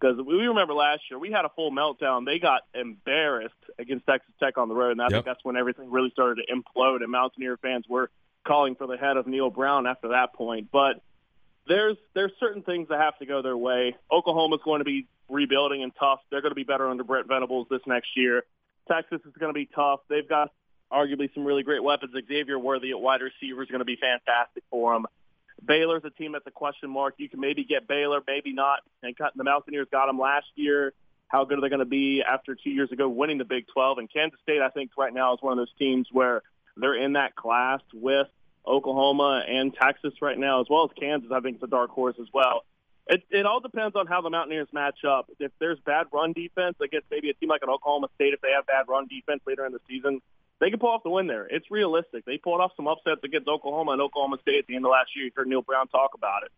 because 0.00 0.16
we 0.24 0.34
remember 0.46 0.74
last 0.74 1.02
year 1.10 1.18
we 1.18 1.30
had 1.30 1.44
a 1.44 1.48
full 1.50 1.70
meltdown. 1.70 2.24
They 2.26 2.38
got 2.38 2.62
embarrassed 2.74 3.54
against 3.78 4.06
Texas 4.06 4.34
Tech 4.40 4.58
on 4.58 4.68
the 4.68 4.74
road, 4.74 4.92
and 4.92 5.00
I 5.00 5.04
Yep. 5.06 5.12
think 5.12 5.24
that's 5.26 5.44
when 5.44 5.56
everything 5.56 5.90
really 5.90 6.10
started 6.10 6.42
to 6.46 6.54
implode. 6.54 7.02
And 7.02 7.10
Mountaineer 7.10 7.56
fans 7.56 7.86
were 7.88 8.10
calling 8.46 8.74
for 8.74 8.86
the 8.86 8.96
head 8.96 9.16
of 9.16 9.26
Neal 9.26 9.50
Brown 9.50 9.86
after 9.86 10.08
that 10.08 10.34
point. 10.34 10.70
But 10.72 11.00
there's 11.68 11.96
there's 12.14 12.32
certain 12.40 12.62
things 12.62 12.88
that 12.88 12.98
have 13.00 13.16
to 13.18 13.26
go 13.26 13.42
their 13.42 13.56
way. 13.56 13.94
Oklahoma's 14.10 14.60
going 14.64 14.80
to 14.80 14.84
be 14.84 15.06
rebuilding 15.28 15.82
and 15.82 15.92
tough. 15.98 16.20
They're 16.30 16.40
going 16.42 16.50
to 16.50 16.56
be 16.56 16.64
better 16.64 16.88
under 16.88 17.04
Brent 17.04 17.28
Venables 17.28 17.68
this 17.70 17.80
next 17.86 18.16
year. 18.16 18.42
Texas 18.88 19.20
is 19.24 19.32
going 19.38 19.50
to 19.50 19.58
be 19.58 19.66
tough. 19.72 20.00
They've 20.08 20.28
got 20.28 20.50
arguably 20.92 21.32
some 21.34 21.44
really 21.44 21.62
great 21.62 21.82
weapons. 21.82 22.12
Xavier 22.28 22.58
Worthy 22.58 22.90
at 22.90 23.00
wide 23.00 23.20
receiver 23.20 23.62
is 23.62 23.68
going 23.68 23.80
to 23.80 23.84
be 23.84 23.96
fantastic 23.96 24.62
for 24.70 24.92
them. 24.92 25.06
Baylor's 25.64 26.02
a 26.04 26.10
team 26.10 26.32
that's 26.32 26.46
a 26.46 26.50
question 26.50 26.90
mark. 26.90 27.14
You 27.18 27.28
can 27.28 27.40
maybe 27.40 27.64
get 27.64 27.86
Baylor, 27.86 28.20
maybe 28.26 28.52
not. 28.52 28.80
And 29.02 29.14
the 29.36 29.44
Mountaineers 29.44 29.86
got 29.90 30.06
them 30.06 30.18
last 30.18 30.46
year. 30.56 30.92
How 31.28 31.44
good 31.44 31.58
are 31.58 31.60
they 31.60 31.68
going 31.68 31.80
to 31.80 31.86
be 31.86 32.22
after 32.22 32.54
two 32.54 32.70
years 32.70 32.92
ago 32.92 33.08
winning 33.08 33.38
the 33.38 33.44
Big 33.44 33.66
12? 33.72 33.98
And 33.98 34.12
Kansas 34.12 34.38
State, 34.42 34.60
I 34.60 34.68
think, 34.68 34.90
right 34.98 35.14
now 35.14 35.34
is 35.34 35.38
one 35.40 35.52
of 35.52 35.58
those 35.58 35.72
teams 35.78 36.08
where 36.12 36.42
they're 36.76 36.96
in 36.96 37.14
that 37.14 37.34
class 37.36 37.80
with 37.94 38.26
Oklahoma 38.66 39.42
and 39.48 39.74
Texas 39.74 40.14
right 40.20 40.38
now, 40.38 40.60
as 40.60 40.66
well 40.68 40.84
as 40.84 40.90
Kansas. 40.98 41.30
I 41.32 41.40
think 41.40 41.56
it's 41.56 41.64
a 41.64 41.68
dark 41.68 41.90
horse 41.90 42.16
as 42.20 42.28
well. 42.34 42.64
It, 43.06 43.22
it 43.30 43.46
all 43.46 43.60
depends 43.60 43.96
on 43.96 44.06
how 44.06 44.20
the 44.20 44.30
Mountaineers 44.30 44.68
match 44.72 45.04
up. 45.08 45.30
If 45.40 45.52
there's 45.58 45.78
bad 45.80 46.06
run 46.12 46.32
defense 46.32 46.76
against 46.82 47.06
maybe 47.10 47.30
a 47.30 47.34
team 47.34 47.48
like 47.48 47.62
an 47.62 47.70
Oklahoma 47.70 48.08
State, 48.14 48.34
if 48.34 48.40
they 48.40 48.50
have 48.54 48.66
bad 48.66 48.86
run 48.88 49.06
defense 49.08 49.40
later 49.46 49.66
in 49.66 49.72
the 49.72 49.80
season, 49.88 50.20
they 50.62 50.70
can 50.70 50.78
pull 50.78 50.90
off 50.90 51.02
the 51.02 51.10
win 51.10 51.26
there. 51.26 51.44
It's 51.50 51.70
realistic. 51.72 52.24
They 52.24 52.38
pulled 52.38 52.60
off 52.60 52.70
some 52.76 52.86
upsets 52.86 53.20
against 53.24 53.48
Oklahoma 53.48 53.92
and 53.92 54.00
Oklahoma 54.00 54.36
State 54.40 54.60
at 54.60 54.66
the 54.68 54.76
end 54.76 54.84
of 54.84 54.92
last 54.92 55.10
year. 55.16 55.24
You 55.24 55.32
heard 55.34 55.48
Neal 55.48 55.60
Brown 55.60 55.88
talk 55.88 56.12
about 56.14 56.44
it. 56.44 56.52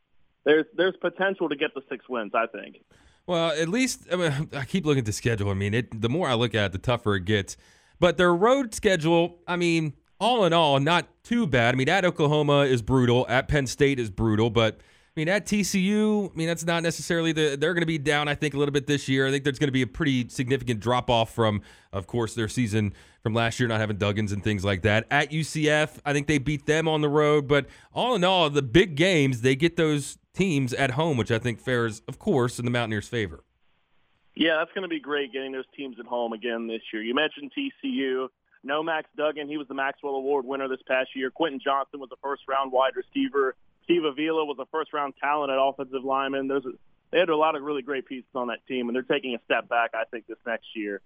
There's 0.44 0.66
there's 0.76 0.94
potential 1.00 1.48
to 1.48 1.56
get 1.56 1.72
the 1.74 1.80
six 1.88 2.06
wins. 2.06 2.32
I 2.34 2.46
think. 2.46 2.84
Well, 3.26 3.52
at 3.52 3.70
least 3.70 4.06
I, 4.12 4.16
mean, 4.16 4.50
I 4.56 4.66
keep 4.66 4.84
looking 4.84 5.00
at 5.00 5.06
the 5.06 5.12
schedule. 5.12 5.50
I 5.50 5.54
mean, 5.54 5.72
it, 5.72 6.02
the 6.02 6.10
more 6.10 6.28
I 6.28 6.34
look 6.34 6.54
at 6.54 6.66
it, 6.66 6.72
the 6.72 6.78
tougher 6.78 7.14
it 7.14 7.24
gets. 7.24 7.56
But 7.98 8.18
their 8.18 8.34
road 8.34 8.74
schedule, 8.74 9.38
I 9.48 9.56
mean, 9.56 9.94
all 10.20 10.44
in 10.44 10.52
all, 10.52 10.78
not 10.80 11.06
too 11.24 11.46
bad. 11.46 11.74
I 11.74 11.78
mean, 11.78 11.88
at 11.88 12.04
Oklahoma 12.04 12.60
is 12.60 12.82
brutal. 12.82 13.24
At 13.30 13.48
Penn 13.48 13.66
State 13.66 13.98
is 13.98 14.10
brutal. 14.10 14.50
But 14.50 14.80
mean, 15.16 15.28
at 15.28 15.46
TCU, 15.46 16.30
I 16.32 16.36
mean, 16.36 16.48
that's 16.48 16.64
not 16.64 16.82
necessarily 16.82 17.32
the. 17.32 17.56
They're 17.56 17.74
going 17.74 17.82
to 17.82 17.86
be 17.86 17.98
down, 17.98 18.26
I 18.26 18.34
think, 18.34 18.54
a 18.54 18.58
little 18.58 18.72
bit 18.72 18.86
this 18.86 19.08
year. 19.08 19.26
I 19.26 19.30
think 19.30 19.44
there's 19.44 19.58
going 19.58 19.68
to 19.68 19.72
be 19.72 19.82
a 19.82 19.86
pretty 19.86 20.28
significant 20.28 20.80
drop 20.80 21.08
off 21.08 21.32
from, 21.32 21.62
of 21.92 22.06
course, 22.06 22.34
their 22.34 22.48
season 22.48 22.94
from 23.22 23.32
last 23.32 23.60
year, 23.60 23.68
not 23.68 23.80
having 23.80 23.96
Duggan's 23.96 24.32
and 24.32 24.42
things 24.42 24.64
like 24.64 24.82
that. 24.82 25.06
At 25.10 25.30
UCF, 25.30 25.98
I 26.04 26.12
think 26.12 26.26
they 26.26 26.38
beat 26.38 26.66
them 26.66 26.88
on 26.88 27.00
the 27.00 27.08
road. 27.08 27.46
But 27.46 27.66
all 27.92 28.14
in 28.16 28.24
all, 28.24 28.50
the 28.50 28.62
big 28.62 28.96
games, 28.96 29.42
they 29.42 29.54
get 29.54 29.76
those 29.76 30.18
teams 30.34 30.72
at 30.74 30.92
home, 30.92 31.16
which 31.16 31.30
I 31.30 31.38
think 31.38 31.60
fares, 31.60 32.02
of 32.08 32.18
course, 32.18 32.58
in 32.58 32.64
the 32.64 32.70
Mountaineers' 32.70 33.08
favor. 33.08 33.44
Yeah, 34.34 34.56
that's 34.58 34.72
going 34.72 34.82
to 34.82 34.88
be 34.88 34.98
great 34.98 35.32
getting 35.32 35.52
those 35.52 35.64
teams 35.76 35.96
at 36.00 36.06
home 36.06 36.32
again 36.32 36.66
this 36.66 36.82
year. 36.92 37.02
You 37.02 37.14
mentioned 37.14 37.52
TCU. 37.56 38.28
No 38.64 38.82
Max 38.82 39.08
Duggan. 39.16 39.46
He 39.46 39.58
was 39.58 39.68
the 39.68 39.74
Maxwell 39.74 40.14
Award 40.14 40.44
winner 40.44 40.66
this 40.66 40.80
past 40.88 41.10
year. 41.14 41.30
Quentin 41.30 41.60
Johnston 41.62 42.00
was 42.00 42.10
a 42.12 42.16
first-round 42.22 42.72
wide 42.72 42.94
receiver. 42.96 43.54
Steve 43.84 44.04
Avila 44.04 44.44
was 44.44 44.56
a 44.60 44.66
first-round 44.66 45.14
talent 45.20 45.52
at 45.52 45.58
offensive 45.60 46.04
lineman. 46.04 46.48
There's 46.48 46.64
a, 46.64 46.72
they 47.10 47.18
had 47.18 47.28
a 47.28 47.36
lot 47.36 47.54
of 47.54 47.62
really 47.62 47.82
great 47.82 48.06
pieces 48.06 48.30
on 48.34 48.48
that 48.48 48.66
team, 48.66 48.88
and 48.88 48.96
they're 48.96 49.02
taking 49.02 49.34
a 49.34 49.38
step 49.44 49.68
back, 49.68 49.90
I 49.94 50.04
think, 50.10 50.26
this 50.26 50.38
next 50.46 50.66
year. 50.74 51.00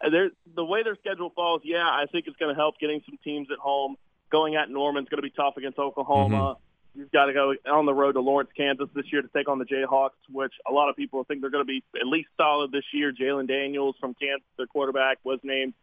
They're, 0.00 0.30
the 0.54 0.64
way 0.64 0.82
their 0.82 0.96
schedule 0.96 1.30
falls, 1.30 1.62
yeah, 1.64 1.84
I 1.84 2.06
think 2.10 2.26
it's 2.26 2.36
going 2.36 2.54
to 2.54 2.58
help 2.58 2.78
getting 2.80 3.02
some 3.04 3.18
teams 3.22 3.48
at 3.52 3.58
home. 3.58 3.96
Going 4.30 4.54
at 4.54 4.70
Norman's 4.70 5.08
going 5.08 5.18
to 5.18 5.28
be 5.28 5.34
tough 5.36 5.56
against 5.56 5.78
Oklahoma. 5.78 6.36
Mm-hmm. 6.36 7.00
You've 7.00 7.12
got 7.12 7.26
to 7.26 7.32
go 7.32 7.54
on 7.70 7.86
the 7.86 7.94
road 7.94 8.12
to 8.12 8.20
Lawrence, 8.20 8.50
Kansas 8.56 8.88
this 8.94 9.04
year 9.12 9.22
to 9.22 9.28
take 9.28 9.48
on 9.48 9.58
the 9.58 9.64
Jayhawks, 9.64 10.18
which 10.30 10.52
a 10.68 10.72
lot 10.72 10.88
of 10.88 10.96
people 10.96 11.22
think 11.24 11.40
they're 11.40 11.50
going 11.50 11.64
to 11.64 11.68
be 11.68 11.84
at 11.94 12.06
least 12.06 12.28
solid 12.36 12.72
this 12.72 12.84
year. 12.92 13.12
Jalen 13.12 13.46
Daniels 13.46 13.96
from 14.00 14.14
Kansas, 14.14 14.46
their 14.56 14.66
quarterback, 14.66 15.18
was 15.22 15.38
named 15.42 15.74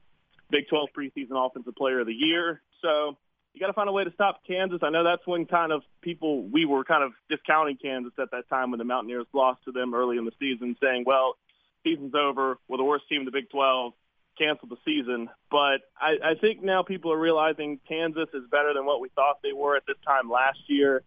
Big 0.50 0.68
12 0.70 0.90
preseason 0.98 1.34
Offensive 1.34 1.76
Player 1.76 2.00
of 2.00 2.08
the 2.08 2.14
Year. 2.14 2.62
So 2.82 3.18
you 3.58 3.62
got 3.62 3.68
to 3.68 3.74
find 3.74 3.90
a 3.90 3.92
way 3.92 4.04
to 4.04 4.12
stop 4.14 4.42
Kansas. 4.46 4.82
I 4.84 4.92
know 4.92 5.04
that's 5.04 5.26
when 5.26 5.48
kind 5.48 5.72
of 5.72 5.82
people 6.02 6.44
we 6.44 6.66
were 6.66 6.84
kind 6.84 7.04
of 7.04 7.14
discounting 7.28 7.78
Kansas 7.82 8.14
at 8.20 8.30
that 8.30 8.48
time 8.50 8.70
when 8.70 8.78
the 8.78 8.84
Mountaineers 8.84 9.26
lost 9.34 9.66
to 9.66 9.72
them 9.72 9.96
early 9.96 10.18
in 10.18 10.26
the 10.26 10.32
season, 10.40 10.76
saying, 10.80 11.06
"Well, 11.08 11.38
season's 11.84 12.14
over. 12.14 12.60
We're 12.68 12.78
the 12.78 12.84
worst 12.84 13.10
team 13.10 13.22
in 13.22 13.26
the 13.26 13.32
Big 13.32 13.50
12. 13.50 13.94
cancel 14.38 14.68
the 14.68 14.78
season. 14.86 15.28
But 15.50 15.82
I, 16.00 16.18
I 16.24 16.36
think 16.40 16.62
now 16.62 16.84
people 16.84 17.12
are 17.12 17.18
realizing 17.18 17.80
Kansas 17.90 18.30
is 18.36 18.44
better 18.52 18.72
than 18.76 18.86
what 18.86 19.02
we 19.02 19.10
thought 19.10 19.40
they 19.42 19.54
were 19.54 19.76
at 19.76 19.88
this 19.88 19.98
time 20.06 20.30
last 20.30 20.60
year. 20.68 21.02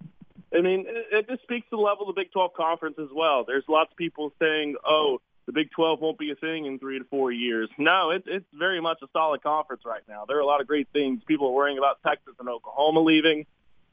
I 0.52 0.60
mean, 0.60 0.86
it, 0.88 1.06
it 1.12 1.28
just 1.28 1.44
speaks 1.44 1.70
to 1.70 1.76
the 1.76 1.82
level 1.82 2.08
of 2.08 2.16
the 2.16 2.20
Big 2.20 2.32
12 2.32 2.54
conference 2.54 2.96
as 2.98 3.10
well. 3.14 3.44
There's 3.46 3.62
lots 3.68 3.92
of 3.92 3.96
people 3.96 4.32
saying, 4.40 4.74
oh, 4.84 5.20
the 5.50 5.60
Big 5.60 5.72
12 5.72 6.00
won't 6.00 6.16
be 6.16 6.30
a 6.30 6.36
thing 6.36 6.66
in 6.66 6.78
three 6.78 7.00
to 7.00 7.04
four 7.06 7.32
years. 7.32 7.68
No, 7.76 8.10
it, 8.10 8.22
it's 8.26 8.46
very 8.54 8.80
much 8.80 8.98
a 9.02 9.08
solid 9.12 9.42
conference 9.42 9.82
right 9.84 10.02
now. 10.08 10.24
There 10.28 10.36
are 10.36 10.40
a 10.40 10.46
lot 10.46 10.60
of 10.60 10.68
great 10.68 10.86
things. 10.92 11.22
People 11.26 11.48
are 11.48 11.52
worrying 11.52 11.76
about 11.76 11.98
Texas 12.06 12.34
and 12.38 12.48
Oklahoma 12.48 13.00
leaving. 13.00 13.46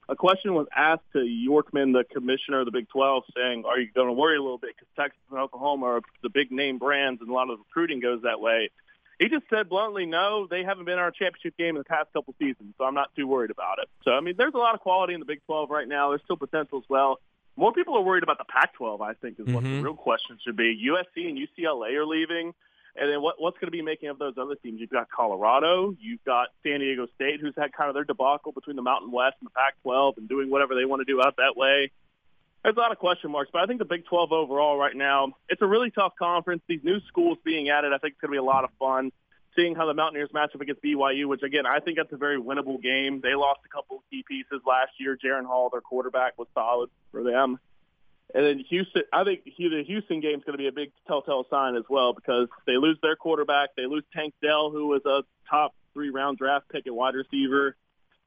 A 0.08 0.16
question 0.16 0.54
was 0.54 0.68
asked 0.76 1.12
to 1.14 1.20
Yormark, 1.20 1.94
the 1.94 2.04
commissioner 2.14 2.60
of 2.60 2.66
the 2.66 2.72
Big 2.72 2.88
12, 2.90 3.24
saying, 3.36 3.64
are 3.66 3.80
you 3.80 3.90
going 3.92 4.06
to 4.06 4.14
worry 4.14 4.38
a 4.38 4.42
little 4.42 4.60
bit 4.60 4.76
because 4.76 4.88
Texas 4.96 5.20
and 5.32 5.40
Oklahoma 5.40 5.86
are 5.88 6.02
the 6.22 6.30
big 6.30 6.52
name 6.52 6.78
brands 6.78 7.22
and 7.22 7.30
a 7.30 7.34
lot 7.34 7.50
of 7.50 7.58
recruiting 7.58 8.02
goes 8.02 8.22
that 8.22 8.40
way. 8.40 8.70
He 9.20 9.28
just 9.28 9.46
said 9.50 9.68
bluntly, 9.68 10.06
no, 10.06 10.46
they 10.48 10.64
haven't 10.64 10.86
been 10.86 10.94
in 10.94 11.00
our 11.00 11.10
championship 11.10 11.58
game 11.58 11.76
in 11.76 11.80
the 11.80 11.86
past 11.86 12.14
couple 12.14 12.36
seasons, 12.38 12.76
so 12.78 12.84
I'm 12.84 12.94
not 12.94 13.10
too 13.16 13.26
worried 13.26 13.50
about 13.50 13.80
it. 13.80 13.90
So, 14.04 14.12
I 14.12 14.22
mean, 14.22 14.36
there's 14.38 14.54
a 14.54 14.60
lot 14.60 14.76
of 14.76 14.82
quality 14.82 15.16
in 15.16 15.20
the 15.20 15.26
Big 15.26 15.42
12 15.48 15.72
right 15.72 15.88
now. 15.88 16.10
There's 16.10 16.22
still 16.24 16.38
potential 16.38 16.78
as 16.78 16.86
well. 16.88 17.20
More 17.58 17.74
people 17.74 17.98
are 17.98 18.02
worried 18.02 18.24
about 18.24 18.38
the 18.38 18.46
Pac-12, 18.46 19.02
I 19.02 19.14
think, 19.14 19.40
is 19.40 19.48
what 19.48 19.64
Mhm. 19.64 19.78
the 19.78 19.84
real 19.84 19.96
question 19.96 20.38
should 20.44 20.56
be. 20.56 20.76
USC 20.76 21.28
and 21.28 21.38
UCLA 21.38 21.96
are 21.96 22.06
leaving. 22.06 22.54
And 22.96 23.12
then 23.12 23.22
what, 23.22 23.40
what's 23.40 23.58
going 23.58 23.68
to 23.68 23.72
be 23.72 23.82
making 23.82 24.10
of 24.10 24.18
those 24.18 24.38
other 24.38 24.56
teams? 24.56 24.80
You've 24.80 24.90
got 24.90 25.10
Colorado, 25.10 25.96
you've 26.00 26.24
got 26.24 26.50
San 26.64 26.80
Diego 26.80 27.08
State, 27.16 27.40
who's 27.40 27.54
had 27.56 27.74
kind 27.74 27.90
of 27.90 27.94
their 27.94 28.04
debacle 28.04 28.52
between 28.52 28.76
the 28.76 28.82
Mountain 28.82 29.12
West 29.12 29.36
and 29.40 29.48
the 29.48 29.52
Pac-12 29.52 30.18
and 30.18 30.28
doing 30.30 30.50
whatever 30.50 30.74
they 30.74 30.86
want 30.86 31.02
to 31.02 31.06
do 31.06 31.22
out 31.22 31.36
that 31.38 31.56
way. 31.56 31.92
There's 32.64 32.76
a 32.76 32.80
lot 32.80 32.92
of 32.92 32.98
question 32.98 33.32
marks, 33.32 33.52
but 33.52 33.62
I 33.62 33.66
think 33.66 33.80
the 33.80 33.86
Big 33.86 34.06
12 34.06 34.32
overall 34.32 34.78
right 34.78 34.96
now, 34.96 35.34
it's 35.48 35.62
a 35.62 35.68
really 35.68 35.92
tough 35.92 36.14
conference. 36.18 36.64
These 36.68 36.84
new 36.84 37.00
schools 37.02 37.38
being 37.44 37.70
added, 37.70 37.94
I 37.94 37.98
think 37.98 38.14
it's 38.14 38.22
going 38.22 38.30
to 38.30 38.34
be 38.34 38.38
a 38.38 38.44
lot 38.44 38.64
of 38.64 38.72
fun. 38.80 39.12
Seeing 39.58 39.76
how 39.76 39.88
the 39.88 39.94
Mountaineers 39.94 40.30
match 40.34 40.52
up 40.54 40.62
against 40.62 40.84
BYU, 40.84 41.26
which 41.26 41.42
again 41.42 41.66
I 41.66 41.80
think 41.80 41.98
that's 41.98 42.14
a 42.14 42.18
very 42.18 42.40
winnable 42.40 42.82
game. 42.82 43.22
They 43.22 43.34
lost 43.34 43.62
a 43.66 43.70
couple 43.70 43.98
of 43.98 44.04
key 44.10 44.24
pieces 44.28 44.62
last 44.66 44.92
year. 45.00 45.18
Jaren 45.18 45.46
Hall, 45.46 45.70
their 45.72 45.82
quarterback, 45.82 46.38
was 46.38 46.48
solid 46.54 46.90
for 47.12 47.24
them. 47.24 47.60
And 48.36 48.46
then 48.46 48.60
Houston, 48.70 49.04
I 49.14 49.24
think 49.24 49.46
the 49.46 49.84
Houston 49.84 50.20
game 50.20 50.40
is 50.40 50.44
going 50.44 50.54
to 50.54 50.58
be 50.58 50.68
a 50.68 50.72
big 50.72 50.92
telltale 51.08 51.46
sign 51.50 51.76
as 51.76 51.84
well 51.90 52.14
because 52.14 52.50
they 52.66 52.76
lose 52.76 52.98
their 53.02 53.16
quarterback. 53.16 53.70
They 53.76 53.86
lose 53.86 54.04
Tank 54.14 54.34
Dell, 54.42 54.70
who 54.70 54.88
was 54.88 55.02
a 55.06 55.24
top 55.50 55.74
three 55.94 56.10
round 56.10 56.38
draft 56.38 56.70
pick 56.70 56.86
at 56.88 56.94
wide 56.94 57.16
receiver. 57.16 57.76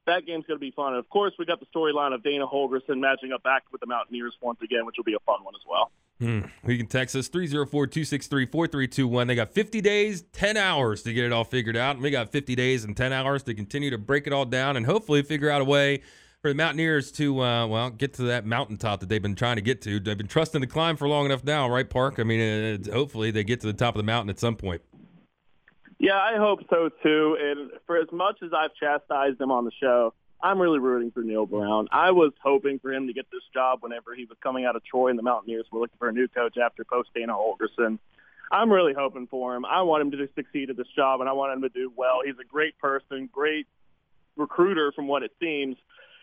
That 0.07 0.27
game's 0.27 0.47
going 0.47 0.59
to 0.59 0.61
be 0.61 0.71
fun. 0.71 0.95
And 0.95 0.99
of 0.99 1.09
course, 1.09 1.35
we 1.39 1.45
got 1.45 1.61
the 1.61 1.67
storyline 1.67 2.15
of 2.15 2.23
Dana 2.23 2.47
Holgorsen 2.47 2.99
matching 3.01 3.33
up 3.33 3.43
back 3.43 3.65
with 3.71 3.81
the 3.81 3.87
Mountaineers 3.87 4.35
once 4.41 4.61
again, 4.63 4.87
which 4.87 4.97
will 4.97 5.05
be 5.05 5.15
a 5.15 5.21
fun 5.21 5.45
one 5.45 5.55
as 5.55 5.63
well. 5.69 5.91
Hmm. 6.21 6.41
You 6.71 6.77
can 6.77 6.87
text 6.87 7.17
us 7.17 7.29
304 7.29 7.87
263 7.87 8.47
4321. 8.47 9.27
They 9.27 9.35
got 9.35 9.55
50 9.55 9.81
days, 9.81 10.23
10 10.33 10.57
hours 10.57 11.03
to 11.05 11.13
get 11.13 11.25
it 11.25 11.33
all 11.33 11.45
figured 11.45 11.77
out. 11.77 11.97
And 11.97 12.03
we 12.03 12.11
got 12.11 12.31
50 12.31 12.55
days 12.55 12.85
and 12.85 12.97
10 12.97 13.13
hours 13.13 13.43
to 13.45 13.55
continue 13.55 13.91
to 13.91 13.99
break 13.99 14.27
it 14.27 14.33
all 14.33 14.45
down 14.45 14.77
and 14.77 14.85
hopefully 14.85 15.23
figure 15.23 15.51
out 15.51 15.63
a 15.63 15.65
way 15.65 16.03
for 16.43 16.49
the 16.49 16.55
Mountaineers 16.55 17.13
to, 17.13 17.43
uh, 17.43 17.67
well, 17.67 17.91
get 17.91 18.15
to 18.15 18.23
that 18.25 18.47
mountaintop 18.47 19.01
that 19.01 19.09
they've 19.09 19.23
been 19.23 19.35
trying 19.35 19.57
to 19.57 19.63
get 19.63 19.81
to. 19.83 20.01
They've 20.01 20.17
been 20.17 20.27
trusting 20.27 20.61
the 20.61 20.67
climb 20.67 20.97
for 20.97 21.09
long 21.09 21.27
enough 21.27 21.45
now, 21.45 21.69
right, 21.71 21.89
Park? 21.89 22.19
I 22.19 22.23
mean, 22.25 22.41
uh, 22.41 22.93
hopefully 22.93 23.31
they 23.31 23.45
get 23.45 23.61
to 23.61 23.67
the 23.67 23.75
top 23.75 23.95
of 23.95 23.99
the 23.99 24.05
mountain 24.05 24.31
at 24.31 24.39
some 24.39 24.57
point. 24.57 24.83
Yeah, 26.01 26.19
I 26.19 26.39
hope 26.39 26.61
so 26.71 26.89
too. 27.03 27.37
And 27.39 27.71
for 27.87 27.99
as 27.99 28.09
much 28.11 28.39
as 28.43 28.53
I've 28.57 28.75
chastised 28.75 29.39
him 29.39 29.51
on 29.51 29.67
the 29.67 29.71
show, 29.79 30.15
I'm 30.43 30.59
really 30.59 30.79
rooting 30.79 31.11
for 31.11 31.23
Neal 31.23 31.45
Brown. 31.45 31.89
I 31.93 32.13
was 32.13 32.33
hoping 32.43 32.79
for 32.79 32.91
him 32.91 33.07
to 33.09 33.13
get 33.13 33.27
this 33.31 33.43
job 33.53 33.83
whenever 33.83 34.15
he 34.15 34.25
was 34.25 34.39
coming 34.43 34.65
out 34.65 34.77
of 34.77 34.83
Troy 34.83 35.09
and 35.09 35.19
the 35.19 35.23
Mountaineers 35.23 35.67
were 35.71 35.79
looking 35.79 35.99
for 35.99 36.09
a 36.09 36.13
new 36.13 36.27
coach 36.27 36.57
after 36.57 36.85
post 36.87 37.11
Dana 37.15 37.35
Holgorsen. 37.35 37.99
I'm 38.51 38.73
really 38.73 38.95
hoping 38.95 39.27
for 39.27 39.55
him. 39.55 39.67
I 39.67 39.83
want 39.83 40.01
him 40.01 40.11
to 40.13 40.29
succeed 40.35 40.71
at 40.71 40.79
this 40.79 40.89
job, 40.97 41.21
and 41.21 41.29
I 41.29 41.35
want 41.35 41.53
him 41.53 41.63
to 41.63 41.69
do 41.69 41.93
well. 41.95 42.21
He's 42.25 42.39
a 42.41 42.49
great 42.51 42.79
person, 42.79 43.29
great 43.31 43.67
recruiter 44.37 44.93
from 44.93 45.07
what 45.07 45.23
it 45.23 45.33
seems. 45.39 45.77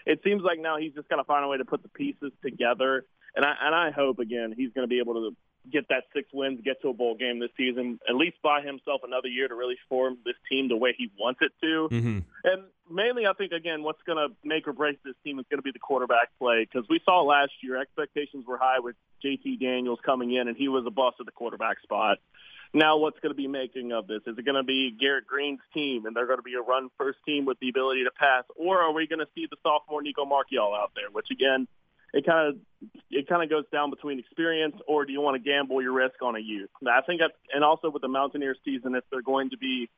It 0.08 0.22
seems 0.24 0.42
like 0.42 0.60
now 0.60 0.78
he's 0.78 0.94
just 0.94 1.08
got 1.08 1.18
to 1.18 1.24
find 1.24 1.46
a 1.46 1.48
way 1.48 1.58
to 1.58 1.66
put 1.66 1.84
the 1.84 1.90
pieces 1.90 2.32
together. 2.42 3.06
And 3.36 3.46
I 3.46 3.54
and 3.62 3.76
I 3.76 3.92
hope 3.92 4.18
again 4.18 4.56
he's 4.58 4.72
going 4.74 4.86
to 4.86 4.90
be 4.90 4.98
able 4.98 5.14
to 5.14 5.36
get 5.72 5.90
that 5.90 6.04
six 6.14 6.30
wins, 6.34 6.60
get 6.64 6.82
to 6.82 6.90
a 6.90 6.94
bowl 6.94 7.16
game 7.16 7.40
this 7.40 7.50
season, 7.58 8.00
at 8.08 8.16
least 8.16 8.38
buy 8.42 8.62
himself 8.62 9.02
another 9.04 9.28
year 9.28 9.48
to 9.48 9.56
really 9.56 9.78
form 9.90 10.18
this 10.26 10.36
team 10.50 10.68
the 10.68 10.78
way 10.78 10.94
he 10.98 11.12
wants 11.20 11.40
it 11.42 11.52
to. 11.62 11.90
Mm-hmm. 11.92 12.20
And 12.44 12.64
mainly, 12.90 13.26
I 13.26 13.34
think 13.34 13.52
again, 13.52 13.84
what's 13.84 14.02
going 14.04 14.18
to 14.18 14.36
make 14.44 14.68
or 14.68 14.74
break 14.74 15.02
this 15.04 15.16
team 15.24 15.40
is 15.40 15.46
going 15.50 15.60
to 15.60 15.64
be 15.64 15.72
the 15.72 15.80
quarterback 15.80 16.30
play 16.40 16.68
because 16.72 16.88
we 16.90 17.00
saw 17.06 17.22
last 17.22 17.52
year 17.62 17.80
expectations 17.80 18.46
were 18.48 18.58
high 18.58 18.80
with 18.80 18.96
JT 19.24 19.60
Daniels 19.60 20.00
coming 20.06 20.34
in, 20.34 20.48
and 20.48 20.58
he 20.58 20.68
was 20.68 20.86
a 20.86 20.92
bust 20.92 21.18
at 21.20 21.26
the 21.26 21.32
quarterback 21.32 21.82
spot. 21.82 22.18
Now, 22.74 22.98
what's 22.98 23.20
going 23.20 23.32
to 23.32 23.38
be 23.38 23.48
making 23.48 23.94
of 23.94 24.08
this? 24.08 24.22
Is 24.28 24.38
it 24.38 24.46
going 24.46 24.56
to 24.56 24.64
be 24.64 24.92
Garrett 24.92 25.26
Greene's 25.26 25.62
team, 25.74 26.06
and 26.06 26.16
they're 26.16 26.28
going 26.28 26.40
to 26.40 26.44
be 26.44 26.56
a 26.56 26.62
run 26.62 26.90
first 26.98 27.18
team 27.26 27.46
with 27.46 27.60
the 27.60 27.70
ability 27.70 28.04
to 28.04 28.12
pass, 28.12 28.44
or 28.56 28.82
are 28.82 28.92
we 28.92 29.08
going 29.08 29.20
to 29.20 29.28
see 29.36 29.48
the 29.50 29.58
sophomore 29.64 30.02
Nico 30.02 30.26
Marchiol 30.26 30.78
out 30.78 30.92
there? 30.96 31.10
Which 31.12 31.28
again, 31.32 31.68
it 32.14 32.26
kind 32.26 32.50
of 32.50 32.56
it 33.10 33.28
kind 33.28 33.44
of 33.44 33.50
goes 33.50 33.66
down 33.72 33.90
between 33.90 34.20
experience, 34.20 34.76
or 34.88 35.06
do 35.06 35.12
you 35.12 35.22
want 35.22 35.42
to 35.42 35.50
gamble 35.50 35.82
your 35.82 35.94
risk 35.94 36.22
on 36.22 36.36
a 36.36 36.40
youth? 36.40 36.70
I 36.88 37.02
think 37.02 37.22
that's 37.22 37.34
and 37.54 37.64
also 37.64 37.90
with 37.90 38.02
the 38.02 38.08
Mountaineers 38.08 38.58
season, 38.64 38.96
if 38.96 39.04
they're 39.12 39.22
going 39.22 39.50
to 39.52 39.58
be 39.58 39.90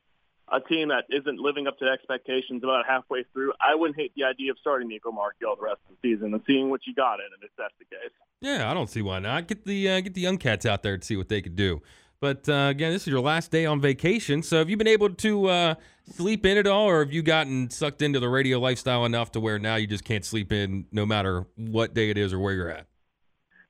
a 0.51 0.59
team 0.59 0.89
that 0.89 1.05
isn't 1.09 1.39
living 1.39 1.67
up 1.67 1.77
to 1.79 1.85
expectations 1.85 2.63
about 2.63 2.85
halfway 2.87 3.23
through, 3.33 3.53
I 3.61 3.75
wouldn't 3.75 3.97
hate 3.97 4.13
the 4.15 4.23
idea 4.23 4.51
of 4.51 4.57
starting 4.59 4.87
Nico 4.87 5.11
Marchiol 5.11 5.57
the 5.57 5.63
rest 5.63 5.79
of 5.87 5.95
the 6.01 6.09
season 6.09 6.33
and 6.33 6.41
seeing 6.47 6.69
what 6.69 6.81
you 6.87 6.95
got 6.95 7.19
in 7.19 7.25
it 7.25 7.45
if 7.45 7.51
that's 7.57 7.73
the 7.77 7.85
case. 7.85 8.11
Yeah, 8.41 8.69
I 8.69 8.73
don't 8.73 8.89
see 8.89 9.01
why 9.01 9.19
not. 9.19 9.47
Get 9.47 9.65
the 9.65 9.89
uh, 9.89 10.01
get 10.01 10.13
the 10.13 10.21
young 10.21 10.37
cats 10.37 10.65
out 10.65 10.83
there 10.83 10.97
to 10.97 11.05
see 11.05 11.17
what 11.17 11.29
they 11.29 11.41
could 11.41 11.55
do. 11.55 11.81
But 12.21 12.49
uh, 12.49 12.67
again, 12.69 12.91
this 12.91 13.03
is 13.03 13.07
your 13.07 13.21
last 13.21 13.49
day 13.49 13.65
on 13.65 13.79
vacation, 13.79 14.43
so 14.43 14.57
have 14.57 14.69
you 14.69 14.75
been 14.75 14.87
able 14.87 15.09
to 15.09 15.47
uh, 15.47 15.75
sleep 16.11 16.45
in 16.45 16.57
at 16.57 16.67
all, 16.67 16.89
or 16.89 16.99
have 16.99 17.13
you 17.13 17.21
gotten 17.21 17.69
sucked 17.69 18.01
into 18.01 18.19
the 18.19 18.27
radio 18.27 18.59
lifestyle 18.59 19.05
enough 19.05 19.31
to 19.33 19.39
where 19.39 19.57
now 19.57 19.75
you 19.75 19.87
just 19.87 20.03
can't 20.03 20.25
sleep 20.25 20.51
in, 20.51 20.85
no 20.91 21.05
matter 21.05 21.45
what 21.55 21.93
day 21.93 22.09
it 22.09 22.17
is 22.17 22.33
or 22.33 22.39
where 22.39 22.53
you're 22.53 22.69
at? 22.69 22.87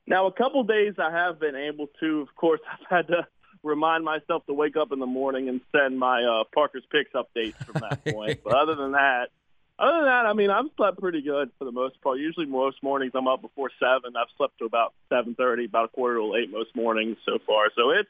Now, 0.07 0.25
a 0.25 0.31
couple 0.31 0.63
days 0.63 0.95
I 0.97 1.12
have 1.12 1.39
been 1.39 1.55
able 1.55 1.88
to. 1.99 2.21
Of 2.21 2.35
course, 2.35 2.59
I've 2.71 2.88
had 2.89 3.07
to 3.09 3.27
remind 3.62 4.03
myself 4.03 4.45
to 4.47 4.53
wake 4.53 4.75
up 4.75 4.91
in 4.91 4.99
the 4.99 5.05
morning 5.05 5.47
and 5.47 5.62
send 5.71 5.99
my 5.99 6.23
uh, 6.23 6.45
Parker's 6.51 6.85
Picks 6.91 7.12
updates 7.13 7.63
from 7.63 7.81
that 7.81 8.03
point. 8.13 8.39
but 8.43 8.55
other 8.55 8.73
than 8.73 8.93
that, 8.93 9.27
other 9.77 9.97
than 9.97 10.05
that, 10.05 10.25
I 10.25 10.33
mean, 10.33 10.49
I've 10.49 10.65
slept 10.75 10.97
pretty 10.99 11.21
good 11.21 11.51
for 11.59 11.65
the 11.65 11.71
most 11.71 12.01
part. 12.01 12.17
Usually, 12.17 12.47
most 12.47 12.81
mornings 12.81 13.12
I'm 13.13 13.27
up 13.27 13.43
before 13.43 13.69
seven. 13.79 14.15
I've 14.17 14.27
slept 14.38 14.57
to 14.57 14.65
about 14.65 14.95
seven 15.07 15.35
thirty, 15.35 15.65
about 15.65 15.85
a 15.85 15.89
quarter 15.89 16.15
to 16.15 16.35
eight 16.35 16.51
most 16.51 16.75
mornings 16.75 17.17
so 17.23 17.38
far. 17.45 17.69
So 17.75 17.91
it's 17.91 18.09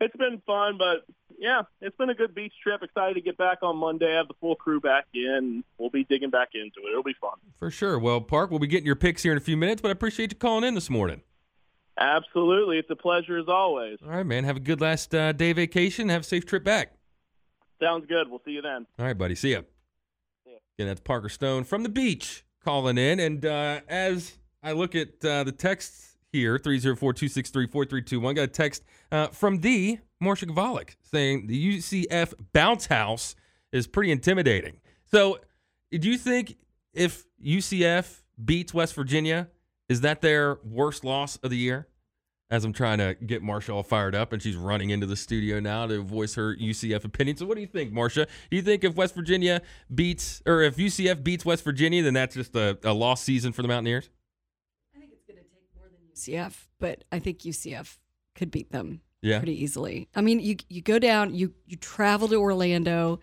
it's 0.00 0.16
been 0.16 0.42
fun, 0.46 0.78
but 0.78 1.04
yeah, 1.38 1.62
it's 1.80 1.96
been 1.96 2.10
a 2.10 2.14
good 2.14 2.34
beach 2.34 2.52
trip. 2.62 2.82
Excited 2.82 3.14
to 3.14 3.20
get 3.20 3.36
back 3.36 3.58
on 3.62 3.76
Monday. 3.76 4.12
Have 4.14 4.28
the 4.28 4.34
full 4.40 4.54
crew 4.54 4.80
back 4.80 5.06
in. 5.14 5.64
We'll 5.78 5.90
be 5.90 6.04
digging 6.04 6.30
back 6.30 6.50
into 6.54 6.86
it. 6.86 6.90
It'll 6.90 7.02
be 7.02 7.16
fun. 7.20 7.34
For 7.58 7.70
sure. 7.70 7.98
Well, 7.98 8.20
Park, 8.20 8.50
we'll 8.50 8.58
be 8.58 8.66
getting 8.66 8.86
your 8.86 8.96
picks 8.96 9.22
here 9.22 9.32
in 9.32 9.38
a 9.38 9.42
few 9.42 9.56
minutes, 9.56 9.80
but 9.80 9.88
I 9.88 9.92
appreciate 9.92 10.32
you 10.32 10.38
calling 10.38 10.64
in 10.64 10.74
this 10.74 10.90
morning. 10.90 11.22
Absolutely, 11.98 12.78
it's 12.78 12.90
a 12.90 12.96
pleasure 12.96 13.38
as 13.38 13.48
always. 13.48 13.98
All 14.02 14.10
right, 14.10 14.26
man. 14.26 14.44
Have 14.44 14.58
a 14.58 14.60
good 14.60 14.82
last 14.82 15.14
uh, 15.14 15.32
day 15.32 15.52
vacation. 15.54 16.10
Have 16.10 16.22
a 16.22 16.24
safe 16.24 16.44
trip 16.44 16.62
back. 16.62 16.92
Sounds 17.82 18.06
good. 18.06 18.28
We'll 18.28 18.42
see 18.44 18.52
you 18.52 18.62
then. 18.62 18.86
All 18.98 19.06
right, 19.06 19.16
buddy. 19.16 19.34
See 19.34 19.52
ya. 19.52 19.60
See 20.44 20.52
ya. 20.52 20.58
Yeah, 20.76 20.86
that's 20.86 21.00
Parker 21.00 21.30
Stone 21.30 21.64
from 21.64 21.82
the 21.82 21.88
beach 21.88 22.44
calling 22.62 22.98
in. 22.98 23.18
And 23.18 23.46
uh, 23.46 23.80
as 23.88 24.36
I 24.62 24.72
look 24.72 24.94
at 24.94 25.24
uh, 25.24 25.44
the 25.44 25.52
texts 25.52 26.15
here, 26.36 26.58
304 26.58 27.12
263 27.12 27.66
4321, 27.66 28.34
got 28.34 28.42
a 28.42 28.46
text 28.46 28.84
uh, 29.10 29.28
from 29.28 29.60
the 29.60 29.98
Marsha 30.22 30.48
Gavalik 30.48 30.96
saying 31.02 31.46
the 31.46 31.78
UCF 31.78 32.34
bounce 32.52 32.86
house 32.86 33.36
is 33.72 33.86
pretty 33.86 34.10
intimidating. 34.10 34.80
So, 35.10 35.38
do 35.90 36.08
you 36.10 36.18
think 36.18 36.56
if 36.92 37.24
UCF 37.44 38.22
beats 38.42 38.74
West 38.74 38.94
Virginia, 38.94 39.48
is 39.88 40.00
that 40.00 40.20
their 40.20 40.58
worst 40.64 41.04
loss 41.04 41.36
of 41.36 41.50
the 41.50 41.56
year? 41.56 41.88
As 42.48 42.64
I'm 42.64 42.72
trying 42.72 42.98
to 42.98 43.14
get 43.14 43.42
Marsha 43.42 43.74
all 43.74 43.82
fired 43.82 44.14
up, 44.14 44.32
and 44.32 44.40
she's 44.40 44.54
running 44.54 44.90
into 44.90 45.04
the 45.04 45.16
studio 45.16 45.58
now 45.58 45.84
to 45.88 46.00
voice 46.00 46.36
her 46.36 46.54
UCF 46.54 47.04
opinion. 47.04 47.36
So, 47.36 47.44
what 47.44 47.56
do 47.56 47.60
you 47.60 47.66
think, 47.66 47.92
Marsha? 47.92 48.28
Do 48.50 48.56
you 48.56 48.62
think 48.62 48.84
if 48.84 48.94
West 48.94 49.16
Virginia 49.16 49.62
beats, 49.92 50.42
or 50.46 50.62
if 50.62 50.76
UCF 50.76 51.24
beats 51.24 51.44
West 51.44 51.64
Virginia, 51.64 52.04
then 52.04 52.14
that's 52.14 52.36
just 52.36 52.54
a, 52.54 52.78
a 52.84 52.92
lost 52.92 53.24
season 53.24 53.52
for 53.52 53.62
the 53.62 53.68
Mountaineers? 53.68 54.10
I 54.94 55.00
think 55.00 55.10
it's 55.12 55.24
going 55.24 55.38
to 55.38 55.42
take 55.42 55.74
more 55.74 55.88
than 55.88 55.98
UCF, 56.26 56.68
but 56.78 57.04
I 57.12 57.18
think 57.18 57.40
UCF 57.40 57.98
could 58.34 58.50
beat 58.50 58.70
them 58.72 59.00
Yeah. 59.22 59.38
pretty 59.38 59.62
easily. 59.62 60.08
I 60.14 60.20
mean, 60.20 60.40
you 60.40 60.56
you 60.68 60.82
go 60.82 60.98
down, 60.98 61.34
you 61.34 61.54
you 61.66 61.76
travel 61.76 62.28
to 62.28 62.36
Orlando, 62.36 63.20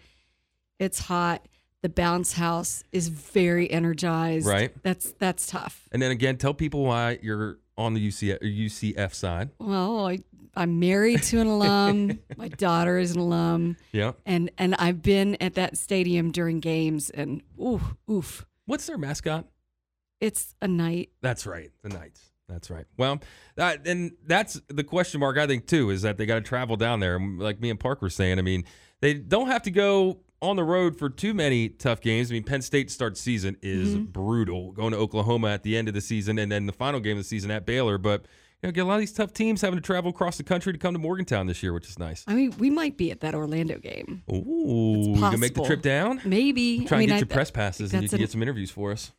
it's 0.79 0.99
hot. 0.99 1.47
The 1.81 1.89
bounce 1.89 2.33
house 2.33 2.83
is 2.93 3.09
very 3.09 3.69
energized. 3.69 4.45
Right. 4.47 4.71
That's 4.83 5.11
that's 5.13 5.47
tough. 5.47 5.87
And 5.91 6.01
then 6.01 6.11
again, 6.11 6.37
tell 6.37 6.53
people 6.53 6.83
why 6.83 7.19
you're 7.21 7.59
on 7.77 7.93
the 7.93 8.07
UCF, 8.07 8.41
or 8.41 8.45
UCF 8.47 9.13
side. 9.13 9.49
Well, 9.59 10.07
I 10.07 10.19
I'm 10.55 10.79
married 10.79 11.23
to 11.23 11.39
an 11.41 11.47
alum. 11.47 12.19
My 12.37 12.47
daughter 12.47 12.99
is 12.99 13.11
an 13.11 13.19
alum, 13.19 13.75
Yeah. 13.91 14.13
and 14.25 14.49
and 14.57 14.75
I've 14.75 15.01
been 15.01 15.35
at 15.41 15.55
that 15.55 15.77
stadium 15.77 16.31
during 16.31 16.59
games, 16.59 17.09
and 17.09 17.41
oof 17.61 17.95
oof, 18.09 18.45
What's 18.65 18.85
their 18.85 18.97
mascot? 18.97 19.45
it's 20.21 20.55
a 20.61 20.67
knight. 20.69 21.09
That's 21.21 21.45
right, 21.45 21.69
the 21.81 21.89
Knights. 21.89 22.31
That's 22.47 22.69
right. 22.69 22.85
Well, 22.97 23.19
uh, 23.57 23.77
and 23.85 24.11
that's 24.25 24.59
the 24.67 24.83
question 24.83 25.19
mark 25.19 25.37
I 25.37 25.47
think 25.47 25.65
too 25.65 25.89
is 25.89 26.01
that 26.01 26.17
they 26.17 26.25
got 26.25 26.35
to 26.35 26.41
travel 26.41 26.75
down 26.75 26.99
there. 26.99 27.15
And 27.15 27.39
Like 27.39 27.59
me 27.59 27.69
and 27.69 27.79
Park 27.79 28.01
were 28.01 28.09
saying, 28.09 28.39
I 28.39 28.41
mean, 28.41 28.65
they 29.01 29.13
don't 29.13 29.47
have 29.47 29.63
to 29.63 29.71
go 29.71 30.19
on 30.41 30.57
the 30.57 30.63
road 30.63 30.97
for 30.99 31.09
too 31.09 31.33
many 31.33 31.69
tough 31.69 32.01
games. 32.01 32.29
I 32.29 32.33
mean, 32.33 32.43
Penn 32.43 32.61
State 32.61 32.91
start 32.91 33.17
season 33.17 33.57
is 33.61 33.95
brutal, 33.95 34.73
going 34.73 34.91
to 34.91 34.97
Oklahoma 34.97 35.49
at 35.49 35.63
the 35.63 35.77
end 35.77 35.87
of 35.87 35.93
the 35.93 36.01
season, 36.01 36.37
and 36.37 36.51
then 36.51 36.65
the 36.65 36.73
final 36.73 36.99
game 36.99 37.13
of 37.17 37.23
the 37.23 37.27
season 37.27 37.49
at 37.49 37.65
Baylor. 37.65 37.97
But 37.97 38.25
you 38.61 38.67
know, 38.67 38.71
get 38.71 38.81
a 38.81 38.85
lot 38.85 38.95
of 38.95 38.99
these 38.99 39.13
tough 39.13 39.33
teams 39.33 39.61
having 39.61 39.77
to 39.77 39.81
travel 39.81 40.09
across 40.09 40.37
the 40.37 40.43
country 40.43 40.73
to 40.73 40.79
come 40.79 40.93
to 40.93 40.99
Morgantown 40.99 41.47
this 41.47 41.63
year, 41.63 41.73
which 41.73 41.89
is 41.89 41.97
nice. 41.97 42.23
I 42.27 42.33
mean, 42.33 42.53
we 42.57 42.69
might 42.69 42.97
be 42.97 43.11
at 43.11 43.21
that 43.21 43.35
Orlando 43.35 43.77
game. 43.77 44.23
Ooh, 44.31 45.13
you 45.15 45.21
can 45.21 45.39
make 45.39 45.53
the 45.53 45.63
trip 45.63 45.81
down. 45.81 46.21
Maybe. 46.25 46.85
Try 46.85 46.97
I 46.97 46.99
mean, 46.99 47.09
and 47.09 47.09
get 47.09 47.15
I- 47.15 47.19
your 47.19 47.27
press 47.27 47.51
passes, 47.51 47.93
and 47.93 48.03
you 48.03 48.09
can 48.09 48.17
an- 48.17 48.21
get 48.21 48.31
some 48.31 48.41
interviews 48.41 48.69
for 48.69 48.91
us. 48.91 49.11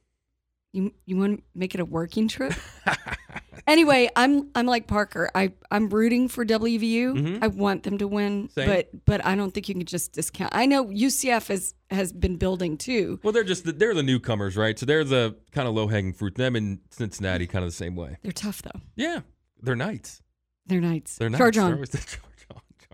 You 0.75 0.93
you 1.07 1.17
want 1.17 1.39
to 1.39 1.43
make 1.55 1.73
it 1.75 1.81
a 1.81 1.85
working 1.85 2.27
trip? 2.29 2.53
anyway, 3.67 4.11
I'm 4.17 4.51
I'm 4.55 4.67
like 4.67 4.87
Parker. 4.87 5.31
I 5.35 5.53
I'm 5.71 5.89
rooting 5.89 6.29
for 6.29 6.45
WVU. 6.45 7.39
I 7.43 7.47
want 7.47 7.85
them 7.85 7.99
to 7.99 8.09
win, 8.09 8.49
Mm-hmm. 8.49 8.61
Same. 8.61 8.69
but 8.69 9.05
but 9.05 9.25
I 9.25 9.37
don't 9.37 9.53
think 9.55 9.69
you 9.69 9.75
can 9.77 9.85
just 9.87 10.13
discount. 10.13 10.55
I 10.55 10.67
know 10.67 10.87
UCF 10.87 11.47
has 11.49 11.75
has 11.91 12.13
been 12.13 12.37
building 12.37 12.77
too. 12.77 13.21
Well, 13.23 13.33
they're 13.33 13.45
just 13.45 13.65
the, 13.65 13.73
they're 13.73 13.95
the 13.95 14.03
newcomers, 14.03 14.57
right? 14.57 14.77
So 14.79 14.85
they're 14.87 15.05
the 15.05 15.37
kind 15.53 15.69
of 15.69 15.75
low 15.75 15.87
hanging 15.87 16.13
fruit. 16.13 16.35
Them 16.35 16.57
and 16.57 16.81
Cincinnati, 16.91 17.47
kind 17.47 17.65
of 17.65 17.71
the 17.71 17.77
same 17.77 17.95
way. 17.95 18.17
They're 18.23 18.33
tough 18.33 18.63
though. 18.63 18.81
Yeah, 18.97 19.21
they're 19.63 19.77
knights. 19.77 20.23
They're 20.67 20.81
knights. 20.81 21.17
They're 21.19 21.31
nice. 21.31 21.39
Charge 21.39 21.59
on. 21.59 21.85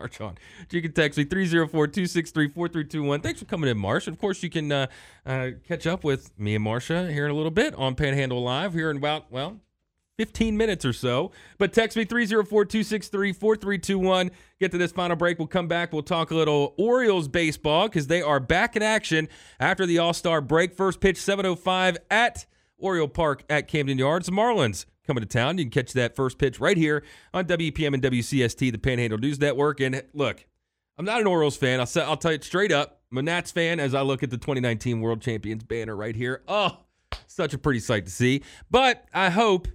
Always- 0.01 0.16
Charge 0.16 0.20
on. 0.20 0.38
You 0.70 0.82
can 0.82 0.92
text 0.92 1.18
me 1.18 1.24
304 1.24 1.86
263 1.86 2.48
4321. 2.48 3.20
Thanks 3.20 3.40
for 3.40 3.46
coming 3.46 3.70
in, 3.70 3.78
Marsh. 3.78 4.07
Of 4.07 4.18
course, 4.18 4.42
you 4.42 4.51
can 4.51 4.70
uh, 4.72 4.86
uh, 5.24 5.51
catch 5.66 5.86
up 5.86 6.05
with 6.05 6.36
me 6.38 6.55
and 6.55 6.64
Marsha 6.64 7.12
here 7.12 7.24
in 7.24 7.30
a 7.30 7.34
little 7.34 7.51
bit 7.51 7.74
on 7.74 7.94
Panhandle 7.94 8.42
Live 8.42 8.74
here 8.74 8.90
in 8.90 8.96
about, 8.96 9.30
well, 9.30 9.61
15 10.18 10.55
minutes 10.57 10.84
or 10.84 10.92
so. 10.92 11.32
But 11.57 11.72
text 11.72 11.96
me 11.96 12.05
304 12.05 12.64
263 12.66 13.32
4321. 13.32 14.30
Get 14.59 14.70
to 14.72 14.78
this 14.78 14.92
final 14.92 15.16
break. 15.16 15.38
We'll 15.38 15.48
come 15.48 15.66
back. 15.66 15.92
We'll 15.94 16.03
talk 16.03 16.30
a 16.30 16.34
little 16.34 16.74
Orioles 16.76 17.26
baseball 17.26 17.88
because 17.88 18.07
they 18.07 18.20
are 18.20 18.38
back 18.38 18.76
in 18.76 18.82
action 18.82 19.28
after 19.59 19.86
the 19.86 19.98
All 19.98 20.12
Star 20.12 20.42
break. 20.42 20.74
First 20.74 21.01
pitch 21.01 21.16
705 21.16 21.96
at 22.11 22.44
Oriole 22.76 23.09
Park 23.09 23.44
at 23.48 23.66
Camden 23.66 23.96
Yards. 23.96 24.28
Marlins 24.28 24.84
coming 25.11 25.22
to 25.22 25.28
town. 25.28 25.58
You 25.58 25.64
can 25.64 25.72
catch 25.72 25.92
that 25.94 26.14
first 26.14 26.38
pitch 26.38 26.61
right 26.61 26.76
here 26.76 27.02
on 27.34 27.44
WPM 27.46 27.94
and 27.94 28.02
WCST, 28.02 28.70
the 28.70 28.78
Panhandle 28.78 29.18
News 29.18 29.40
Network. 29.40 29.80
And 29.80 30.00
look, 30.14 30.46
I'm 30.96 31.04
not 31.04 31.20
an 31.20 31.26
Orioles 31.26 31.56
fan. 31.56 31.80
I'll, 31.80 32.16
tell 32.16 32.32
you 32.32 32.38
straight 32.42 32.70
up. 32.70 33.00
I'm 33.11 33.18
a 33.18 33.22
Nats 33.22 33.50
fan 33.50 33.80
as 33.80 33.92
I 33.92 34.02
look 34.02 34.22
at 34.22 34.30
the 34.30 34.38
2019 34.38 35.00
World 35.00 35.20
Champions 35.20 35.64
banner 35.64 35.96
right 35.96 36.14
here. 36.14 36.42
Oh, 36.46 36.78
such 37.26 37.54
a 37.54 37.58
pretty 37.58 37.80
sight 37.80 38.04
to 38.04 38.12
see. 38.12 38.44
But 38.70 39.04
I 39.12 39.30
hope, 39.30 39.66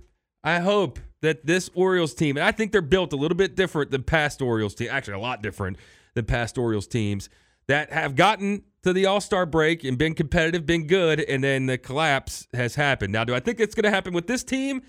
I 0.41 0.61
hope 0.61 0.99
that 1.21 1.45
this 1.45 1.69
Orioles 1.75 2.13
team, 2.13 2.37
and 2.37 2.45
I 2.45 2.53
think 2.53 2.71
they're 2.71 2.81
built 2.81 3.11
a 3.11 3.17
little 3.17 3.35
bit 3.35 3.57
different 3.57 3.91
than 3.91 4.03
past 4.03 4.41
Orioles 4.41 4.73
team, 4.73 4.87
actually 4.89 5.15
a 5.15 5.19
lot 5.19 5.41
different 5.41 5.75
than 6.13 6.23
past 6.23 6.57
Orioles 6.57 6.87
teams 6.87 7.27
that 7.67 7.91
have 7.91 8.15
gotten 8.15 8.63
to 8.83 8.93
the 8.93 9.05
All 9.05 9.19
Star 9.19 9.45
break 9.45 9.83
and 9.83 9.97
been 9.97 10.13
competitive, 10.13 10.65
been 10.65 10.87
good, 10.87 11.19
and 11.19 11.43
then 11.43 11.65
the 11.65 11.77
collapse 11.77 12.47
has 12.53 12.75
happened. 12.75 13.11
Now, 13.11 13.25
do 13.25 13.35
I 13.35 13.41
think 13.41 13.59
it's 13.59 13.75
going 13.75 13.83
to 13.83 13.89
happen 13.89 14.13
with 14.13 14.27
this 14.27 14.43
team? 14.43 14.81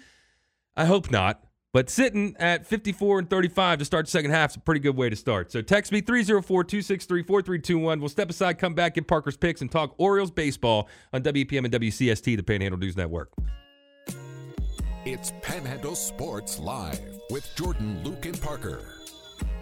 I 0.77 0.85
hope 0.85 1.11
not. 1.11 1.43
But 1.73 1.91
sitting 1.91 2.35
at 2.39 2.67
54 2.67 3.19
and 3.19 3.29
35 3.29 3.81
to 3.81 3.85
start 3.85 4.07
the 4.07 4.11
second 4.11 4.31
half 4.31 4.53
is 4.53 4.57
a 4.57 4.61
pretty 4.61 4.81
good 4.81 4.97
way 4.97 5.11
to 5.11 5.17
start. 5.17 5.53
So 5.53 5.61
text 5.61 5.93
me 5.93 6.01
304 6.01 6.65
263 6.65 7.23
4321. 7.23 8.01
We'll 8.01 8.09
step 8.09 8.31
aside, 8.31 8.59
come 8.59 8.75
back, 8.75 8.95
get 8.95 9.07
Parker's 9.07 9.37
picks, 9.37 9.61
and 9.61 9.71
talk 9.71 9.95
Orioles 9.99 10.31
baseball 10.31 10.89
on 11.13 11.23
WPM 11.23 11.67
and 11.67 11.75
WCST, 11.75 12.37
the 12.37 12.43
Panhandle 12.43 12.79
News 12.79 12.97
Network. 12.97 13.31
It's 15.05 15.33
Panhandle 15.43 15.97
Sports 15.97 16.59
Live 16.59 17.21
with 17.31 17.47
Jordan, 17.57 18.03
Luke, 18.03 18.25
and 18.25 18.41
Parker. 18.41 18.96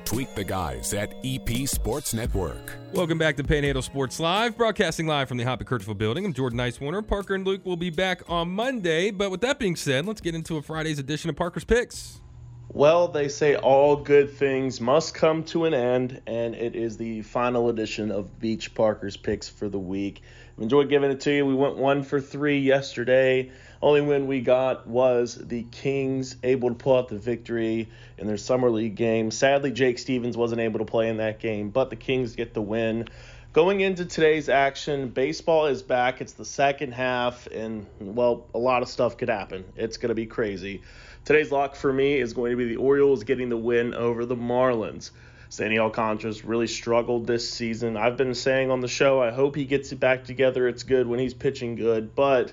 Tweet 0.04 0.34
the 0.36 0.44
guys 0.44 0.92
at 0.92 1.14
EP 1.24 1.66
Sports 1.66 2.12
Network. 2.12 2.76
Welcome 2.92 3.16
back 3.16 3.36
to 3.36 3.44
Panhandle 3.44 3.82
Sports 3.82 4.20
Live, 4.20 4.56
broadcasting 4.56 5.06
live 5.06 5.28
from 5.28 5.38
the 5.38 5.44
Hoppy 5.44 5.64
Kercheval 5.64 5.96
building. 5.96 6.26
I'm 6.26 6.34
Jordan 6.34 6.58
Nicewarner. 6.58 7.06
Parker 7.06 7.34
and 7.34 7.46
Luke 7.46 7.64
will 7.64 7.78
be 7.78 7.88
back 7.88 8.22
on 8.28 8.50
Monday. 8.50 9.10
But 9.10 9.30
with 9.30 9.40
that 9.40 9.58
being 9.58 9.76
said, 9.76 10.04
let's 10.04 10.20
get 10.20 10.34
into 10.34 10.58
a 10.58 10.62
Friday's 10.62 10.98
edition 10.98 11.30
of 11.30 11.36
Parker's 11.36 11.64
Picks. 11.64 12.20
Well, 12.68 13.08
they 13.08 13.28
say 13.28 13.54
all 13.54 13.96
good 13.96 14.30
things 14.30 14.80
must 14.80 15.14
come 15.14 15.44
to 15.44 15.64
an 15.64 15.74
end, 15.74 16.22
and 16.26 16.54
it 16.54 16.74
is 16.74 16.96
the 16.96 17.22
final 17.22 17.68
edition 17.68 18.10
of 18.10 18.40
Beach 18.40 18.74
Parker's 18.74 19.16
picks 19.16 19.48
for 19.48 19.68
the 19.68 19.78
week. 19.78 20.22
Enjoyed 20.58 20.88
giving 20.88 21.10
it 21.10 21.20
to 21.22 21.32
you. 21.32 21.46
We 21.46 21.54
went 21.54 21.76
one 21.76 22.02
for 22.02 22.20
three 22.20 22.60
yesterday. 22.60 23.50
Only 23.82 24.00
win 24.00 24.26
we 24.26 24.40
got 24.40 24.86
was 24.86 25.34
the 25.34 25.64
Kings 25.64 26.36
able 26.42 26.70
to 26.70 26.74
pull 26.74 26.96
out 26.96 27.08
the 27.08 27.18
victory 27.18 27.90
in 28.18 28.26
their 28.26 28.36
summer 28.36 28.70
league 28.70 28.94
game. 28.94 29.30
Sadly, 29.30 29.70
Jake 29.70 29.98
Stevens 29.98 30.36
wasn't 30.36 30.60
able 30.60 30.78
to 30.78 30.84
play 30.84 31.08
in 31.08 31.18
that 31.18 31.38
game, 31.38 31.70
but 31.70 31.90
the 31.90 31.96
Kings 31.96 32.34
get 32.34 32.54
the 32.54 32.62
win. 32.62 33.08
Going 33.52 33.82
into 33.82 34.04
today's 34.04 34.48
action, 34.48 35.10
baseball 35.10 35.66
is 35.66 35.82
back. 35.82 36.20
It's 36.20 36.32
the 36.32 36.44
second 36.44 36.92
half, 36.92 37.46
and 37.46 37.86
well, 38.00 38.48
a 38.52 38.58
lot 38.58 38.82
of 38.82 38.88
stuff 38.88 39.16
could 39.16 39.28
happen. 39.28 39.64
It's 39.76 39.96
going 39.96 40.08
to 40.08 40.16
be 40.16 40.26
crazy. 40.26 40.82
Today's 41.24 41.50
lock 41.50 41.74
for 41.74 41.90
me 41.90 42.18
is 42.18 42.34
going 42.34 42.50
to 42.50 42.56
be 42.56 42.66
the 42.66 42.76
Orioles 42.76 43.24
getting 43.24 43.48
the 43.48 43.56
win 43.56 43.94
over 43.94 44.26
the 44.26 44.36
Marlins. 44.36 45.10
Sandy 45.48 45.78
Alcantara's 45.78 46.44
really 46.44 46.66
struggled 46.66 47.26
this 47.26 47.48
season. 47.48 47.96
I've 47.96 48.18
been 48.18 48.34
saying 48.34 48.70
on 48.70 48.80
the 48.80 48.88
show, 48.88 49.22
I 49.22 49.30
hope 49.30 49.56
he 49.56 49.64
gets 49.64 49.90
it 49.92 50.00
back 50.00 50.24
together. 50.24 50.68
It's 50.68 50.82
good 50.82 51.06
when 51.06 51.18
he's 51.18 51.32
pitching 51.32 51.76
good, 51.76 52.14
but 52.14 52.52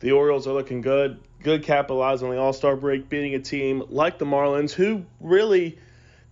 the 0.00 0.12
Orioles 0.12 0.48
are 0.48 0.52
looking 0.52 0.80
good. 0.80 1.20
Good 1.44 1.62
capitalize 1.62 2.24
on 2.24 2.30
the 2.30 2.38
All 2.38 2.52
Star 2.52 2.74
break, 2.74 3.08
beating 3.08 3.36
a 3.36 3.38
team 3.38 3.84
like 3.88 4.18
the 4.18 4.24
Marlins, 4.24 4.72
who 4.72 5.04
really 5.20 5.78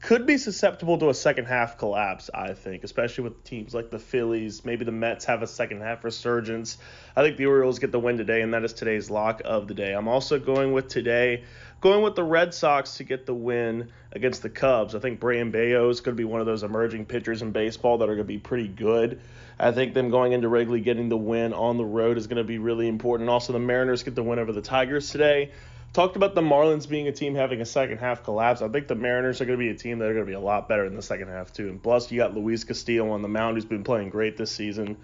could 0.01 0.27
be 0.27 0.37
susceptible 0.37 0.99
to 0.99 1.09
a 1.09 1.15
second 1.15 1.47
half 1.47 1.79
collapse, 1.79 2.31
I 2.33 2.53
think, 2.53 2.85
especially 2.85 3.25
with 3.25 3.45
teams 3.45 3.75
like 3.75 3.91
the 3.91 3.99
Phillies. 3.99 4.65
Maybe 4.65 4.85
the 4.85 4.93
Mets 4.93 5.25
have 5.25 5.43
a 5.43 5.47
second 5.47 5.81
half 5.81 6.05
resurgence. 6.05 6.79
I 7.17 7.23
think 7.23 7.37
the 7.37 7.47
Orioles 7.47 7.79
get 7.79 7.93
the 7.93 7.99
win 7.99 8.19
today, 8.19 8.43
and 8.43 8.53
that 8.55 8.63
is 8.63 8.73
today's 8.73 9.11
lock 9.11 9.43
of 9.45 9.69
the 9.69 9.75
day. 9.75 9.93
I'm 9.95 10.09
also 10.09 10.39
going 10.39 10.73
with 10.73 10.89
today, 10.89 11.45
going 11.81 12.03
with 12.03 12.15
the 12.15 12.25
Red 12.25 12.55
Sox 12.55 12.97
to 12.97 13.05
get 13.05 13.27
the 13.27 13.35
win 13.35 13.91
against 14.13 14.43
the 14.43 14.51
Cubs. 14.51 14.95
I 14.95 14.99
think 14.99 15.21
Brayan 15.21 15.51
Bello 15.51 15.89
is 15.89 16.01
going 16.01 16.17
to 16.17 16.21
be 16.21 16.25
one 16.25 16.41
of 16.41 16.47
those 16.47 16.63
emerging 16.63 17.07
pitchers 17.07 17.43
in 17.43 17.53
baseball 17.53 17.99
that 17.99 18.05
are 18.05 18.15
going 18.15 18.19
to 18.19 18.25
be 18.25 18.39
pretty 18.39 18.69
good. 18.69 19.21
I 19.59 19.73
think 19.73 19.95
them 19.95 20.11
going 20.11 20.33
into 20.33 20.49
Wrigley 20.49 20.81
getting 20.81 21.09
the 21.09 21.17
win 21.17 21.53
on 21.53 21.77
the 21.77 21.85
road 21.85 22.19
is 22.19 22.27
going 22.27 22.39
to 22.39 22.45
be 22.45 22.59
really 22.59 22.89
important. 22.89 23.31
Also, 23.31 23.53
the 23.53 23.59
Mariners 23.59 24.03
get 24.03 24.15
the 24.15 24.23
win 24.23 24.39
over 24.39 24.53
the 24.53 24.63
Tigers 24.63 25.11
today. 25.11 25.53
Talked 25.93 26.17
about 26.17 26.35
the 26.35 26.43
Marlins 26.43 26.87
being 26.87 27.09
a 27.09 27.13
team 27.13 27.35
having 27.35 27.63
a 27.63 27.65
second 27.65 27.99
half 27.99 28.23
collapse. 28.23 28.61
I 28.61 28.69
think 28.69 28.87
the 28.87 28.95
Mariners 28.95 29.41
are 29.41 29.47
going 29.47 29.59
to 29.59 29.65
be 29.65 29.71
a 29.71 29.75
team 29.75 29.99
that 29.99 30.07
are 30.07 30.13
going 30.13 30.27
to 30.27 30.31
be 30.31 30.35
a 30.35 30.41
lot 30.41 30.69
better 30.69 30.85
in 30.85 30.95
the 30.95 31.01
second 31.01 31.29
half 31.29 31.55
too. 31.55 31.69
And 31.69 31.83
plus, 31.83 32.11
you 32.11 32.19
got 32.19 32.35
Luis 32.35 32.65
Castillo 32.65 33.11
on 33.11 33.23
the 33.23 33.29
mound, 33.29 33.57
who's 33.57 33.65
been 33.65 33.85
playing 33.85 34.11
great 34.11 34.37
this 34.37 34.51
season. 34.51 34.99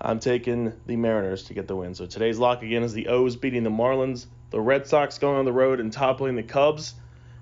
I'm 0.00 0.18
taking 0.18 0.72
the 0.86 0.96
Mariners 0.96 1.42
to 1.44 1.54
get 1.54 1.68
the 1.68 1.76
win. 1.76 1.94
So 1.94 2.06
today's 2.06 2.38
lock 2.38 2.62
again 2.62 2.82
is 2.82 2.92
the 2.92 3.08
O's 3.08 3.36
beating 3.36 3.62
the 3.62 3.70
Marlins, 3.70 4.26
the 4.50 4.60
Red 4.60 4.86
Sox 4.86 5.18
going 5.18 5.36
on 5.36 5.44
the 5.44 5.52
road 5.52 5.80
and 5.80 5.92
toppling 5.92 6.36
the 6.36 6.42
Cubs, 6.42 6.94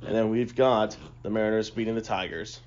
and 0.07 0.14
then 0.14 0.30
we've 0.30 0.55
got 0.55 0.97
the 1.22 1.30
Mariners 1.30 1.70
beating 1.70 1.95
the 1.95 2.01
Tigers. 2.01 2.61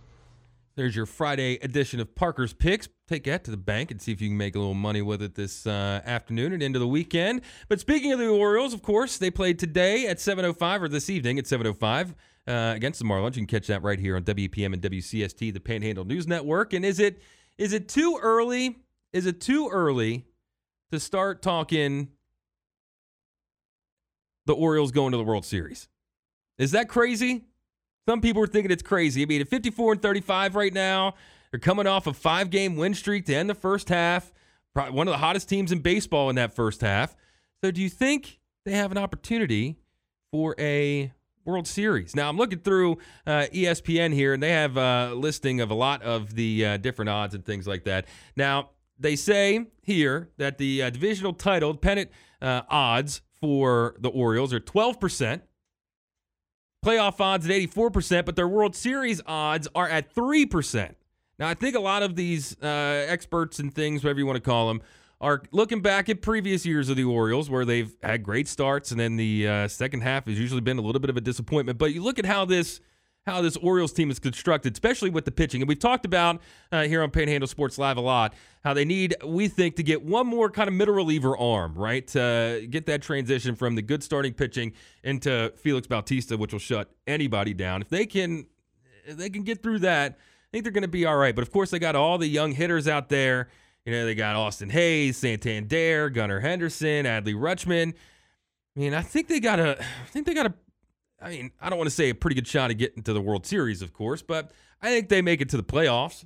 There's 0.76 0.96
your 0.96 1.06
Friday 1.06 1.56
edition 1.62 2.00
of 2.00 2.16
Parker's 2.16 2.54
Picks. 2.54 2.88
Take 3.08 3.26
that 3.26 3.44
to 3.44 3.52
the 3.52 3.58
bank 3.58 3.92
and 3.92 4.02
see 4.02 4.14
if 4.14 4.22
you 4.22 4.30
can 4.30 4.38
make 4.38 4.56
a 4.56 4.60
little 4.60 4.74
money 4.74 5.02
with 5.02 5.22
it 5.22 5.36
this 5.36 5.68
uh, 5.68 6.02
afternoon 6.06 6.54
and 6.54 6.64
into 6.64 6.80
the 6.80 6.88
weekend. 6.88 7.42
But 7.68 7.82
speaking 7.82 8.14
of 8.14 8.20
the 8.20 8.28
Orioles, 8.28 8.74
of 8.74 8.82
course, 8.82 9.18
they 9.18 9.30
played 9.30 9.60
today 9.60 10.08
at 10.08 10.18
7:05 10.18 10.82
or 10.82 10.88
this 10.88 11.10
evening 11.10 11.38
at 11.38 11.46
7:05 11.46 12.16
uh, 12.48 12.74
against 12.76 13.00
the 13.00 13.06
Marlins. 13.06 13.36
You 13.36 13.42
can 13.42 13.48
catch 13.48 13.68
that 13.68 13.84
right 13.84 14.00
here 14.00 14.16
on 14.16 14.24
WPM 14.24 14.74
and 14.74 14.82
WCST, 14.82 15.54
the 15.54 15.60
Panhandle 15.60 16.06
News 16.06 16.26
Network. 16.26 16.72
And 16.72 16.86
is 16.86 17.00
it 17.00 17.22
is 17.58 17.74
it 17.74 17.90
too 17.90 18.18
early? 18.22 18.78
Is 19.14 19.26
it 19.26 19.42
too 19.42 19.70
early 19.72 20.26
to 20.92 21.00
start 21.00 21.42
talking 21.42 22.10
the 24.46 24.54
Orioles 24.54 24.92
going 24.92 25.12
to 25.12 25.18
the 25.18 25.24
World 25.24 25.46
Series? 25.46 25.90
Is 26.58 26.72
that 26.72 26.88
crazy? 26.88 27.46
Some 28.08 28.22
people 28.22 28.42
are 28.42 28.48
thinking 28.48 28.72
it's 28.72 28.84
crazy. 28.84 29.22
I 29.22 29.26
mean, 29.26 29.42
at 29.42 29.48
54 29.48 29.94
and 29.94 30.02
35 30.02 30.56
right 30.56 30.74
now, 30.74 31.16
they're 31.52 31.60
coming 31.60 31.88
off 31.88 32.08
a 32.08 32.14
five 32.14 32.50
game 32.50 32.76
win 32.76 32.94
streak 32.94 33.26
to 33.26 33.36
end 33.36 33.50
the 33.50 33.56
first 33.56 33.90
half. 33.90 34.32
Probably 34.74 34.94
one 34.94 35.08
of 35.08 35.12
the 35.12 35.18
hottest 35.18 35.50
teams 35.50 35.72
in 35.72 35.80
baseball 35.80 36.30
in 36.30 36.36
that 36.38 36.56
first 36.56 36.82
half. 36.82 37.16
So, 37.64 37.72
do 37.72 37.82
you 37.82 37.90
think 37.90 38.40
they 38.66 38.72
have 38.72 38.92
an 38.92 38.98
opportunity 38.98 39.78
for 40.32 40.56
a 40.58 41.12
World 41.44 41.68
Series? 41.68 42.16
Now, 42.16 42.30
I'm 42.30 42.38
looking 42.38 42.60
through 42.60 42.98
uh, 43.28 43.48
ESPN 43.54 44.14
here, 44.14 44.34
and 44.34 44.42
they 44.42 44.52
have 44.52 44.78
a 44.78 45.14
listing 45.14 45.60
of 45.60 45.70
a 45.70 45.74
lot 45.74 46.02
of 46.04 46.36
the 46.36 46.66
uh, 46.66 46.78
different 46.78 47.10
odds 47.10 47.36
and 47.36 47.46
things 47.46 47.68
like 47.68 47.84
that. 47.84 48.06
Now, 48.38 48.70
they 49.02 49.16
say 49.16 49.66
here 49.82 50.30
that 50.38 50.58
the 50.58 50.84
uh, 50.84 50.90
divisional 50.90 51.34
title 51.34 51.76
pennant 51.76 52.10
uh, 52.42 52.62
odds 52.70 53.22
for 53.40 53.96
the 54.00 54.10
Orioles 54.10 54.54
are 54.54 54.60
12%. 54.60 55.42
Playoff 56.86 57.20
odds 57.20 57.46
at 57.46 57.52
84%, 57.52 58.26
but 58.26 58.36
their 58.36 58.48
World 58.48 58.76
Series 58.76 59.22
odds 59.26 59.68
are 59.76 59.88
at 59.88 60.14
3%. 60.14 60.96
Now, 61.38 61.48
I 61.48 61.54
think 61.54 61.76
a 61.76 61.80
lot 61.80 62.04
of 62.04 62.16
these 62.16 62.56
uh, 62.62 63.06
experts 63.08 63.60
and 63.60 63.74
things, 63.74 64.04
whatever 64.04 64.20
you 64.20 64.26
want 64.26 64.38
to 64.38 64.42
call 64.42 64.68
them, 64.68 64.82
are 65.20 65.44
looking 65.52 65.82
back 65.82 66.10
at 66.10 66.22
previous 66.22 66.66
years 66.66 66.90
of 66.90 66.98
the 66.98 67.04
Orioles 67.04 67.50
where 67.50 67.66
they've 67.66 67.96
had 68.02 68.24
great 68.24 68.48
starts 68.48 68.90
and 68.90 69.00
then 69.00 69.18
the 69.18 69.48
uh, 69.48 69.68
second 69.68 70.02
half 70.02 70.26
has 70.26 70.40
usually 70.40 70.62
been 70.62 70.80
a 70.80 70.82
little 70.82 71.00
bit 71.00 71.12
of 71.12 71.18
a 71.18 71.22
disappointment. 71.22 71.78
But 71.78 71.94
you 71.94 72.02
look 72.02 72.18
at 72.18 72.26
how 72.26 72.46
this 72.46 72.82
how 73.26 73.42
this 73.42 73.56
Orioles 73.58 73.94
team 73.94 74.10
is 74.10 74.20
constructed, 74.20 74.74
especially 74.74 75.10
with 75.10 75.26
the 75.26 75.32
pitching. 75.32 75.62
And 75.62 75.70
we've 75.70 75.80
talked 75.80 76.06
about 76.06 76.42
uh, 76.72 76.84
here 76.84 77.04
on 77.04 77.12
Panhandle 77.12 77.48
Sports 77.48 77.78
Live 77.78 77.98
a 77.98 78.02
lot 78.02 78.34
how 78.64 78.74
they 78.74 78.86
need, 78.86 79.16
we 79.26 79.48
think, 79.48 79.76
to 79.76 79.84
get 79.84 80.04
one 80.04 80.28
more 80.28 80.50
kind 80.50 80.68
of 80.68 80.74
middle 80.74 80.94
reliever 80.94 81.38
arm, 81.38 81.74
right? 81.76 82.06
To 82.08 82.68
get 82.70 82.86
that 82.86 83.02
transition 83.02 83.56
from 83.56 83.76
the 83.76 83.82
good 83.82 84.04
starting 84.04 84.34
pitching 84.34 84.74
into 85.04 85.52
Felix 85.58 85.88
Bautista, 85.88 86.38
which 86.38 86.52
will 86.52 86.60
shut 86.60 86.92
anybody 87.08 87.54
down. 87.54 87.82
If 87.82 87.90
they 87.90 88.06
can, 88.06 88.46
if 89.06 89.18
they 89.18 89.30
can 89.30 89.44
get 89.44 89.64
through 89.64 89.80
that, 89.80 90.14
I 90.14 90.48
think 90.52 90.64
they're 90.64 90.74
going 90.74 90.84
to 90.84 90.88
be 90.88 91.06
all 91.06 91.18
right. 91.18 91.34
But 91.36 91.42
of 91.42 91.52
course, 91.52 91.72
they 91.72 91.80
got 91.80 91.96
all 91.96 92.18
the 92.18 92.28
young 92.28 92.52
hitters 92.52 92.88
out 92.88 93.10
there. 93.10 93.50
You 93.86 93.94
know, 93.94 94.06
they 94.06 94.14
got 94.14 94.36
Austin 94.36 94.70
Hays, 94.70 95.18
Santander, 95.18 96.10
Gunnar 96.12 96.40
Henderson, 96.40 97.06
Adley 97.06 97.34
Rutschman. 97.34 97.94
I 98.76 98.80
mean, 98.80 98.94
I 98.94 99.02
think 99.02 99.28
they 99.28 99.40
got 99.40 99.60
a, 99.60 99.80
I 99.82 100.06
think 100.10 100.28
they 100.28 100.36
got 100.36 100.46
a 100.46 100.54
I 101.22 101.30
mean, 101.30 101.52
I 101.62 101.70
don't 101.70 101.78
want 101.78 101.90
to 101.90 101.96
say 101.96 102.10
a 102.10 102.16
pretty 102.16 102.36
good 102.36 102.48
shot 102.48 102.72
at 102.72 102.78
getting 102.78 103.04
to 103.04 103.14
the 103.14 103.22
World 103.22 103.46
Series, 103.46 103.82
of 103.82 103.94
course, 103.94 104.22
but 104.22 104.52
I 104.82 104.90
think 104.90 105.10
they 105.10 105.22
make 105.22 105.42
it 105.42 105.50
to 105.50 105.58
the 105.58 105.64
playoffs. 105.64 106.26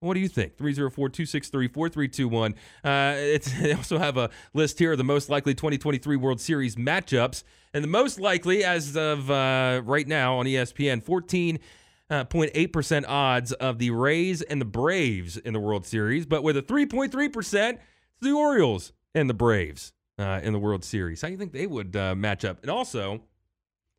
What 0.00 0.14
do 0.14 0.20
you 0.20 0.28
think? 0.28 0.56
304 0.56 1.10
263 1.10 1.68
4321. 1.68 2.54
Uh, 2.82 3.38
They 3.62 3.72
also 3.72 3.98
have 3.98 4.16
a 4.16 4.30
list 4.52 4.78
here 4.78 4.92
of 4.92 4.98
the 4.98 5.04
most 5.04 5.30
likely 5.30 5.54
2023 5.54 6.16
World 6.16 6.40
Series 6.40 6.74
matchups. 6.74 7.44
And 7.72 7.84
the 7.84 7.88
most 7.88 8.18
likely, 8.18 8.64
as 8.64 8.96
of 8.96 9.30
uh, 9.30 9.82
right 9.84 10.08
now 10.08 10.38
on 10.38 10.46
ESPN, 10.46 11.04
14.8% 11.04 13.04
uh, 13.04 13.06
odds 13.06 13.52
of 13.52 13.78
the 13.78 13.90
Rays 13.90 14.42
and 14.42 14.60
the 14.60 14.66
Braves 14.66 15.36
in 15.36 15.52
the 15.52 15.60
World 15.60 15.86
Series, 15.86 16.26
but 16.26 16.42
with 16.42 16.56
a 16.56 16.62
3.3%, 16.62 17.78
the 18.20 18.32
Orioles 18.32 18.92
and 19.14 19.30
the 19.30 19.34
Braves 19.34 19.92
uh, 20.18 20.40
in 20.42 20.52
the 20.52 20.58
World 20.58 20.84
Series. 20.84 21.22
How 21.22 21.28
do 21.28 21.32
you 21.32 21.38
think 21.38 21.52
they 21.52 21.66
would 21.66 21.94
uh, 21.94 22.14
match 22.14 22.44
up? 22.44 22.60
And 22.62 22.70
also, 22.70 23.22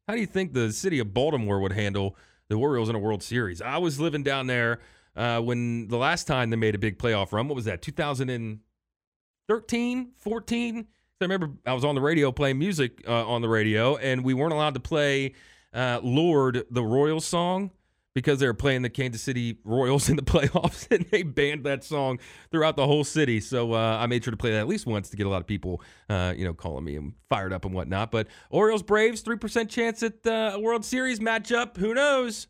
how 0.08 0.16
do 0.16 0.20
you 0.20 0.28
think 0.28 0.54
the 0.54 0.72
city 0.72 1.00
of 1.00 1.14
Baltimore 1.14 1.60
would 1.60 1.74
handle 1.74 2.16
the 2.50 2.56
Orioles 2.56 2.90
in 2.90 2.96
a 2.96 3.00
World 3.00 3.22
Series? 3.24 3.62
I 3.62 3.78
was 3.78 4.00
living 4.00 4.24
down 4.24 4.48
there 4.48 4.80
uh, 5.16 5.40
when 5.40 5.88
the 5.88 5.98
last 5.98 6.28
time 6.28 6.50
they 6.50 6.58
made 6.58 6.76
a 6.76 6.80
big 6.80 6.98
playoff 6.98 7.32
run. 7.32 7.48
What 7.48 7.56
was 7.56 7.64
that? 7.66 7.82
2013, 7.82 10.12
14. 10.18 10.88
I 11.22 11.26
remember 11.26 11.52
I 11.66 11.74
was 11.74 11.86
on 11.86 11.96
the 11.96 12.02
radio 12.02 12.34
playing 12.34 12.60
music 12.60 13.02
uh, 13.08 13.26
on 13.26 13.42
the 13.42 13.48
radio, 13.48 13.96
and 13.96 14.26
we 14.26 14.34
weren't 14.34 14.52
allowed 14.52 14.74
to 14.74 14.82
play 14.82 15.36
uh, 15.74 16.02
"Lorde" 16.04 16.66
the 16.70 16.84
Royals 16.84 17.26
song 17.26 17.72
because 18.14 18.40
they 18.40 18.46
were 18.46 18.54
playing 18.54 18.82
the 18.82 18.90
Kansas 18.90 19.22
City 19.22 19.60
Royals 19.64 20.10
in 20.10 20.16
the 20.16 20.22
playoffs, 20.22 20.88
and 20.92 21.06
they 21.12 21.24
banned 21.24 21.64
that 21.66 21.84
song 21.84 22.20
throughout 22.52 22.76
the 22.76 22.86
whole 22.86 23.04
city. 23.04 23.40
So 23.40 23.74
uh, 23.74 23.98
I 24.00 24.08
made 24.08 24.24
sure 24.24 24.32
to 24.32 24.38
play 24.38 24.52
that 24.52 24.60
at 24.60 24.68
least 24.68 24.86
once 24.86 25.10
to 25.10 25.18
get 25.18 25.26
a 25.26 25.30
lot 25.30 25.42
of 25.42 25.48
people, 25.48 25.82
uh, 26.10 26.34
you 26.36 26.46
know, 26.46 26.54
calling 26.54 26.84
me 26.84 26.96
and 26.96 27.14
fired 27.30 27.54
up 27.54 27.66
and 27.66 27.74
whatnot. 27.74 28.12
But 28.12 28.28
Orioles 28.50 28.84
Braves, 28.84 29.22
three 29.22 29.38
percent 29.38 29.70
chance 29.70 30.04
at 30.04 30.26
uh, 30.26 30.52
a 30.54 30.60
World 30.60 30.86
Series 30.86 31.20
matchup. 31.20 31.78
Who 31.78 31.94
knows? 31.94 32.48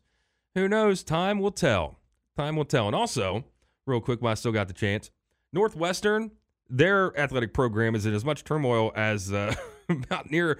Who 0.54 0.68
knows? 0.68 1.02
Time 1.02 1.40
will 1.40 1.50
tell. 1.50 1.98
Time 2.36 2.56
will 2.56 2.64
tell. 2.64 2.86
And 2.86 2.94
also, 2.94 3.44
real 3.86 4.00
quick, 4.00 4.22
while 4.22 4.32
I 4.32 4.34
still 4.34 4.52
got 4.52 4.68
the 4.68 4.74
chance, 4.74 5.10
Northwestern, 5.52 6.30
their 6.68 7.18
athletic 7.18 7.52
program 7.54 7.94
is 7.94 8.06
in 8.06 8.14
as 8.14 8.24
much 8.24 8.44
turmoil 8.44 8.92
as 8.94 9.32
uh, 9.32 9.54
Mountaineer 10.10 10.58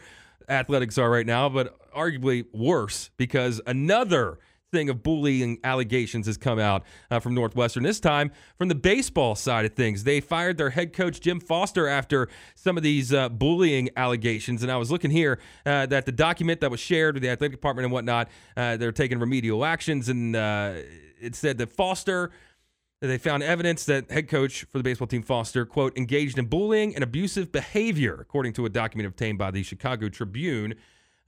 athletics 0.49 0.99
are 0.99 1.11
right 1.11 1.27
now, 1.27 1.49
but 1.49 1.77
arguably 1.93 2.47
worse 2.53 3.11
because 3.17 3.61
another 3.67 4.39
thing 4.75 4.91
of 4.91 5.03
bullying 5.03 5.59
allegations 5.63 6.27
has 6.27 6.37
come 6.37 6.59
out 6.59 6.83
uh, 7.11 7.21
from 7.21 7.33
Northwestern. 7.33 7.85
This 7.85 8.01
time 8.01 8.33
from 8.59 8.69
the 8.69 8.75
baseball 8.75 9.37
side 9.37 9.65
of 9.65 9.75
things. 9.75 10.03
They 10.03 10.21
fired 10.21 10.59
their 10.59 10.71
head 10.71 10.93
coach, 10.93 11.21
Jim 11.21 11.39
Foster, 11.39 11.87
after 11.87 12.29
some 12.57 12.77
of 12.77 12.83
these 12.83 13.15
uh, 13.15 13.29
bullying 13.29 13.89
allegations. 13.97 14.63
And 14.65 14.73
I 14.73 14.77
was 14.77 14.91
looking 14.91 15.13
here 15.13 15.39
uh, 15.65 15.87
that 15.87 16.07
the 16.07 16.13
document 16.13 16.61
that 16.61 16.73
was 16.73 16.81
shared 16.81 17.15
with 17.15 17.23
the 17.23 17.31
athletic 17.31 17.53
department 17.53 17.85
and 17.85 17.93
whatnot, 17.93 18.29
uh, 18.57 18.77
they're 18.77 18.91
taking 18.91 19.21
remedial 19.21 19.65
actions. 19.65 20.09
And 20.09 20.35
uh, 20.35 20.75
it 21.21 21.35
said 21.37 21.59
that 21.59 21.71
Foster. 21.71 22.31
They 23.01 23.19
found 23.19 23.43
evidence 23.43 23.85
that 23.85 24.11
head 24.11 24.29
coach 24.29 24.65
for 24.73 24.79
the 24.79 24.85
baseball 24.85 25.07
team, 25.07 25.23
Foster, 25.23 25.67
quote, 25.67 25.95
engaged 25.99 26.39
in 26.39 26.47
bullying 26.47 26.95
and 26.95 27.05
abusive 27.05 27.53
behavior, 27.53 28.17
according 28.19 28.55
to 28.55 28.65
a 28.65 28.71
document 28.71 29.07
obtained 29.07 29.37
by 29.37 29.51
the 29.51 29.63
Chicago 29.63 30.09
Tribune, 30.09 30.75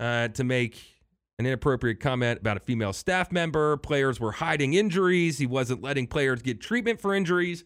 uh, 0.01 0.29
to 0.29 0.43
make 0.43 0.96
an 1.39 1.47
inappropriate 1.47 2.01
comment 2.01 2.41
about 2.41 2.57
a 2.57 2.61
female 2.61 2.93
staff 2.93 3.31
member. 3.31 3.77
Players 3.77 4.19
were 4.19 4.33
hiding 4.33 4.75
injuries. 4.75 5.39
He 5.39 5.47
wasn't 5.47 5.83
letting 5.83 6.07
players 6.07 6.43
get 6.43 6.61
treatment 6.61 7.01
for 7.01 7.15
injuries. 7.15 7.65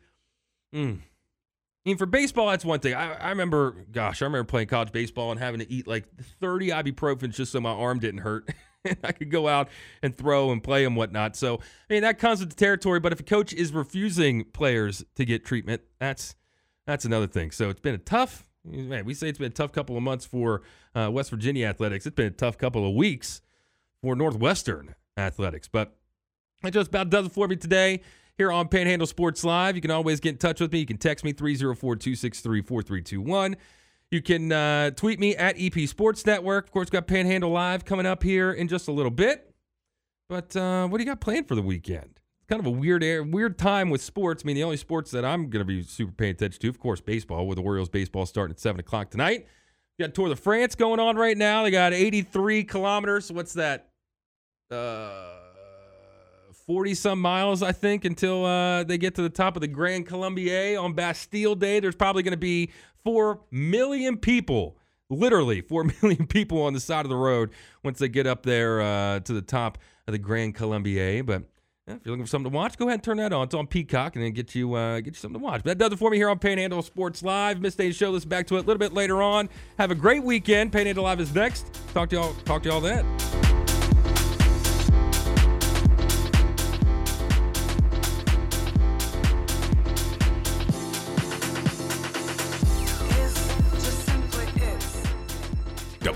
Mm. 0.75 0.99
I 0.99 1.89
mean, 1.89 1.97
for 1.97 2.07
baseball, 2.07 2.49
that's 2.49 2.65
one 2.65 2.81
thing. 2.81 2.95
I, 2.95 3.15
I, 3.15 3.29
remember, 3.31 3.87
gosh, 3.91 4.21
I 4.21 4.27
remember 4.27 4.45
playing 4.45 4.69
college 4.69 4.93
baseball 4.93 5.31
and 5.31 5.41
having 5.41 5.61
to 5.61 5.71
eat 5.71 5.87
like 5.87 6.05
30 6.41 6.69
ibuprofen 6.69 7.31
just 7.31 7.53
so 7.53 7.61
my 7.61 7.71
arm 7.71 8.01
didn't 8.01 8.21
hurt. 8.21 8.51
I 9.05 9.13
could 9.13 9.31
go 9.31 9.49
out 9.49 9.69
and 10.03 10.17
throw 10.17 10.51
and 10.51 10.63
play 10.63 10.85
and 10.85 10.97
whatnot. 10.97 11.37
So, 11.37 11.57
I 11.57 11.93
mean, 11.95 12.03
that 12.03 12.19
comes 12.19 12.41
with 12.41 12.51
the 12.51 12.57
territory. 12.57 13.01
But 13.01 13.13
if 13.13 13.21
a 13.21 13.25
coach 13.25 13.53
is 13.53 13.73
refusing 13.73 14.45
players 14.45 15.05
to 15.15 15.25
get 15.25 15.45
treatment, 15.45 15.83
that's 15.99 16.35
that's 16.87 17.05
another 17.05 17.27
thing. 17.27 17.51
So 17.51 17.69
it's 17.71 17.81
been 17.81 17.95
a 17.95 17.99
tough, 17.99 18.49
man, 18.65 19.05
we 19.05 19.15
say 19.15 19.29
it's 19.29 19.39
been 19.39 19.53
a 19.53 19.55
tough 19.55 19.73
couple 19.73 19.97
of 19.97 20.03
months 20.03 20.25
for 20.25 20.63
uh, 20.95 21.11
West 21.13 21.31
Virginia 21.31 21.67
athletics. 21.67 22.05
It's 22.05 22.17
been 22.17 22.27
a 22.27 22.31
tough 22.31 22.59
couple 22.59 22.87
of 22.89 22.95
weeks 22.95 23.43
for 24.03 24.17
Northwestern 24.17 24.95
athletics. 25.17 25.69
But 25.69 25.97
that 26.63 26.73
just 26.73 26.89
about 26.89 27.11
does 27.11 27.27
it 27.27 27.33
for 27.33 27.49
me 27.49 27.57
today 27.57 28.01
here 28.37 28.51
on 28.51 28.69
Panhandle 28.69 29.07
Sports 29.07 29.45
Live. 29.45 29.77
You 29.77 29.83
can 29.83 29.91
always 29.91 30.21
get 30.21 30.31
in 30.31 30.39
touch 30.39 30.61
with 30.61 30.73
me. 30.73 30.81
You 30.81 30.87
can 30.87 30.99
text 30.99 31.25
me 31.25 31.33
304 31.33 31.97
263 31.97 32.63
4321. 32.63 33.57
You 34.11 34.23
can 34.23 34.51
uh, 34.51 34.91
tweet 34.91 35.21
me 35.21 35.37
at 35.37 35.57
EP 35.59 35.89
Sports 35.89 36.27
Network. 36.27 36.67
Of 36.67 36.73
course, 36.73 36.91
got 36.91 37.07
Panhandle 37.07 37.51
Live 37.51 37.85
coming 37.85 38.07
up 38.07 38.23
here 38.23 38.53
in 38.53 38.67
just 38.67 38.89
a 38.89 38.93
little 38.93 39.11
bit. 39.11 39.55
But 40.29 40.55
uh, 40.57 40.89
what 40.89 40.99
do 40.99 41.05
you 41.05 41.11
got 41.11 41.21
planned 41.21 41.49
for 41.49 41.55
the 41.55 41.63
weekend? 41.63 42.19
It's 42.39 42.49
kind 42.49 42.61
of 42.61 42.67
a 42.67 42.71
weird 42.71 43.05
air, 43.05 43.23
weird 43.23 43.59
time 43.59 43.91
with 43.91 44.01
sports. 44.01 44.43
I 44.45 44.47
mean, 44.47 44.57
the 44.57 44.65
only 44.65 44.77
sports 44.77 45.11
that 45.11 45.25
I'm 45.25 45.51
going 45.51 45.61
to 45.61 45.65
be 45.65 45.83
super 45.83 46.13
paying 46.13 46.33
attention 46.33 46.61
to, 46.63 46.69
of 46.69 46.79
course, 46.79 47.01
baseball, 47.01 47.47
with 47.47 47.57
the 47.57 47.63
Orioles 47.63 47.89
baseball 47.89 48.27
starting 48.27 48.55
at 48.55 48.61
7 48.61 48.81
o'clock 48.81 49.11
tonight. 49.11 49.47
You 49.99 50.07
got 50.07 50.15
Tour 50.15 50.29
de 50.29 50.37
France 50.37 50.75
going 50.75 50.99
on 50.99 51.17
right 51.17 51.37
now. 51.37 51.63
They 51.63 51.71
got 51.71 51.93
83 51.93 52.65
kilometers. 52.65 53.31
What's 53.31 53.53
that? 53.53 53.90
Uh, 54.71 55.41
40 56.67 56.95
some 56.95 57.21
miles, 57.21 57.63
I 57.63 57.73
think, 57.73 58.05
until 58.05 58.45
uh, 58.45 58.85
they 58.85 58.99
get 58.99 59.15
to 59.17 59.23
the 59.23 59.31
top 59.31 59.57
of 59.57 59.61
the 59.61 59.69
Grand 59.69 60.07
Colombier 60.07 60.79
on 60.79 60.93
Bastille 60.93 61.55
Day. 61.55 61.81
There's 61.81 61.97
probably 61.97 62.23
going 62.23 62.33
to 62.33 62.39
be 62.39 62.71
4 63.05 63.41
million 63.51 64.17
people, 64.17 64.77
literally 65.09 65.61
4 65.61 65.85
million 66.03 66.27
people 66.27 66.63
on 66.63 66.73
the 66.73 66.81
side 66.81 67.05
of 67.05 67.11
the 67.11 67.17
road 67.17 67.51
once 67.83 67.99
they 67.99 68.09
get 68.09 68.27
up 68.27 68.45
there 68.45 68.81
uh, 68.81 69.21
to 69.21 69.33
the 69.33 69.43
top 69.43 69.79
of 70.07 70.13
the 70.13 70.19
Grand 70.19 70.55
Colombier. 70.55 71.25
But 71.25 71.43
yeah, 71.89 71.95
if 71.97 72.05
you're 72.05 72.13
looking 72.13 72.27
for 72.27 72.31
something 72.31 72.53
to 72.53 72.57
watch, 72.57 72.79
go 72.79 72.87
ahead 72.87 72.95
and 72.95 73.03
turn 73.03 73.17
that 73.17 73.33
on. 73.33 73.47
It's 73.47 73.55
on 73.55 73.67
Peacock, 73.67 74.15
and 74.15 74.25
then 74.25 74.33
get 74.33 74.55
you 74.55 74.75
uh, 74.75 75.01
get 75.01 75.07
you 75.07 75.15
something 75.15 75.41
to 75.41 75.45
watch. 75.45 75.63
But 75.65 75.79
that 75.79 75.79
does 75.79 75.93
it 75.93 75.99
for 75.99 76.11
me 76.11 76.19
here 76.19 76.29
on 76.29 76.39
Panhandle 76.39 76.83
Sports 76.83 77.23
Live. 77.23 77.61
Miss 77.61 77.75
Day's 77.75 77.97
show. 77.97 78.11
Listen 78.11 78.29
back 78.29 78.47
to 78.49 78.57
it 78.57 78.59
a 78.59 78.63
little 78.63 78.79
bit 78.79 78.93
later 78.93 79.23
on. 79.23 79.49
Have 79.79 79.91
a 79.91 79.97
great 79.97 80.23
weekend. 80.23 80.73
Panhandle 80.73 81.05
Live 81.05 81.21
is 81.21 81.35
next. 81.35 81.81
Talk 81.95 82.11
to 82.11 82.17
y'all. 82.17 82.35
Talk 82.45 82.63
to 82.63 82.69
y'all 82.69 82.81
then. 82.81 83.30